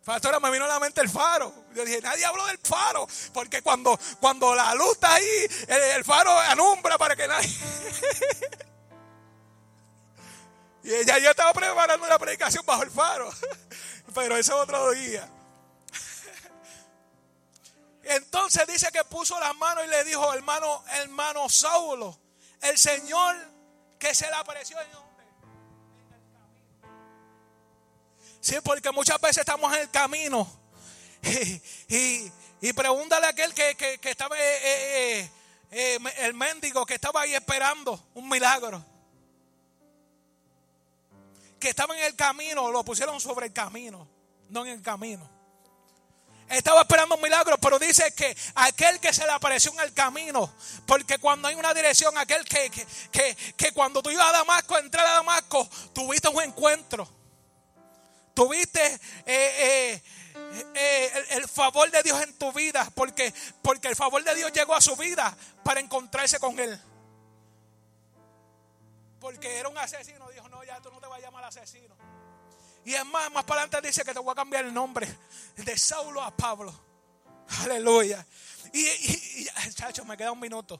Pastora, 0.05 0.39
me 0.39 0.49
vino 0.49 0.63
a 0.63 0.69
la 0.69 0.79
mente 0.79 1.01
el 1.01 1.09
faro. 1.09 1.53
Yo 1.75 1.83
dije, 1.83 1.99
nadie 1.99 2.23
habló 2.23 2.45
del 2.45 2.59
faro. 2.59 3.05
Porque 3.33 3.61
cuando, 3.61 3.99
cuando 4.21 4.55
la 4.55 4.73
luz 4.75 4.93
está 4.93 5.13
ahí, 5.13 5.47
el, 5.67 6.05
faro 6.05 6.31
alumbra 6.39 6.97
para 6.97 7.17
que 7.17 7.27
nadie. 7.27 7.49
y 10.83 10.93
ella 10.93 11.17
yo 11.17 11.31
estaba 11.31 11.51
preparando 11.51 12.05
una 12.05 12.17
predicación 12.17 12.65
bajo 12.65 12.83
el 12.83 12.91
faro. 12.91 13.29
Pero 14.17 14.35
eso 14.35 14.55
es 14.55 14.63
otro 14.63 14.91
día. 14.93 15.29
Entonces 18.03 18.65
dice 18.65 18.91
que 18.91 19.03
puso 19.03 19.39
las 19.39 19.55
manos 19.57 19.85
y 19.85 19.89
le 19.89 20.03
dijo, 20.05 20.33
hermano, 20.33 20.83
hermano 21.03 21.47
Saulo, 21.47 22.17
el 22.61 22.79
Señor 22.79 23.35
que 23.99 24.15
se 24.15 24.25
le 24.25 24.33
apareció 24.33 24.81
en 24.81 24.91
dónde? 24.91 25.23
Sí, 28.41 28.55
porque 28.63 28.89
muchas 28.91 29.21
veces 29.21 29.37
estamos 29.37 29.71
en 29.75 29.81
el 29.81 29.91
camino 29.91 30.51
y, 31.21 31.61
y, 31.95 32.31
y 32.61 32.73
pregúntale 32.73 33.27
a 33.27 33.29
aquel 33.29 33.53
que, 33.53 33.75
que- 33.75 33.99
estaba, 34.09 34.35
eh, 34.35 35.21
eh, 35.21 35.31
eh, 35.69 35.99
el 36.17 36.33
mendigo 36.33 36.87
que 36.87 36.95
estaba 36.95 37.21
ahí 37.21 37.35
esperando 37.35 38.03
un 38.15 38.27
milagro. 38.27 38.83
Que 41.59 41.69
estaba 41.69 41.97
en 41.97 42.03
el 42.03 42.15
camino, 42.15 42.71
lo 42.71 42.83
pusieron 42.83 43.19
sobre 43.19 43.47
el 43.47 43.53
camino, 43.53 44.07
no 44.49 44.65
en 44.65 44.73
el 44.73 44.81
camino. 44.81 45.37
Estaba 46.49 46.81
esperando 46.81 47.15
un 47.15 47.21
milagro, 47.21 47.57
pero 47.57 47.77
dice 47.77 48.13
que 48.13 48.35
aquel 48.55 49.01
que 49.01 49.11
se 49.11 49.25
le 49.25 49.31
apareció 49.31 49.73
en 49.73 49.81
el 49.81 49.93
camino, 49.93 50.53
porque 50.85 51.17
cuando 51.17 51.49
hay 51.49 51.55
una 51.55 51.73
dirección, 51.73 52.17
aquel 52.17 52.45
que, 52.45 52.71
que, 53.11 53.35
que, 53.57 53.71
cuando 53.73 54.01
tú 54.01 54.09
ibas 54.09 54.29
a 54.29 54.31
Damasco, 54.31 54.77
entrar 54.77 55.05
a 55.05 55.11
Damasco, 55.11 55.67
tuviste 55.93 56.29
un 56.29 56.41
encuentro. 56.41 57.09
Tuviste 58.33 58.85
eh, 58.85 58.99
eh, 59.25 60.03
eh, 60.75 61.25
el, 61.31 61.47
favor 61.49 61.91
de 61.91 62.01
Dios 62.03 62.21
en 62.21 62.33
tu 62.37 62.53
vida, 62.53 62.89
porque, 62.95 63.33
porque 63.61 63.89
el 63.89 63.95
favor 63.95 64.23
de 64.23 64.35
Dios 64.35 64.53
llegó 64.53 64.73
a 64.73 64.79
su 64.79 64.95
vida 64.95 65.35
para 65.63 65.81
encontrarse 65.81 66.39
con 66.39 66.57
Él. 66.59 66.79
Porque 69.19 69.57
era 69.57 69.67
un 69.67 69.77
asesino, 69.77 70.29
dijo, 70.29 70.46
tú 70.81 70.91
no 70.91 70.99
te 70.99 71.07
vas 71.07 71.19
a 71.19 71.21
llamar 71.21 71.43
asesino. 71.45 71.95
Y 72.85 72.93
es 72.93 73.05
más, 73.05 73.31
más 73.31 73.43
para 73.43 73.61
adelante 73.61 73.87
dice 73.87 74.03
que 74.03 74.13
te 74.13 74.19
voy 74.19 74.31
a 74.31 74.35
cambiar 74.35 74.65
el 74.65 74.73
nombre 74.73 75.07
de 75.57 75.77
Saulo 75.77 76.21
a 76.21 76.35
Pablo. 76.35 76.73
Aleluya. 77.61 78.25
Y, 78.73 79.45
chacho, 79.73 80.05
me 80.05 80.17
queda 80.17 80.31
un 80.31 80.39
minuto. 80.39 80.79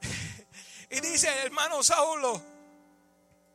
Y 0.88 1.00
dice, 1.00 1.28
hermano 1.42 1.82
Saulo, 1.82 2.40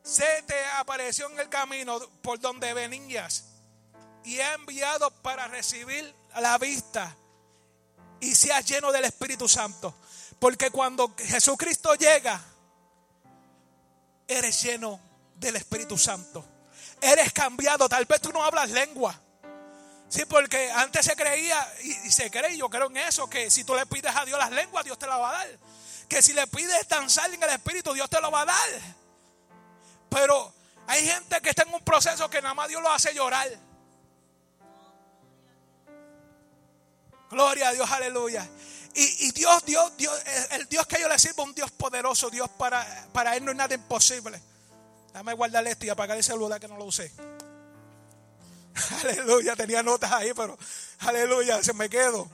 se 0.04 0.44
te 0.44 0.66
apareció 0.78 1.30
en 1.30 1.40
el 1.40 1.48
camino 1.48 1.98
por 2.22 2.42
donde 2.42 2.74
venías 2.74 3.46
y 4.26 4.38
he 4.38 4.54
enviado 4.54 5.10
para 5.22 5.48
recibir 5.48 6.14
la 6.36 6.58
vista 6.58 7.16
y 8.20 8.36
seas 8.36 8.66
lleno 8.66 8.92
del 8.92 9.06
Espíritu 9.06 9.48
Santo. 9.48 9.96
Porque 10.40 10.72
cuando 10.72 11.16
Jesucristo 11.18 11.96
llega, 11.96 12.44
eres 14.28 14.62
lleno 14.62 15.00
del 15.42 15.58
Espíritu 15.58 15.98
Santo. 15.98 16.46
Eres 17.02 17.34
cambiado. 17.34 17.90
Tal 17.90 18.06
vez 18.06 18.22
tú 18.22 18.32
no 18.32 18.44
hablas 18.44 18.70
lengua. 18.70 19.20
Sí, 20.08 20.26
porque 20.26 20.70
antes 20.72 21.06
se 21.06 21.16
creía 21.16 21.74
y, 21.84 21.94
se 22.12 22.30
cree, 22.30 22.58
yo 22.58 22.70
creo 22.70 22.88
en 22.88 22.98
eso, 22.98 23.30
que 23.30 23.50
si 23.50 23.64
tú 23.64 23.74
le 23.74 23.86
pides 23.86 24.14
a 24.14 24.26
Dios 24.26 24.38
las 24.38 24.52
lenguas, 24.52 24.84
Dios 24.84 25.00
te 25.00 25.08
las 25.08 25.20
va 25.20 25.30
a 25.30 25.34
dar. 25.34 25.50
Que 26.08 26.22
si 26.22 26.34
le 26.34 26.46
pides 26.48 26.88
danzar 26.88 27.34
en 27.34 27.42
el 27.42 27.50
Espíritu, 27.50 27.94
Dios 27.94 28.10
te 28.10 28.22
lo 28.22 28.30
va 28.30 28.42
a 28.42 28.46
dar. 28.46 28.70
Pero 30.10 30.54
hay 30.88 31.08
gente 31.08 31.40
que 31.42 31.50
está 31.50 31.64
en 31.64 31.74
un 31.74 31.82
proceso 31.82 32.30
que 32.30 32.42
nada 32.42 32.54
más 32.54 32.68
Dios 32.68 32.82
lo 32.82 32.92
hace 32.92 33.14
llorar. 33.14 33.50
Gloria 37.30 37.70
a 37.70 37.72
Dios, 37.72 37.90
aleluya. 37.90 38.48
Y, 38.94 39.28
y 39.28 39.32
Dios, 39.32 39.64
Dios, 39.66 39.96
Dios, 39.96 40.14
el 40.52 40.68
Dios 40.68 40.86
que 40.86 41.00
yo 41.00 41.08
le 41.08 41.18
sirvo 41.18 41.44
un 41.44 41.56
Dios 41.56 41.72
poderoso, 41.72 42.30
Dios 42.30 42.50
para, 42.50 42.86
para 43.14 43.38
Él 43.38 43.46
no 43.46 43.52
es 43.52 43.58
nada 43.58 43.74
imposible. 43.74 44.42
Dame 45.14 45.34
guardar 45.34 45.66
esto 45.68 45.86
y 45.86 45.90
apagar 45.90 46.18
el 46.18 46.24
celular 46.24 46.60
que 46.60 46.68
no 46.68 46.78
lo 46.78 46.86
usé. 46.86 47.12
Aleluya, 49.02 49.56
tenía 49.56 49.84
notas 49.84 50.12
ahí, 50.12 50.32
pero 50.34 50.58
aleluya, 51.00 51.62
se 51.64 51.74
me 51.74 51.90
quedó. 51.90 52.30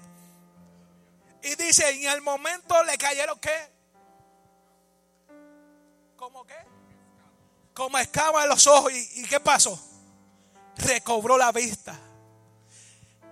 Y 1.41 1.55
dice, 1.55 1.89
en 1.89 2.09
el 2.11 2.21
momento 2.21 2.83
le 2.83 2.97
cayeron 2.97 3.39
qué? 3.39 3.71
¿Cómo 6.15 6.45
qué? 6.45 6.55
Como 7.73 7.97
escama 7.97 8.43
en 8.43 8.49
los 8.49 8.65
ojos. 8.67 8.91
¿Y, 8.91 9.21
y 9.21 9.25
qué 9.25 9.39
pasó? 9.39 9.79
Recobró 10.77 11.37
la 11.37 11.51
vista. 11.51 11.97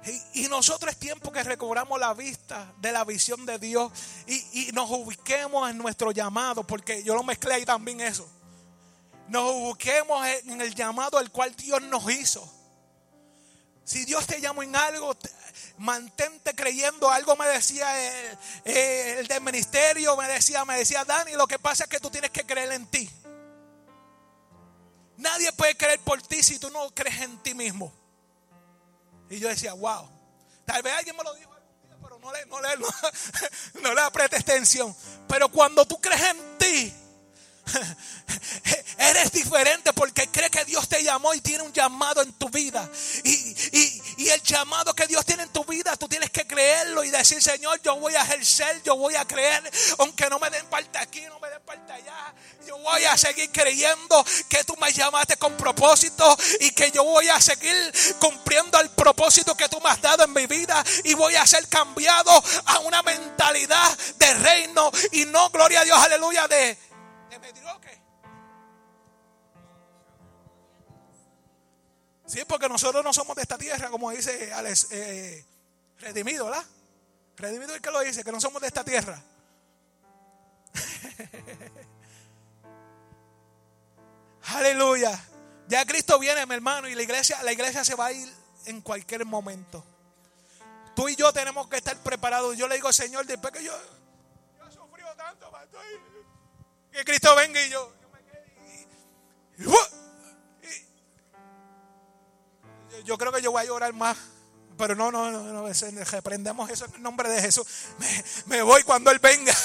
Y, 0.05 0.45
y 0.45 0.47
nosotros 0.47 0.91
es 0.91 0.99
tiempo 0.99 1.31
que 1.31 1.43
recobramos 1.43 1.99
la 1.99 2.13
vista 2.13 2.73
de 2.77 2.91
la 2.91 3.03
visión 3.03 3.45
de 3.45 3.57
Dios 3.57 3.91
y, 4.27 4.67
y 4.67 4.71
nos 4.71 4.89
ubiquemos 4.91 5.69
en 5.69 5.79
nuestro 5.79 6.11
llamado, 6.11 6.63
porque 6.63 7.03
yo 7.03 7.15
lo 7.15 7.23
mezclé 7.23 7.55
ahí 7.55 7.65
también 7.65 8.01
eso. 8.01 8.29
Nos 9.27 9.51
ubiquemos 9.53 10.27
en 10.27 10.61
el 10.61 10.75
llamado 10.75 11.17
al 11.17 11.31
cual 11.31 11.55
Dios 11.55 11.81
nos 11.83 12.09
hizo. 12.11 12.51
Si 13.83 14.05
Dios 14.05 14.25
te 14.27 14.39
llamó 14.41 14.63
en 14.63 14.75
algo, 14.75 15.15
te- 15.15 15.29
mantente 15.77 16.53
creyendo. 16.55 17.09
Algo 17.09 17.35
me 17.35 17.47
decía 17.47 18.29
el, 18.29 18.37
eh, 18.65 19.15
el 19.19 19.27
del 19.27 19.41
ministerio, 19.41 20.15
me 20.17 20.27
decía, 20.27 20.63
me 20.65 20.77
decía 20.77 21.05
Dani, 21.05 21.33
lo 21.33 21.47
que 21.47 21.59
pasa 21.59 21.83
es 21.85 21.89
que 21.89 21.99
tú 21.99 22.09
tienes 22.09 22.31
que 22.31 22.45
creer 22.45 22.71
en 22.71 22.85
ti. 22.87 23.09
Nadie 25.17 25.51
puede 25.53 25.75
creer 25.77 25.99
por 26.01 26.21
ti 26.21 26.43
si 26.43 26.59
tú 26.59 26.69
no 26.71 26.89
crees 26.93 27.21
en 27.21 27.37
ti 27.41 27.53
mismo. 27.53 27.91
Y 29.29 29.39
yo 29.39 29.47
decía, 29.47 29.73
wow. 29.73 30.07
Tal 30.65 30.81
vez 30.83 30.93
alguien 30.93 31.15
me 31.15 31.23
lo 31.23 31.33
dijo 31.35 31.51
pero 32.01 32.19
no 32.19 32.31
le, 32.31 32.45
no 32.45 32.61
le, 32.61 32.77
no, 32.77 32.87
no 33.81 33.93
le 33.95 34.01
apretes 34.01 34.45
tensión. 34.45 34.95
Pero 35.27 35.49
cuando 35.49 35.85
tú 35.85 35.99
crees 35.99 36.21
en 36.21 36.57
ti, 36.59 36.93
Eres 38.97 39.31
diferente 39.31 39.93
porque 39.93 40.27
cree 40.27 40.49
que 40.49 40.65
Dios 40.65 40.87
te 40.87 41.03
llamó 41.03 41.33
y 41.33 41.41
tiene 41.41 41.63
un 41.63 41.73
llamado 41.73 42.21
en 42.21 42.33
tu 42.33 42.49
vida. 42.49 42.89
Y, 43.23 43.55
el 44.29 44.41
llamado 44.41 44.93
que 44.93 45.07
Dios 45.07 45.23
tiene 45.25 45.43
en 45.43 45.49
tu 45.49 45.63
vida, 45.65 45.95
tú 45.95 46.07
tienes 46.09 46.29
que 46.31 46.45
creerlo 46.47 47.03
y 47.03 47.11
decir, 47.11 47.41
Señor, 47.41 47.79
yo 47.81 47.95
voy 47.97 48.15
a 48.15 48.21
ejercer, 48.21 48.81
yo 48.83 48.95
voy 48.97 49.15
a 49.15 49.25
creer, 49.25 49.63
aunque 49.99 50.29
no 50.29 50.39
me 50.39 50.49
den 50.49 50.65
parte 50.65 50.97
aquí, 50.97 51.21
no 51.21 51.39
me 51.39 51.49
den 51.49 51.61
parte 51.61 51.93
allá. 51.93 52.33
Yo 52.65 52.77
voy 52.79 53.03
a 53.03 53.15
seguir 53.15 53.51
creyendo 53.51 54.25
que 54.49 54.63
tú 54.63 54.75
me 54.77 54.91
llamaste 54.91 55.37
con 55.37 55.55
propósito 55.55 56.35
y 56.59 56.71
que 56.71 56.91
yo 56.91 57.03
voy 57.03 57.29
a 57.29 57.39
seguir 57.39 57.93
cumpliendo 58.19 58.79
el 58.79 58.89
propósito 58.89 59.55
que 59.55 59.69
tú 59.69 59.79
me 59.79 59.89
has 59.89 60.01
dado 60.01 60.23
en 60.23 60.33
mi 60.33 60.47
vida 60.47 60.83
y 61.03 61.13
voy 61.13 61.35
a 61.35 61.45
ser 61.45 61.67
cambiado 61.67 62.43
a 62.65 62.79
una 62.79 63.03
mentalidad 63.03 63.95
de 64.17 64.33
reino 64.33 64.91
y 65.11 65.25
no, 65.25 65.49
gloria 65.51 65.81
a 65.81 65.83
Dios, 65.83 65.97
aleluya, 65.99 66.47
de 66.47 66.77
Sí, 72.25 72.43
porque 72.47 72.67
nosotros 72.67 73.03
no 73.03 73.13
somos 73.13 73.35
de 73.35 73.43
esta 73.43 73.57
tierra, 73.57 73.89
como 73.89 74.11
dice 74.11 74.51
Alex, 74.53 74.87
eh, 74.91 75.45
redimido, 75.99 76.45
¿verdad? 76.45 76.65
Redimido 77.37 77.75
es 77.75 77.81
que 77.81 77.91
lo 77.91 77.99
dice, 77.99 78.23
que 78.23 78.31
no 78.31 78.41
somos 78.41 78.61
de 78.61 78.67
esta 78.67 78.83
tierra. 78.83 79.21
Aleluya. 84.47 85.23
Ya 85.67 85.85
Cristo 85.85 86.17
viene, 86.19 86.45
mi 86.45 86.55
hermano, 86.55 86.87
y 86.87 86.95
la 86.95 87.03
iglesia, 87.03 87.41
la 87.43 87.51
iglesia 87.53 87.85
se 87.85 87.95
va 87.95 88.07
a 88.07 88.11
ir 88.11 88.31
en 88.65 88.81
cualquier 88.81 89.25
momento. 89.25 89.83
Tú 90.95 91.09
y 91.09 91.15
yo 91.15 91.31
tenemos 91.33 91.67
que 91.67 91.77
estar 91.77 91.97
preparados. 91.97 92.57
Yo 92.57 92.67
le 92.67 92.75
digo, 92.75 92.91
Señor, 92.91 93.25
después 93.25 93.53
que 93.53 93.63
yo, 93.63 93.73
yo 94.57 94.67
he 94.67 94.71
sufrido 94.71 95.13
tanto, 95.15 95.51
que 96.95 97.03
Cristo 97.03 97.35
venga 97.35 97.61
y 97.61 97.69
yo, 97.69 97.93
yo, 103.03 103.17
creo 103.17 103.31
que 103.31 103.41
yo 103.41 103.51
voy 103.51 103.61
a 103.61 103.65
llorar 103.65 103.93
más. 103.93 104.17
Pero 104.77 104.93
no, 104.93 105.09
no, 105.09 105.31
no, 105.31 105.41
no, 105.41 105.69
reprendemos 106.11 106.69
eso 106.69 106.85
en 106.85 106.95
el 106.95 107.01
nombre 107.01 107.29
de 107.29 107.41
Jesús. 107.41 107.65
Me, 108.47 108.61
voy 108.61 108.83
cuando 108.83 109.11
Él 109.11 109.19
venga. 109.19 109.53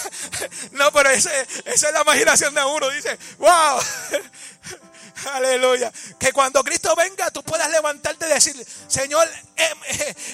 No, 0.72 0.92
pero 0.92 1.10
esa 1.10 1.30
es 1.64 1.82
la 1.82 2.02
imaginación 2.02 2.54
de 2.54 2.64
uno. 2.64 2.88
Dice, 2.90 3.18
wow. 3.38 3.80
Aleluya. 5.32 5.92
Que 6.18 6.32
cuando 6.32 6.62
Cristo 6.64 6.94
venga 6.96 7.30
tú 7.30 7.42
puedas 7.42 7.70
levantarte 7.70 8.26
y 8.26 8.28
decir, 8.28 8.66
Señor, 8.88 9.28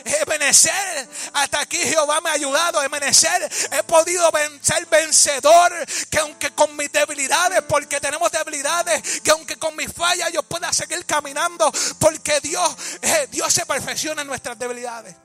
Ebenecer, 0.04 1.08
hasta 1.32 1.60
aquí 1.60 1.78
Jehová 1.78 2.20
me 2.20 2.30
ha 2.30 2.34
ayudado. 2.34 2.82
Ebenecer, 2.82 3.50
he 3.72 3.82
podido 3.84 4.30
ser 4.60 4.86
vencedor. 4.86 5.72
Que 6.10 6.18
aunque 6.18 6.50
con 6.50 6.76
mis 6.76 6.90
debilidades, 6.92 7.62
porque 7.62 8.00
tenemos 8.00 8.30
debilidades, 8.30 9.20
que 9.20 9.30
aunque 9.30 9.56
con 9.56 9.74
mis 9.76 9.92
fallas 9.92 10.32
yo 10.32 10.42
pueda 10.42 10.72
seguir 10.72 11.04
caminando, 11.06 11.70
porque 11.98 12.40
Dios, 12.40 12.76
eh, 13.02 13.28
Dios 13.30 13.52
se 13.52 13.66
perfecciona 13.66 14.22
en 14.22 14.28
nuestras 14.28 14.58
debilidades. 14.58 15.16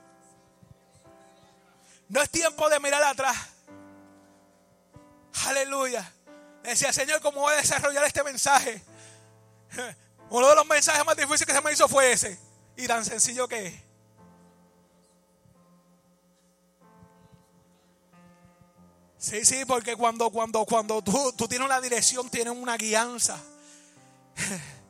No 2.08 2.20
es 2.20 2.30
tiempo 2.30 2.68
de 2.68 2.78
mirar 2.78 3.02
atrás. 3.02 3.36
Aleluya. 5.46 6.12
Decía, 6.62 6.92
Señor, 6.92 7.20
¿cómo 7.20 7.40
voy 7.40 7.54
a 7.54 7.56
desarrollar 7.56 8.04
este 8.04 8.22
mensaje? 8.22 8.82
Uno 10.30 10.48
de 10.48 10.54
los 10.54 10.66
mensajes 10.66 11.04
más 11.04 11.16
difíciles 11.16 11.46
que 11.46 11.52
se 11.52 11.60
me 11.60 11.72
hizo 11.72 11.88
fue 11.88 12.12
ese. 12.12 12.38
Y 12.76 12.86
tan 12.86 13.04
sencillo 13.04 13.46
que 13.46 13.66
es. 13.66 13.74
Sí, 19.18 19.44
sí, 19.44 19.64
porque 19.64 19.94
cuando, 19.94 20.30
cuando, 20.30 20.64
cuando 20.64 21.00
tú, 21.00 21.32
tú 21.36 21.46
tienes 21.46 21.64
una 21.64 21.80
dirección, 21.80 22.28
tienes 22.28 22.54
una 22.56 22.76
guianza. 22.76 23.40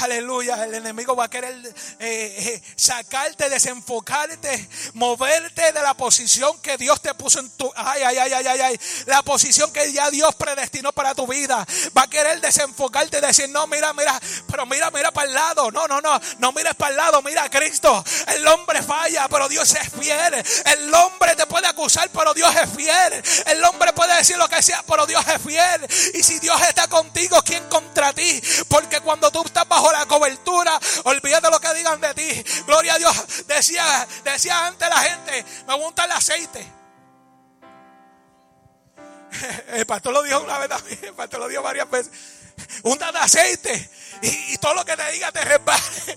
Aleluya, 0.00 0.64
el 0.64 0.74
enemigo 0.74 1.14
va 1.14 1.26
a 1.26 1.30
querer 1.30 1.54
eh, 1.54 1.72
eh, 2.00 2.62
sacarte, 2.74 3.48
desenfocarte, 3.48 4.68
moverte 4.94 5.70
de 5.70 5.82
la 5.82 5.94
posición 5.94 6.58
que 6.60 6.76
Dios 6.76 7.00
te 7.00 7.14
puso 7.14 7.38
en 7.38 7.48
tu... 7.50 7.70
Ay, 7.76 8.02
ay, 8.02 8.16
ay, 8.18 8.32
ay, 8.32 8.46
ay, 8.46 8.60
ay. 8.60 8.80
La 9.06 9.22
posición 9.22 9.72
que 9.72 9.92
ya 9.92 10.10
Dios 10.10 10.34
predestinó 10.34 10.90
para 10.92 11.14
tu 11.14 11.28
vida. 11.28 11.64
Va 11.96 12.02
a 12.02 12.10
querer 12.10 12.40
desenfocarte 12.40 13.20
decir, 13.20 13.48
no, 13.50 13.68
mira, 13.68 13.92
mira, 13.92 14.20
pero 14.48 14.66
mira, 14.66 14.90
mira 14.90 15.12
para 15.12 15.28
el 15.28 15.34
lado. 15.34 15.70
No, 15.70 15.86
no, 15.86 16.00
no, 16.00 16.20
no 16.38 16.52
mires 16.52 16.74
para 16.74 16.90
el 16.90 16.96
lado, 16.96 17.22
mira 17.22 17.44
a 17.44 17.50
Cristo. 17.50 18.04
El 18.26 18.44
hombre 18.48 18.82
falla, 18.82 19.28
pero 19.28 19.48
Dios 19.48 19.72
es 19.76 19.92
fiel. 19.92 20.34
El 20.66 20.92
hombre 20.92 21.36
te 21.36 21.46
puede 21.46 21.68
acusar, 21.68 22.10
pero 22.10 22.34
Dios 22.34 22.52
es 22.56 22.68
fiel. 22.74 23.22
El 23.46 23.62
hombre 23.64 23.92
puede 23.92 24.16
decir 24.16 24.36
lo 24.38 24.48
que 24.48 24.60
sea, 24.60 24.82
pero 24.88 25.06
Dios 25.06 25.24
es 25.28 25.40
fiel. 25.40 25.86
Y 26.14 26.22
si 26.24 26.40
Dios 26.40 26.60
está 26.62 26.88
contigo, 26.88 27.40
¿quién 27.44 27.64
contra 27.68 28.12
ti? 28.12 28.42
Porque 28.68 29.00
cuando 29.00 29.30
tú 29.30 29.44
estás 29.44 29.68
bajo 29.68 29.83
la 29.92 30.06
cobertura. 30.06 30.78
Olvídate 31.04 31.50
lo 31.50 31.60
que 31.60 31.74
digan 31.74 32.00
de 32.00 32.14
ti. 32.14 32.44
Gloria 32.66 32.94
a 32.94 32.98
Dios. 32.98 33.46
Decía, 33.46 34.06
decía 34.24 34.66
antes 34.66 34.88
la 34.88 34.98
gente, 34.98 35.44
me 35.66 35.74
gusta 35.74 36.04
el 36.04 36.12
aceite. 36.12 36.66
El 39.68 39.86
pastor 39.86 40.12
lo 40.12 40.22
dijo 40.22 40.40
una 40.40 40.58
vez 40.58 40.68
también, 40.68 40.98
el 41.02 41.14
pastor 41.14 41.40
lo 41.40 41.48
dijo 41.48 41.62
varias 41.62 41.90
veces. 41.90 42.12
Un 42.84 42.98
de 42.98 43.04
aceite 43.04 43.90
y, 44.22 44.56
todo 44.58 44.74
lo 44.74 44.84
que 44.84 44.96
te 44.96 45.12
diga 45.12 45.32
te 45.32 45.44
resbale. 45.44 45.82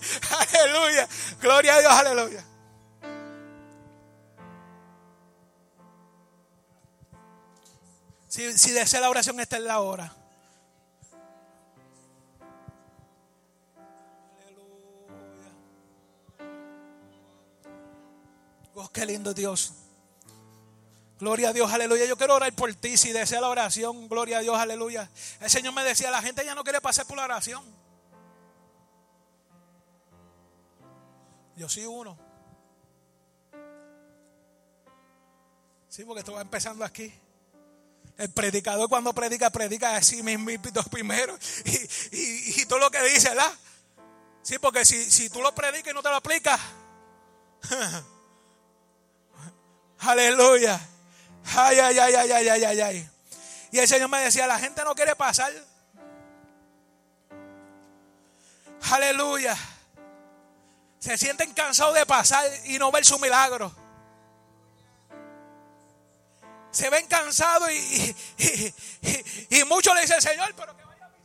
Aleluya. 0.54 1.08
Gloria 1.40 1.74
a 1.74 1.80
Dios, 1.80 1.92
aleluya. 1.92 2.44
Si, 8.28 8.56
si 8.56 8.70
desea 8.70 9.00
la 9.00 9.10
oración, 9.10 9.40
esta 9.40 9.56
es 9.56 9.62
la 9.62 9.80
hora. 9.80 10.14
Oh, 18.80 18.88
qué 18.90 19.04
lindo 19.04 19.34
Dios. 19.34 19.72
Gloria 21.18 21.48
a 21.48 21.52
Dios, 21.52 21.72
aleluya. 21.72 22.04
Yo 22.04 22.16
quiero 22.16 22.36
orar 22.36 22.52
por 22.52 22.72
ti. 22.74 22.96
Si 22.96 23.10
desea 23.10 23.40
la 23.40 23.48
oración, 23.48 24.08
gloria 24.08 24.38
a 24.38 24.40
Dios, 24.40 24.56
aleluya. 24.56 25.10
El 25.40 25.50
Señor 25.50 25.74
me 25.74 25.82
decía, 25.82 26.12
la 26.12 26.22
gente 26.22 26.44
ya 26.44 26.54
no 26.54 26.62
quiere 26.62 26.80
pasar 26.80 27.04
por 27.04 27.16
la 27.16 27.24
oración. 27.24 27.64
Yo 31.56 31.68
soy 31.68 31.86
uno. 31.86 32.16
Sí, 35.88 36.04
porque 36.04 36.20
esto 36.20 36.34
va 36.34 36.42
empezando 36.42 36.84
aquí. 36.84 37.12
El 38.16 38.30
predicador 38.30 38.88
cuando 38.88 39.12
predica, 39.12 39.50
predica 39.50 39.96
así 39.96 40.22
mismo 40.22 40.52
primero. 40.88 41.36
Y, 42.12 42.62
y, 42.62 42.66
todo 42.66 42.78
lo 42.78 42.92
que 42.92 43.02
dice, 43.02 43.30
¿verdad? 43.30 43.52
Sí, 44.42 44.56
porque 44.60 44.84
si, 44.84 45.10
si 45.10 45.28
tú 45.30 45.42
lo 45.42 45.52
predicas 45.52 45.90
y 45.90 45.94
no 45.94 46.02
te 46.02 46.10
lo 46.10 46.16
aplicas. 46.16 46.60
Aleluya. 50.00 50.80
Ay, 51.56 51.78
ay, 51.78 51.98
ay, 51.98 52.14
ay, 52.14 52.32
ay, 52.32 52.64
ay, 52.64 52.80
ay, 52.80 53.10
Y 53.72 53.78
el 53.78 53.88
Señor 53.88 54.08
me 54.08 54.20
decía, 54.20 54.46
la 54.46 54.58
gente 54.58 54.84
no 54.84 54.94
quiere 54.94 55.16
pasar. 55.16 55.52
Aleluya. 58.90 59.56
Se 60.98 61.16
sienten 61.18 61.52
cansados 61.52 61.94
de 61.94 62.06
pasar 62.06 62.48
y 62.64 62.78
no 62.78 62.90
ver 62.90 63.04
su 63.04 63.18
milagro. 63.18 63.74
Se 66.70 66.90
ven 66.90 67.06
cansados 67.06 67.70
y, 67.72 68.14
y, 69.50 69.64
muchos 69.64 69.94
le 69.94 70.02
dicen, 70.02 70.20
Señor, 70.20 70.54
pero 70.54 70.76
que 70.76 70.84
vaya 70.84 71.06
a 71.06 71.08
mi 71.08 71.18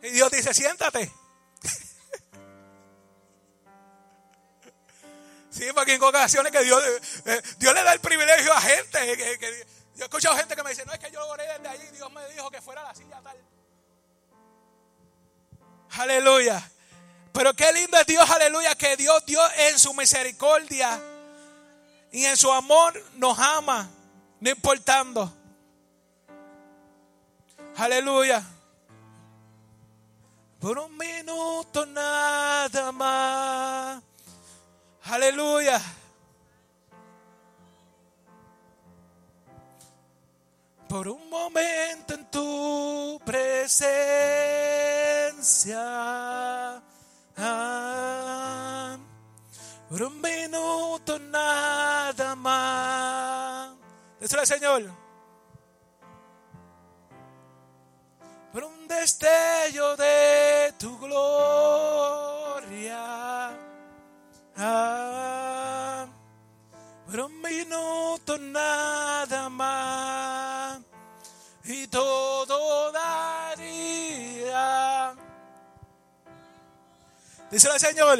silla. 0.00 0.08
Y 0.08 0.10
Dios 0.10 0.30
dice, 0.30 0.54
siéntate. 0.54 1.12
Sí, 5.54 5.66
porque 5.72 5.94
en 5.94 6.02
ocasiones 6.02 6.50
que 6.50 6.64
Dios, 6.64 6.82
eh, 7.26 7.42
Dios 7.58 7.74
le 7.74 7.84
da 7.84 7.92
el 7.92 8.00
privilegio 8.00 8.52
a 8.52 8.60
gente. 8.60 9.16
Que, 9.16 9.66
yo 9.94 10.02
he 10.02 10.04
escuchado 10.04 10.36
gente 10.36 10.56
que 10.56 10.62
me 10.64 10.70
dice, 10.70 10.84
no 10.84 10.92
es 10.92 10.98
que 10.98 11.10
yo 11.12 11.24
oré 11.28 11.44
desde 11.46 11.68
allí, 11.68 11.86
Dios 11.92 12.10
me 12.12 12.28
dijo 12.30 12.50
que 12.50 12.60
fuera 12.60 12.82
la 12.82 12.92
silla 12.94 13.20
tal. 13.22 13.36
Aleluya. 15.92 16.70
Pero 17.32 17.54
qué 17.54 17.72
lindo 17.72 17.96
es 17.98 18.06
Dios, 18.06 18.28
aleluya, 18.28 18.74
que 18.74 18.96
Dios, 18.96 19.24
Dios 19.26 19.48
en 19.58 19.78
su 19.78 19.94
misericordia 19.94 21.00
y 22.10 22.24
en 22.24 22.36
su 22.36 22.50
amor 22.50 23.00
nos 23.14 23.38
ama, 23.38 23.88
no 24.40 24.50
importando. 24.50 25.32
Aleluya. 27.76 28.42
Por 30.60 30.78
un 30.78 30.96
minuto 30.96 31.86
nada 31.86 32.90
más. 32.90 34.02
Aleluya. 35.04 35.80
Por 40.88 41.08
un 41.08 41.28
momento 41.28 42.14
en 42.14 42.30
tu 42.30 43.20
presencia. 43.24 43.82
Por 49.88 50.02
un 50.02 50.20
minuto 50.22 51.18
nada 51.18 52.34
más. 52.34 53.74
Díselo 54.20 54.40
al 54.40 54.46
Señor. 54.46 55.03
Díselo 77.54 77.74
al 77.74 77.78
Señor 77.78 78.18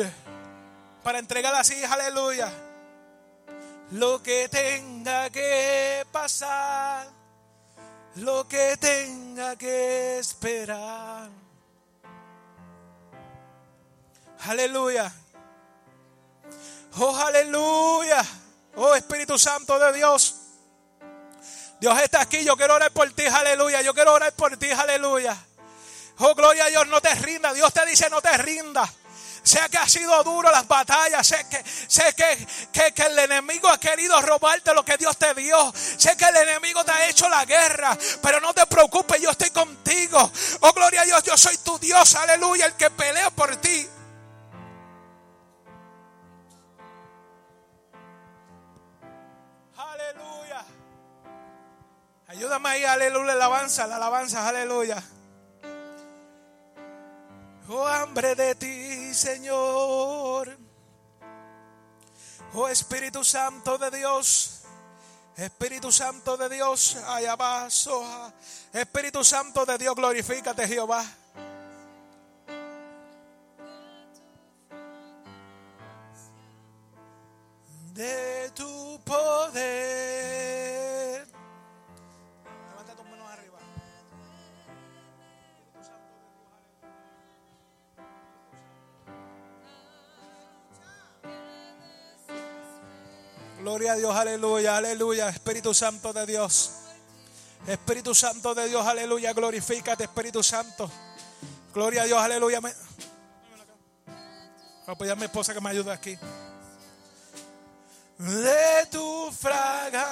para 1.03 1.19
entregar 1.19 1.53
así, 1.57 1.83
aleluya. 1.83 2.53
Lo 3.91 4.23
que 4.23 4.49
tenga 4.49 5.29
que 5.29 6.07
pasar, 6.13 7.09
lo 8.15 8.47
que 8.47 8.77
tenga 8.77 9.57
que 9.57 10.21
esperar. 10.21 11.29
Aleluya. 14.47 15.13
Oh, 17.01 17.17
aleluya. 17.17 18.25
Oh, 18.77 18.95
Espíritu 18.95 19.37
Santo 19.37 19.81
de 19.81 19.95
Dios. 19.95 20.37
Dios 21.81 22.01
está 22.03 22.21
aquí. 22.21 22.45
Yo 22.45 22.57
quiero 22.57 22.77
orar 22.77 22.93
por 22.93 23.11
ti, 23.11 23.27
aleluya. 23.27 23.83
Yo 23.83 23.95
quiero 23.95 24.13
orar 24.13 24.33
por 24.35 24.57
ti, 24.59 24.71
aleluya. 24.71 25.37
Oh, 26.19 26.37
gloria 26.37 26.67
a 26.67 26.69
Dios, 26.69 26.87
no 26.87 27.01
te 27.01 27.13
rinda. 27.17 27.53
Dios 27.53 27.73
te 27.73 27.85
dice, 27.85 28.09
no 28.09 28.23
te 28.23 28.37
rinda. 28.37 28.89
Sé 29.45 29.61
que 29.71 29.77
ha 29.77 29.87
sido 29.87 30.25
duro 30.25 30.51
las 30.51 30.67
batallas. 30.67 31.27
Sé 31.27 31.47
que, 31.51 31.63
sé 31.87 32.15
que, 32.15 32.93
que, 32.93 33.03
el 33.03 33.19
enemigo 33.19 33.69
ha 33.69 33.79
querido 33.79 34.19
robarte 34.23 34.73
lo 34.73 34.83
que 34.83 34.97
Dios 34.97 35.19
te 35.19 35.35
dio. 35.35 35.71
Sé 35.75 36.17
que 36.17 36.25
el 36.25 36.37
enemigo 36.37 36.83
te 36.83 36.93
ha 36.93 37.09
hecho 37.11 37.29
la 37.29 37.45
guerra. 37.45 37.97
Pero 38.23 38.41
no 38.41 38.55
te 38.55 38.67
preocupes, 38.67 39.21
yo 39.21 39.31
estoy 39.31 39.51
contigo. 39.51 40.33
Oh, 40.61 40.73
gloria 40.73 41.03
a 41.03 41.05
Dios, 41.05 41.23
yo 41.25 41.37
soy 41.37 41.59
tu 41.59 41.79
Dios. 41.79 42.15
Aleluya, 42.15 42.65
el 42.65 42.73
que 42.73 42.89
pelea 42.89 43.29
por 43.31 43.55
ti. 43.57 43.87
Aleluya. 49.77 50.65
Ayúdame 52.29 52.69
ahí, 52.71 52.85
aleluya, 52.85 53.27
la 53.27 53.33
alabanza, 53.33 53.87
la 53.87 53.97
alabanza, 53.97 54.49
aleluya. 54.49 55.03
Oh, 57.69 57.87
hambre 57.87 58.35
de 58.35 58.55
ti, 58.55 59.04
Señor. 59.15 60.59
Oh, 62.53 62.69
Espíritu 62.69 63.25
Santo 63.25 63.79
de 63.79 63.91
Dios. 63.91 64.61
Espíritu 65.37 65.91
Santo 65.91 66.37
de 66.37 66.49
Dios, 66.49 66.97
allá 67.09 67.35
va, 67.35 67.67
Espíritu 68.73 69.25
Santo 69.25 69.67
de 69.67 69.79
Dios, 69.79 69.97
glorifícate, 69.97 70.67
Jehová. 70.69 71.05
De 77.93 78.51
tu 78.55 79.01
poder. 79.05 80.54
Gloria 93.65 93.93
a 93.93 93.97
Dios, 93.97 94.15
aleluya, 94.15 94.77
aleluya. 94.77 95.31
Espíritu 95.31 95.73
Santo 95.73 96.13
de 96.13 96.27
Dios. 96.27 96.71
Espíritu 97.67 98.15
Santo 98.15 98.55
de 98.55 98.69
Dios, 98.69 98.87
aleluya. 98.87 99.33
Glorifícate, 99.33 100.05
Espíritu 100.05 100.43
Santo. 100.43 100.91
Gloria 101.73 102.03
a 102.03 102.05
Dios, 102.05 102.21
aleluya. 102.21 102.61
Voy 102.61 102.73
a 104.87 104.95
pedir 104.95 105.13
a 105.13 105.17
mi 105.17 105.25
esposa 105.25 105.55
que 105.55 105.63
me 105.63 105.71
ayude 105.71 105.91
aquí. 105.91 106.19
De 108.19 108.87
tu 108.91 109.33
fragancia 109.33 110.03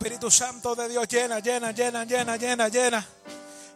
Espíritu 0.00 0.30
Santo 0.30 0.74
de 0.74 0.88
Dios, 0.88 1.06
llena, 1.08 1.40
llena, 1.40 1.72
llena, 1.72 2.04
llena, 2.04 2.34
llena, 2.38 2.68
llena. 2.68 3.06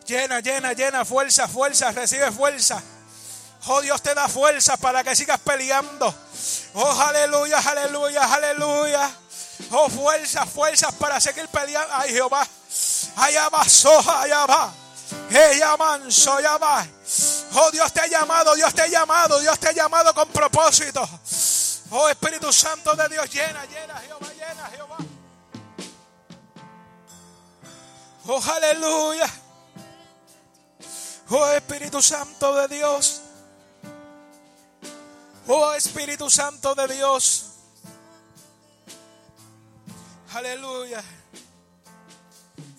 Llena, 0.06 0.40
llena, 0.40 0.72
llena, 0.72 1.04
fuerza, 1.04 1.46
fuerza, 1.46 1.92
recibe 1.92 2.32
fuerza. 2.32 2.82
Oh 3.66 3.82
Dios 3.82 4.00
te 4.00 4.14
da 4.14 4.26
fuerza 4.26 4.78
para 4.78 5.04
que 5.04 5.14
sigas 5.14 5.38
peleando. 5.40 6.14
Oh 6.72 6.90
aleluya, 6.98 7.58
aleluya, 7.58 8.22
aleluya. 8.22 9.10
Oh 9.72 9.90
fuerza, 9.90 10.46
fuerza 10.46 10.90
para 10.92 11.20
seguir 11.20 11.46
peleando. 11.48 11.92
Ay 11.92 12.12
Jehová. 12.12 12.48
Allá 13.16 13.50
va, 13.50 13.68
soja, 13.68 14.22
allá 14.22 14.46
va. 14.46 14.72
Ella 15.28 15.76
manso, 15.76 16.32
allá 16.32 16.56
va. 16.56 16.86
Oh 17.52 17.70
Dios 17.70 17.92
te 17.92 18.00
ha 18.00 18.06
llamado, 18.06 18.54
Dios 18.54 18.72
te 18.72 18.80
ha 18.80 18.86
llamado, 18.86 19.38
Dios 19.40 19.58
te 19.58 19.68
ha 19.68 19.72
llamado 19.72 20.14
con 20.14 20.26
propósito. 20.30 21.06
Oh 21.90 22.08
Espíritu 22.08 22.50
Santo 22.50 22.96
de 22.96 23.10
Dios, 23.10 23.30
llena, 23.30 23.66
llena, 23.66 23.98
Jehová, 23.98 24.13
Oh, 28.26 28.42
aleluya. 28.42 29.30
Oh, 31.30 31.50
Espíritu 31.50 32.02
Santo 32.02 32.54
de 32.54 32.68
Dios. 32.76 33.20
Oh, 35.46 35.72
Espíritu 35.74 36.30
Santo 36.30 36.74
de 36.74 36.88
Dios. 36.94 37.50
Aleluya. 40.34 41.02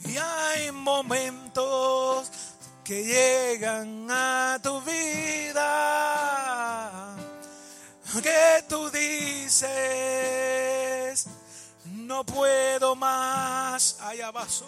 Y 0.05 0.17
hay 0.17 0.71
momentos 0.71 2.31
que 2.83 3.03
llegan 3.03 4.07
a 4.09 4.59
tu 4.61 4.81
vida 4.81 6.15
que 8.21 8.63
tú 8.67 8.89
dices, 8.89 9.67
no 11.85 12.25
puedo 12.25 12.95
más. 12.95 13.97
Allá 14.01 14.27
abajo. 14.27 14.65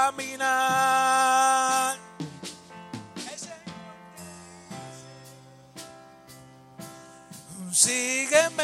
caminar. 0.02 1.98
Sígueme, 7.72 8.64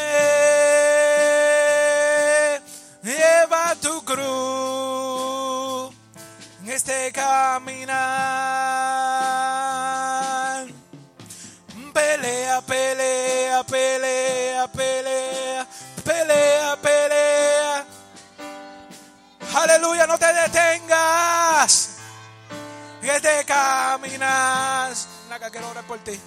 lleva 3.02 3.74
tu 3.80 4.04
cruz 4.04 5.94
en 6.60 6.68
este 6.70 7.12
caminar. 7.12 7.98
Pelea, 11.94 12.60
pelea, 12.62 13.64
pelea, 13.64 14.66
pelea, 14.68 15.66
pelea, 16.04 16.76
pelea 16.82 17.38
Aleluya, 19.58 20.06
no 20.06 20.16
te 20.16 20.32
detengas. 20.32 20.87
Que 23.18 23.22
te 23.22 23.44
caminas. 23.46 25.08
Naca, 25.28 25.50
quiero 25.50 25.68
orar 25.70 25.82
por 25.84 25.98
ti. 26.04 26.20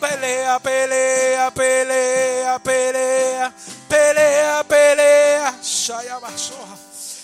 Pelea, 0.00 0.60
pelea, 0.60 1.50
pelea, 1.50 2.60
pelea, 2.60 3.52
pelea, 3.88 4.62
pelea. 4.62 5.52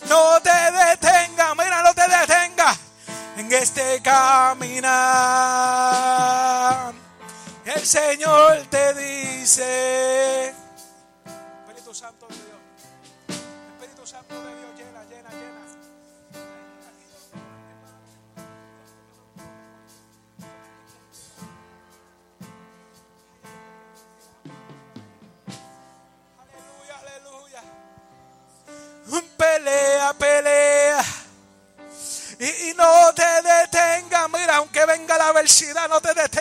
No 0.08 0.40
te 0.40 0.50
detengas, 0.50 1.56
mira, 1.56 1.80
no 1.82 1.94
te 1.94 2.08
detengas 2.08 2.76
en 3.36 3.52
este 3.52 4.02
caminar. 4.02 4.82
El 7.66 7.86
Señor 7.86 8.66
te 8.68 8.94
dice, 8.94 10.56
adversidad, 35.48 35.88
no 35.88 36.00
te. 36.00 36.37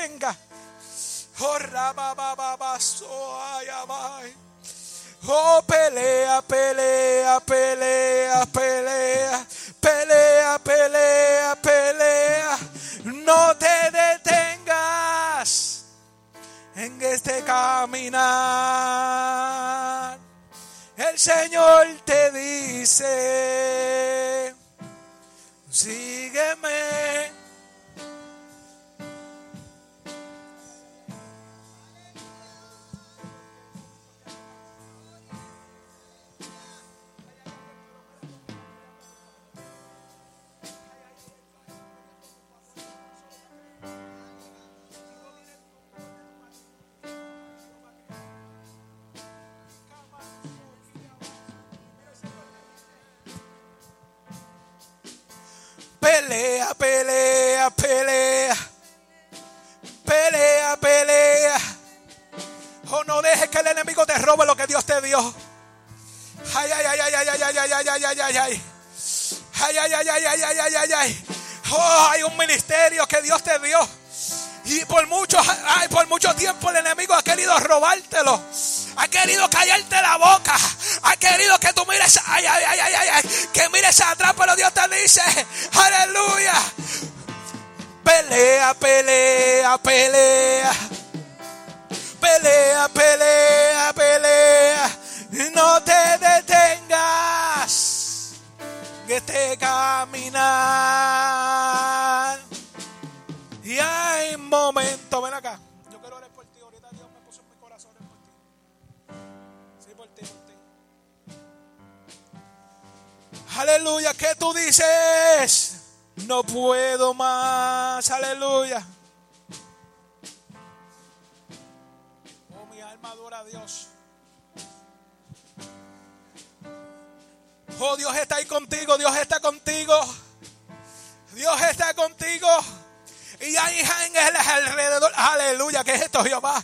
Es 135.98 136.04
esto, 136.04 136.24
Jehová? 136.24 136.64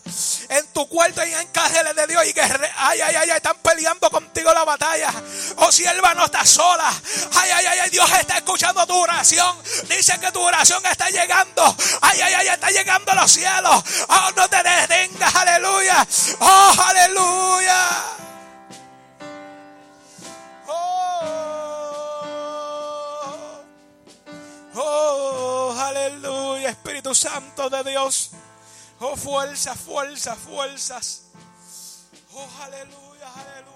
En 0.50 0.68
tu 0.68 0.88
cuarto 0.88 1.22
hay 1.22 1.34
ángeles 1.34 1.96
de 1.96 2.08
Dios. 2.08 2.26
Y 2.28 2.34
que 2.34 2.42
ay, 2.42 3.02
ay, 3.02 3.16
ay, 3.16 3.30
están 3.32 3.58
peleando 3.58 4.10
contigo 4.10 4.54
la 4.54 4.64
batalla. 4.64 5.12
Oh, 5.58 5.72
sierva, 5.72 6.14
no 6.14 6.26
estás 6.26 6.50
sola. 6.50 6.90
Ay, 7.36 7.52
ay, 7.52 7.66
ay, 7.66 7.80
ay, 7.80 7.90
Dios 7.90 8.10
está 8.12 8.38
escuchando 8.38 8.86
tu 8.86 8.96
oración. 8.96 9.58
Dice 9.90 10.20
que 10.20 10.32
tu 10.32 10.42
oración 10.42 10.84
está 10.86 11.10
llegando. 11.10 11.76
Ay, 12.02 12.22
ay, 12.22 12.34
ay, 12.34 12.48
está 12.48 12.70
llegando 12.70 13.12
a 13.12 13.16
los 13.16 13.32
cielos. 13.32 13.84
Oh, 14.10 14.30
no 14.36 14.50
te 14.50 14.58
detengas. 14.64 15.36
Aleluya. 15.36 16.08
Oh, 16.40 16.76
aleluya. 16.88 18.04
Oh. 20.68 21.44
Oh, 24.76 25.76
aleluya, 25.78 26.70
Espíritu 26.70 27.14
Santo 27.14 27.70
de 27.70 27.84
Dios. 27.84 28.32
Oh, 29.00 29.16
fuerzas, 29.18 29.78
fuerzas, 29.80 30.38
fuerzas. 30.38 31.24
Oh, 32.34 32.50
aleluya, 32.62 33.28
aleluya. 33.34 33.73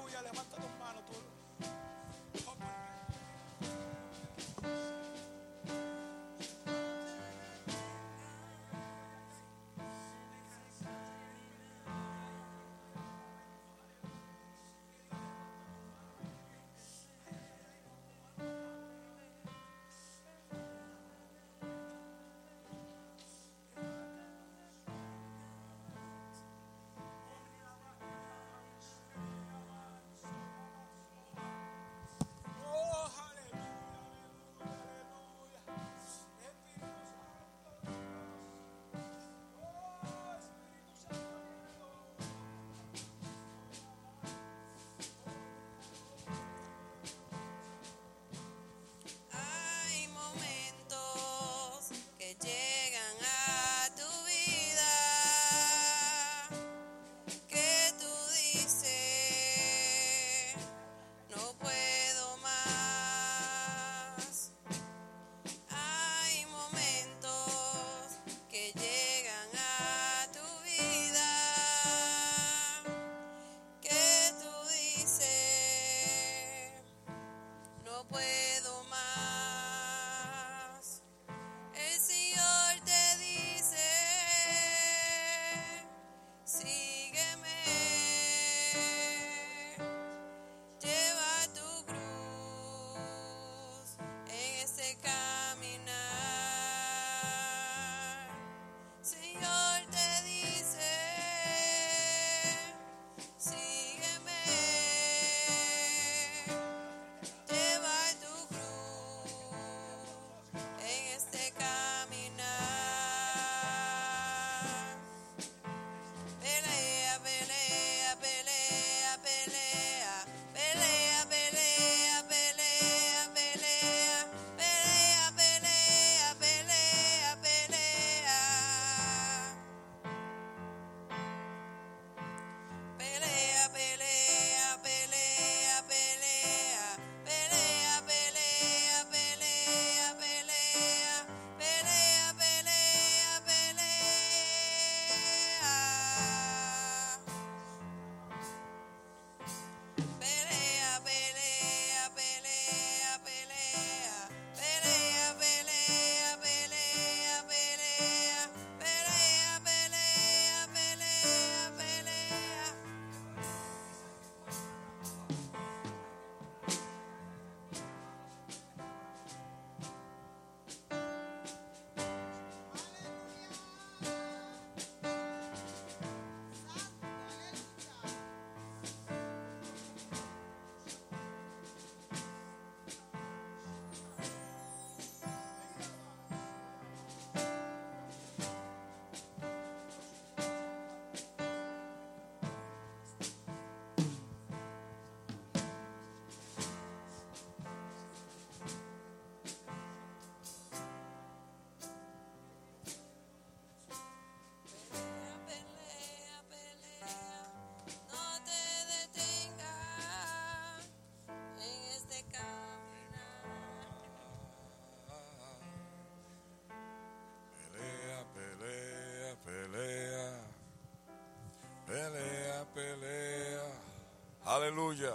Aleluya. 224.47 225.13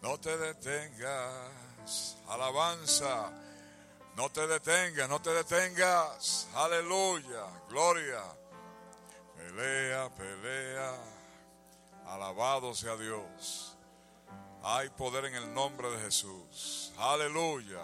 No 0.00 0.18
te 0.18 0.36
detengas. 0.38 2.16
Alabanza. 2.28 3.32
No 4.16 4.30
te 4.30 4.46
detengas, 4.46 5.08
no 5.08 5.20
te 5.20 5.30
detengas. 5.30 6.46
Aleluya. 6.54 7.46
Gloria. 7.68 8.22
Pelea, 9.36 10.08
pelea. 10.10 10.94
Alabado 12.06 12.74
sea 12.74 12.96
Dios. 12.96 13.76
Hay 14.62 14.88
poder 14.90 15.26
en 15.26 15.34
el 15.34 15.52
nombre 15.52 15.90
de 15.90 15.98
Jesús. 16.00 16.92
Aleluya. 16.98 17.82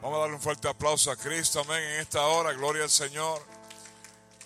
Vamos 0.00 0.18
a 0.18 0.20
darle 0.22 0.36
un 0.36 0.42
fuerte 0.42 0.68
aplauso 0.68 1.10
a 1.10 1.16
Cristo, 1.16 1.60
amén, 1.60 1.82
en 1.82 2.00
esta 2.00 2.26
hora. 2.26 2.52
Gloria 2.52 2.82
al 2.82 2.90
Señor. 2.90 3.42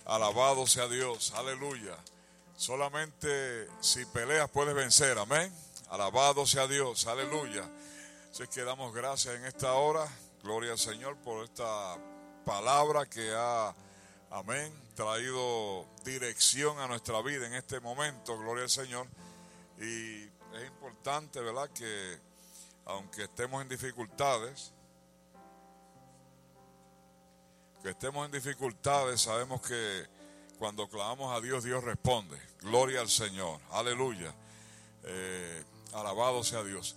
Alabado 0.05 0.67
sea 0.67 0.89
Dios. 0.89 1.33
Aleluya. 1.35 1.97
Solamente 2.61 3.71
si 3.81 4.05
peleas 4.05 4.51
puedes 4.51 4.75
vencer, 4.75 5.17
amén. 5.17 5.51
Alabado 5.89 6.47
sea 6.47 6.67
Dios. 6.67 7.07
Aleluya. 7.07 7.67
Así 8.31 8.47
que 8.49 8.65
damos 8.65 8.93
gracias 8.93 9.35
en 9.37 9.47
esta 9.47 9.73
hora. 9.73 10.07
Gloria 10.43 10.73
al 10.73 10.79
Señor 10.79 11.17
por 11.25 11.43
esta 11.43 11.97
palabra 12.45 13.07
que 13.07 13.33
ha, 13.35 13.75
amén, 14.29 14.71
traído 14.95 15.87
dirección 16.05 16.79
a 16.81 16.87
nuestra 16.87 17.23
vida 17.23 17.47
en 17.47 17.55
este 17.55 17.81
momento. 17.81 18.37
Gloria 18.37 18.65
al 18.65 18.71
Señor. 18.71 19.07
Y 19.79 20.25
es 20.25 20.67
importante, 20.67 21.41
¿verdad? 21.41 21.71
Que 21.71 22.19
aunque 22.85 23.23
estemos 23.23 23.63
en 23.63 23.71
dificultades, 23.71 24.75
que 27.83 27.89
estemos 27.89 28.27
en 28.27 28.33
dificultades, 28.33 29.23
sabemos 29.23 29.63
que 29.63 30.20
cuando 30.61 30.91
clamamos 30.91 31.35
a 31.35 31.41
Dios, 31.41 31.65
Dios 31.65 31.83
responde. 31.83 32.37
Gloria 32.61 33.01
al 33.01 33.09
Señor. 33.09 33.59
Aleluya. 33.71 34.35
Eh, 35.05 35.65
alabado 35.95 36.45
sea 36.45 36.63
Dios. 36.63 36.97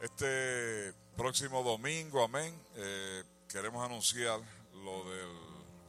Este 0.00 0.92
próximo 1.16 1.62
domingo, 1.62 2.24
amén, 2.24 2.60
eh, 2.74 3.22
queremos 3.48 3.84
anunciar 3.84 4.40
lo 4.82 5.08
del 5.08 5.30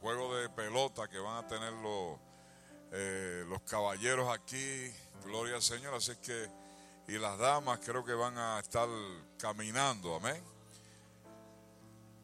juego 0.00 0.36
de 0.36 0.50
pelota 0.50 1.08
que 1.08 1.18
van 1.18 1.44
a 1.44 1.48
tener 1.48 1.72
los, 1.72 2.16
eh, 2.92 3.44
los 3.48 3.60
caballeros 3.62 4.32
aquí. 4.32 4.94
Gloria 5.24 5.56
al 5.56 5.62
Señor. 5.62 5.92
Así 5.94 6.14
que, 6.22 6.48
y 7.08 7.18
las 7.18 7.36
damas 7.38 7.80
creo 7.84 8.04
que 8.04 8.14
van 8.14 8.38
a 8.38 8.60
estar 8.60 8.88
caminando, 9.36 10.14
amén. 10.14 10.40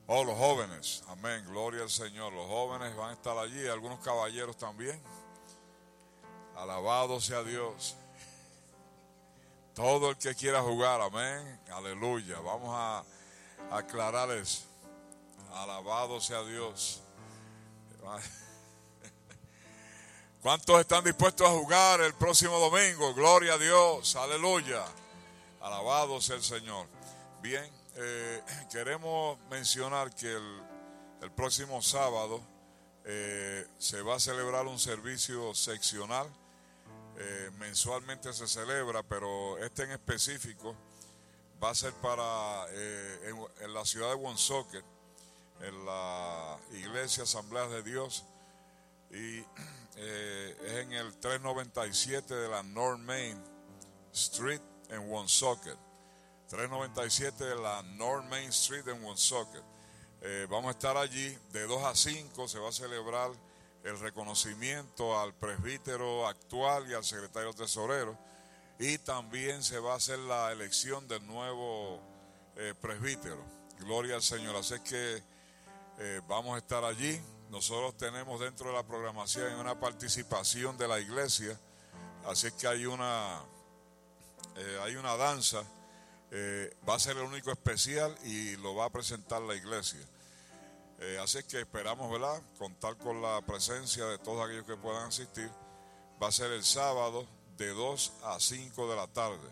Oh, 0.09 0.23
los 0.23 0.39
jóvenes, 0.39 1.03
amén, 1.09 1.45
gloria 1.47 1.83
al 1.83 1.91
Señor. 1.91 2.33
Los 2.33 2.47
jóvenes 2.47 2.95
van 2.95 3.11
a 3.11 3.13
estar 3.15 3.37
allí, 3.37 3.67
algunos 3.67 3.99
caballeros 4.01 4.57
también. 4.57 5.01
Alabado 6.57 7.21
sea 7.21 7.43
Dios. 7.43 7.97
Todo 9.75 10.11
el 10.11 10.17
que 10.17 10.35
quiera 10.35 10.63
jugar, 10.63 11.01
amén, 11.01 11.61
aleluya. 11.73 12.39
Vamos 12.39 12.71
a 12.73 13.05
aclarar 13.71 14.31
eso. 14.31 14.63
Alabado 15.53 16.21
sea 16.21 16.43
Dios. 16.45 17.03
¿Cuántos 20.43 20.81
están 20.81 21.03
dispuestos 21.03 21.47
a 21.47 21.51
jugar 21.51 22.01
el 22.03 22.15
próximo 22.15 22.59
domingo? 22.61 23.13
Gloria 23.15 23.55
a 23.55 23.59
Dios, 23.59 24.15
aleluya. 24.15 24.85
Alabado 25.61 26.21
sea 26.21 26.37
el 26.37 26.45
Señor. 26.45 26.87
Bien, 27.43 27.69
eh, 27.97 28.43
queremos 28.71 29.39
mencionar 29.51 30.15
que 30.15 30.33
el, 30.33 31.31
próximo 31.35 31.83
sábado 31.83 32.41
eh, 33.05 33.67
se 33.79 34.01
va 34.01 34.15
a 34.15 34.21
celebrar 34.21 34.67
un 34.67 34.79
servicio 34.79 35.55
seccional. 35.55 36.29
Eh, 37.19 37.51
mensualmente 37.59 38.33
se 38.33 38.47
celebra, 38.47 39.03
pero 39.03 39.59
este 39.59 39.85
en 39.85 39.93
específico 39.93 40.77
va 41.63 41.71
a 41.71 41.75
ser 41.75 41.93
para 41.95 42.67
en, 43.61 43.75
la 43.75 43.85
ciudad 43.85 44.11
de 44.11 44.15
Woonsocket, 44.15 44.85
en 45.63 45.87
la 45.87 46.59
iglesia 46.73 47.25
Asamblea 47.25 47.67
de 47.69 47.83
Dios, 47.83 48.25
y 49.11 49.39
es 49.97 50.77
en 50.77 50.93
el 50.93 51.17
397 51.19 52.35
de 52.35 52.49
la 52.49 52.63
North 52.63 53.01
Main 53.01 53.43
Street 54.13 54.61
en 54.91 55.11
Woonsocket. 55.11 55.86
397 56.49 57.45
de 57.45 57.57
la 57.57 57.83
North 57.83 58.25
Main 58.27 58.51
Street 58.51 58.87
en 58.87 59.03
Woonsocket. 59.03 59.63
Eh, 60.21 60.47
vamos 60.49 60.69
a 60.69 60.71
estar 60.71 60.97
allí 60.97 61.37
de 61.53 61.67
2 61.67 61.83
a 61.85 61.95
5, 61.95 62.47
se 62.47 62.59
va 62.61 62.69
a 62.69 62.73
celebrar 62.73 63.33
el 63.83 63.99
reconocimiento 63.99 65.19
al 65.19 65.35
presbítero 65.35 66.27
actual 66.27 66.89
y 66.89 66.95
al 66.95 67.05
secretario 67.05 67.53
tesorero 67.53 68.17
y 68.79 68.99
también 68.99 69.63
se 69.63 69.81
va 69.81 69.95
a 69.95 69.97
hacer 69.97 70.19
la 70.21 70.53
elección 70.53 71.09
del 71.09 71.27
nuevo 71.27 72.01
eh, 72.57 72.75
presbítero. 72.81 73.45
Gloria 73.81 74.15
al 74.15 74.23
Señor. 74.23 74.55
Así 74.55 74.79
que 74.81 75.23
eh, 75.99 76.21
vamos 76.29 76.55
a 76.55 76.59
estar 76.59 76.85
allí. 76.85 77.21
Nosotros 77.51 77.97
tenemos 77.97 78.39
dentro 78.39 78.69
de 78.69 78.75
la 78.75 78.85
programación 78.85 79.53
una 79.55 79.79
participación 79.79 80.79
de 80.79 80.89
la 80.89 81.01
iglesia, 81.01 81.59
así 82.27 82.51
que 82.53 82.67
hay 82.67 82.87
una, 82.87 83.41
hay 84.83 84.97
una 84.97 85.17
danza 85.17 85.65
eh, 86.31 86.77
va 86.89 86.97
a 86.97 86.99
ser 86.99 87.17
el 87.17 87.23
único 87.23 87.53
especial 87.53 88.17
y 88.25 88.57
lo 88.57 88.75
va 88.75 88.87
a 88.87 88.91
presentar 88.91 89.41
la 89.43 89.55
iglesia. 89.55 90.01
Eh, 90.99 91.19
así 91.23 91.43
que 91.45 91.61
esperamos, 91.61 92.11
¿verdad? 92.11 92.43
Contar 92.59 92.97
con 92.97 93.23
la 93.23 93.41
presencia 93.43 94.07
de 94.07 94.19
todos 94.19 94.45
aquellos 94.45 94.67
que 94.67 94.77
puedan 94.77 95.09
asistir. 95.09 95.51
Va 96.21 96.29
a 96.29 96.33
ser 96.33 96.51
el 96.53 96.65
sábado 96.65 97.27
de 97.57 97.69
2 97.69 98.13
a 98.25 98.41
5 98.41 98.91
de 98.91 98.97
la 98.97 99.07
tarde. 99.07 99.49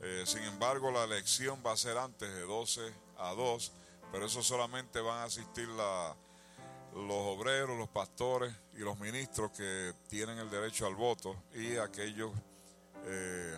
Eh, 0.00 0.24
sin 0.26 0.42
embargo, 0.44 0.90
la 0.90 1.04
elección 1.04 1.62
va 1.66 1.72
a 1.72 1.76
ser 1.76 1.98
antes 1.98 2.32
de 2.32 2.42
12 2.42 2.80
a 3.18 3.34
2, 3.34 3.72
pero 4.12 4.26
eso 4.26 4.42
solamente 4.42 5.00
van 5.00 5.18
a 5.18 5.24
asistir 5.24 5.68
los 5.68 6.16
obreros, 6.94 7.76
los 7.76 7.88
pastores 7.88 8.54
y 8.74 8.78
los 8.78 8.98
ministros 9.00 9.50
que 9.50 9.92
tienen 10.08 10.38
el 10.38 10.48
derecho 10.48 10.86
al 10.86 10.94
voto 10.94 11.36
y 11.54 11.76
aquellos 11.76 12.30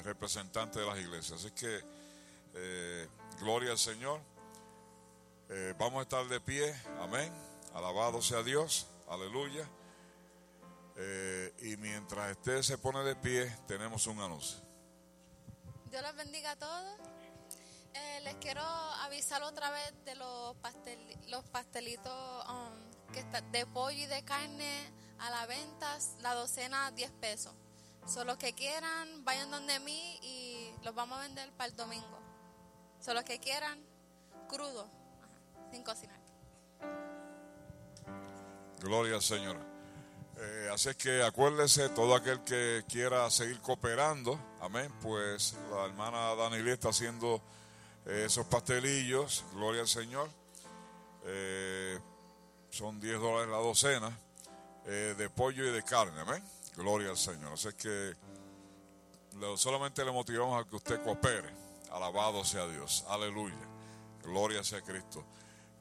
representantes 0.04 0.80
de 0.80 0.86
las 0.86 0.98
iglesias. 0.98 1.40
Así 1.40 1.50
que 1.50 1.82
eh, 2.54 3.08
gloria 3.38 3.72
al 3.72 3.78
Señor. 3.78 4.20
Eh, 5.48 5.74
vamos 5.78 6.00
a 6.00 6.02
estar 6.02 6.26
de 6.28 6.40
pie. 6.40 6.74
Amén. 7.00 7.32
Alabado 7.74 8.22
sea 8.22 8.42
Dios. 8.42 8.86
Aleluya. 9.08 9.68
Eh, 10.96 11.54
y 11.62 11.76
mientras 11.76 12.36
usted 12.36 12.62
se 12.62 12.78
pone 12.78 13.02
de 13.04 13.16
pie, 13.16 13.54
tenemos 13.66 14.06
un 14.06 14.20
anuncio. 14.20 14.60
Dios 15.90 16.02
los 16.02 16.14
bendiga 16.14 16.52
a 16.52 16.56
todos. 16.56 16.98
les 18.22 18.34
quiero 18.36 18.62
avisar 18.62 19.42
otra 19.42 19.70
vez 19.70 19.92
de 20.04 20.14
los, 20.14 20.54
los 21.28 21.44
pastelitos 21.46 22.46
um, 22.48 23.12
que 23.12 23.24
de 23.50 23.66
pollo 23.66 23.98
y 23.98 24.06
de 24.06 24.22
carne 24.24 24.92
a 25.18 25.30
la 25.30 25.46
venta, 25.46 25.98
la 26.20 26.34
docena 26.34 26.90
10 26.92 27.10
pesos. 27.12 27.54
Solo 28.06 28.38
que 28.38 28.54
quieran, 28.54 29.24
vayan 29.24 29.50
donde 29.50 29.78
mí 29.80 30.18
y 30.22 30.72
los 30.82 30.94
vamos 30.94 31.18
a 31.18 31.22
vender 31.22 31.50
para 31.52 31.70
el 31.70 31.76
domingo. 31.76 32.19
Son 33.00 33.14
los 33.14 33.24
que 33.24 33.38
quieran 33.38 33.78
crudo, 34.48 34.86
sin 35.70 35.82
cocinar. 35.82 36.20
Gloria 38.80 39.16
al 39.16 39.22
Señor. 39.22 39.56
Eh, 40.38 40.70
así 40.72 40.94
que 40.94 41.22
acuérdese, 41.22 41.90
todo 41.90 42.14
aquel 42.14 42.42
que 42.44 42.84
quiera 42.88 43.28
seguir 43.30 43.60
cooperando, 43.60 44.38
amén, 44.60 44.90
pues 45.02 45.54
la 45.70 45.84
hermana 45.84 46.34
Daniela 46.34 46.72
está 46.72 46.88
haciendo 46.90 47.42
eh, 48.06 48.24
esos 48.26 48.46
pastelillos, 48.46 49.44
gloria 49.54 49.82
al 49.82 49.88
Señor. 49.88 50.30
Eh, 51.24 51.98
son 52.70 52.98
10 53.00 53.20
dólares 53.20 53.50
la 53.50 53.58
docena 53.58 54.18
de 54.84 55.30
pollo 55.30 55.64
y 55.64 55.70
de 55.70 55.84
carne, 55.84 56.20
amén. 56.20 56.42
Gloria 56.74 57.10
al 57.10 57.16
Señor. 57.16 57.52
Así 57.52 57.68
que 57.74 58.16
solamente 59.56 60.04
le 60.04 60.10
motivamos 60.10 60.60
a 60.60 60.68
que 60.68 60.74
usted 60.74 61.04
coopere. 61.04 61.59
Alabado 61.90 62.44
sea 62.44 62.66
Dios. 62.66 63.04
Aleluya. 63.08 63.56
Gloria 64.22 64.62
sea 64.62 64.80
Cristo. 64.82 65.24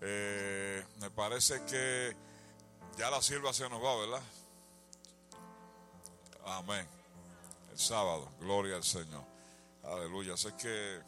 Eh, 0.02 0.84
me 1.00 1.10
parece 1.12 1.64
que 1.66 2.16
ya 2.98 3.10
la 3.10 3.22
sirva 3.22 3.54
se 3.54 3.70
nos 3.70 3.84
va, 3.84 3.98
¿verdad? 3.98 4.22
Amén. 6.46 6.88
El 7.72 7.78
sábado. 7.78 8.30
Gloria 8.40 8.76
al 8.76 8.84
Señor. 8.84 9.24
Aleluya. 9.84 10.36
Sé 10.38 10.54
que 10.56 11.00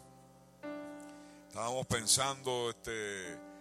estábamos 1.48 1.86
pensando 1.88 2.70
este 2.70 3.52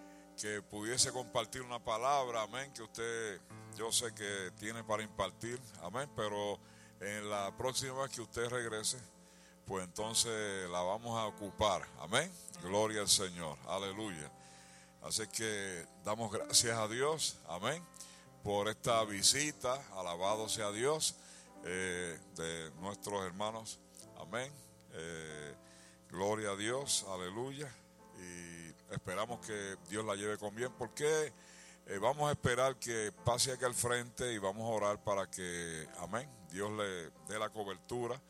que 0.40 0.62
pudiese 0.62 1.12
compartir 1.12 1.60
una 1.60 1.78
palabra, 1.78 2.42
amén, 2.42 2.72
que 2.72 2.82
usted 2.82 3.40
yo 3.76 3.92
sé 3.92 4.14
que 4.14 4.50
tiene 4.58 4.82
para 4.82 5.02
impartir, 5.02 5.60
amén, 5.82 6.08
pero 6.16 6.58
en 7.00 7.28
la 7.28 7.54
próxima 7.58 8.02
vez 8.02 8.10
que 8.10 8.22
usted 8.22 8.48
regrese, 8.48 8.98
pues 9.70 9.84
entonces 9.84 10.68
la 10.68 10.80
vamos 10.80 11.16
a 11.16 11.26
ocupar. 11.26 11.86
Amén. 12.00 12.28
Gloria 12.60 13.02
al 13.02 13.08
Señor. 13.08 13.56
Aleluya. 13.68 14.28
Así 15.00 15.28
que 15.28 15.86
damos 16.04 16.32
gracias 16.32 16.76
a 16.76 16.88
Dios. 16.88 17.36
Amén. 17.46 17.80
Por 18.42 18.66
esta 18.68 19.04
visita. 19.04 19.80
Alabado 19.96 20.48
sea 20.48 20.72
Dios. 20.72 21.14
eh, 21.64 22.18
de 22.34 22.72
nuestros 22.80 23.24
hermanos. 23.24 23.78
Amén. 24.18 24.52
Eh, 24.92 25.54
gloria 26.08 26.50
a 26.50 26.56
Dios, 26.56 27.06
aleluya. 27.08 27.72
Y 28.18 28.92
esperamos 28.92 29.38
que 29.46 29.76
Dios 29.88 30.04
la 30.04 30.16
lleve 30.16 30.36
con 30.36 30.52
bien. 30.52 30.72
porque 30.80 31.32
eh, 31.86 31.98
vamos 31.98 32.28
a 32.28 32.32
esperar 32.32 32.74
que 32.80 33.12
pase 33.24 33.52
aquí 33.52 33.64
al 33.64 33.74
frente 33.74 34.32
y 34.32 34.38
vamos 34.38 34.64
a 34.64 34.74
orar 34.74 35.04
para 35.04 35.30
que, 35.30 35.86
amén, 36.00 36.28
Dios 36.50 36.72
le 36.72 37.10
dé 37.28 37.38
la 37.38 37.50
cobertura 37.50 38.20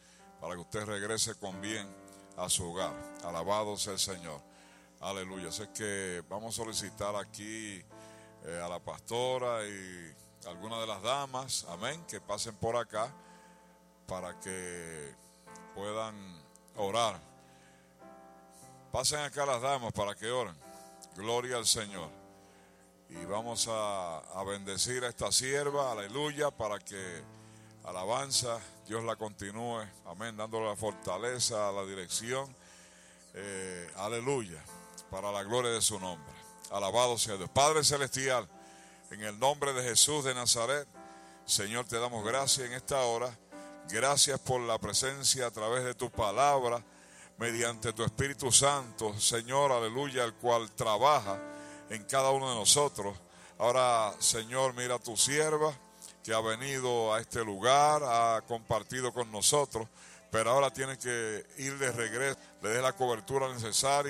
para 0.40 0.54
que 0.54 0.60
usted 0.60 0.84
regrese 0.84 1.34
con 1.34 1.60
bien 1.60 1.86
a 2.36 2.48
su 2.48 2.70
hogar. 2.70 2.94
Alabado 3.24 3.76
sea 3.76 3.92
el 3.92 3.98
Señor. 3.98 4.40
Aleluya. 5.00 5.48
Así 5.48 5.66
que 5.68 6.22
vamos 6.28 6.54
a 6.54 6.64
solicitar 6.64 7.14
aquí 7.16 7.82
a 8.44 8.68
la 8.68 8.78
pastora 8.78 9.66
y 9.66 10.14
algunas 10.46 10.80
de 10.80 10.86
las 10.86 11.02
damas, 11.02 11.66
amén, 11.68 12.02
que 12.08 12.20
pasen 12.20 12.56
por 12.56 12.76
acá 12.76 13.12
para 14.06 14.40
que 14.40 15.14
puedan 15.74 16.14
orar. 16.76 17.20
Pasen 18.90 19.20
acá 19.20 19.44
las 19.44 19.60
damas 19.60 19.92
para 19.92 20.14
que 20.14 20.30
oren. 20.30 20.56
Gloria 21.14 21.56
al 21.56 21.66
Señor. 21.66 22.08
Y 23.10 23.24
vamos 23.26 23.68
a 23.68 24.42
bendecir 24.46 25.04
a 25.04 25.08
esta 25.08 25.30
sierva, 25.30 25.92
aleluya, 25.92 26.50
para 26.50 26.78
que 26.78 27.22
alabanza, 27.84 28.58
Dios 28.90 29.04
la 29.04 29.14
continúe, 29.14 29.86
amén, 30.04 30.36
dándole 30.36 30.66
la 30.66 30.74
fortaleza, 30.74 31.70
la 31.70 31.86
dirección, 31.86 32.52
eh, 33.34 33.88
aleluya, 33.94 34.60
para 35.12 35.30
la 35.30 35.44
gloria 35.44 35.70
de 35.70 35.80
su 35.80 36.00
nombre. 36.00 36.34
Alabado 36.72 37.16
sea 37.16 37.36
Dios. 37.36 37.48
Padre 37.50 37.84
Celestial. 37.84 38.48
En 39.12 39.22
el 39.22 39.38
nombre 39.38 39.72
de 39.74 39.84
Jesús 39.84 40.24
de 40.24 40.34
Nazaret, 40.34 40.88
Señor, 41.46 41.84
te 41.84 42.00
damos 42.00 42.24
gracias 42.24 42.66
en 42.66 42.72
esta 42.72 43.00
hora. 43.02 43.32
Gracias 43.88 44.40
por 44.40 44.60
la 44.60 44.76
presencia 44.76 45.46
a 45.46 45.52
través 45.52 45.84
de 45.84 45.94
tu 45.94 46.10
palabra, 46.10 46.84
mediante 47.38 47.92
tu 47.92 48.02
Espíritu 48.02 48.50
Santo, 48.50 49.16
Señor, 49.20 49.70
aleluya, 49.70 50.24
el 50.24 50.34
cual 50.34 50.68
trabaja 50.72 51.40
en 51.90 52.02
cada 52.06 52.30
uno 52.30 52.48
de 52.48 52.56
nosotros. 52.56 53.16
Ahora, 53.56 54.12
Señor, 54.18 54.74
mira 54.74 54.96
a 54.96 54.98
tu 54.98 55.16
sierva 55.16 55.72
que 56.22 56.34
ha 56.34 56.40
venido 56.40 57.14
a 57.14 57.20
este 57.20 57.44
lugar, 57.44 58.02
ha 58.04 58.42
compartido 58.46 59.12
con 59.12 59.30
nosotros, 59.30 59.86
pero 60.30 60.50
ahora 60.50 60.70
tiene 60.70 60.96
que 60.96 61.44
ir 61.58 61.78
de 61.78 61.90
regreso, 61.92 62.38
le 62.62 62.70
dé 62.70 62.82
la 62.82 62.92
cobertura 62.92 63.52
necesaria. 63.52 64.08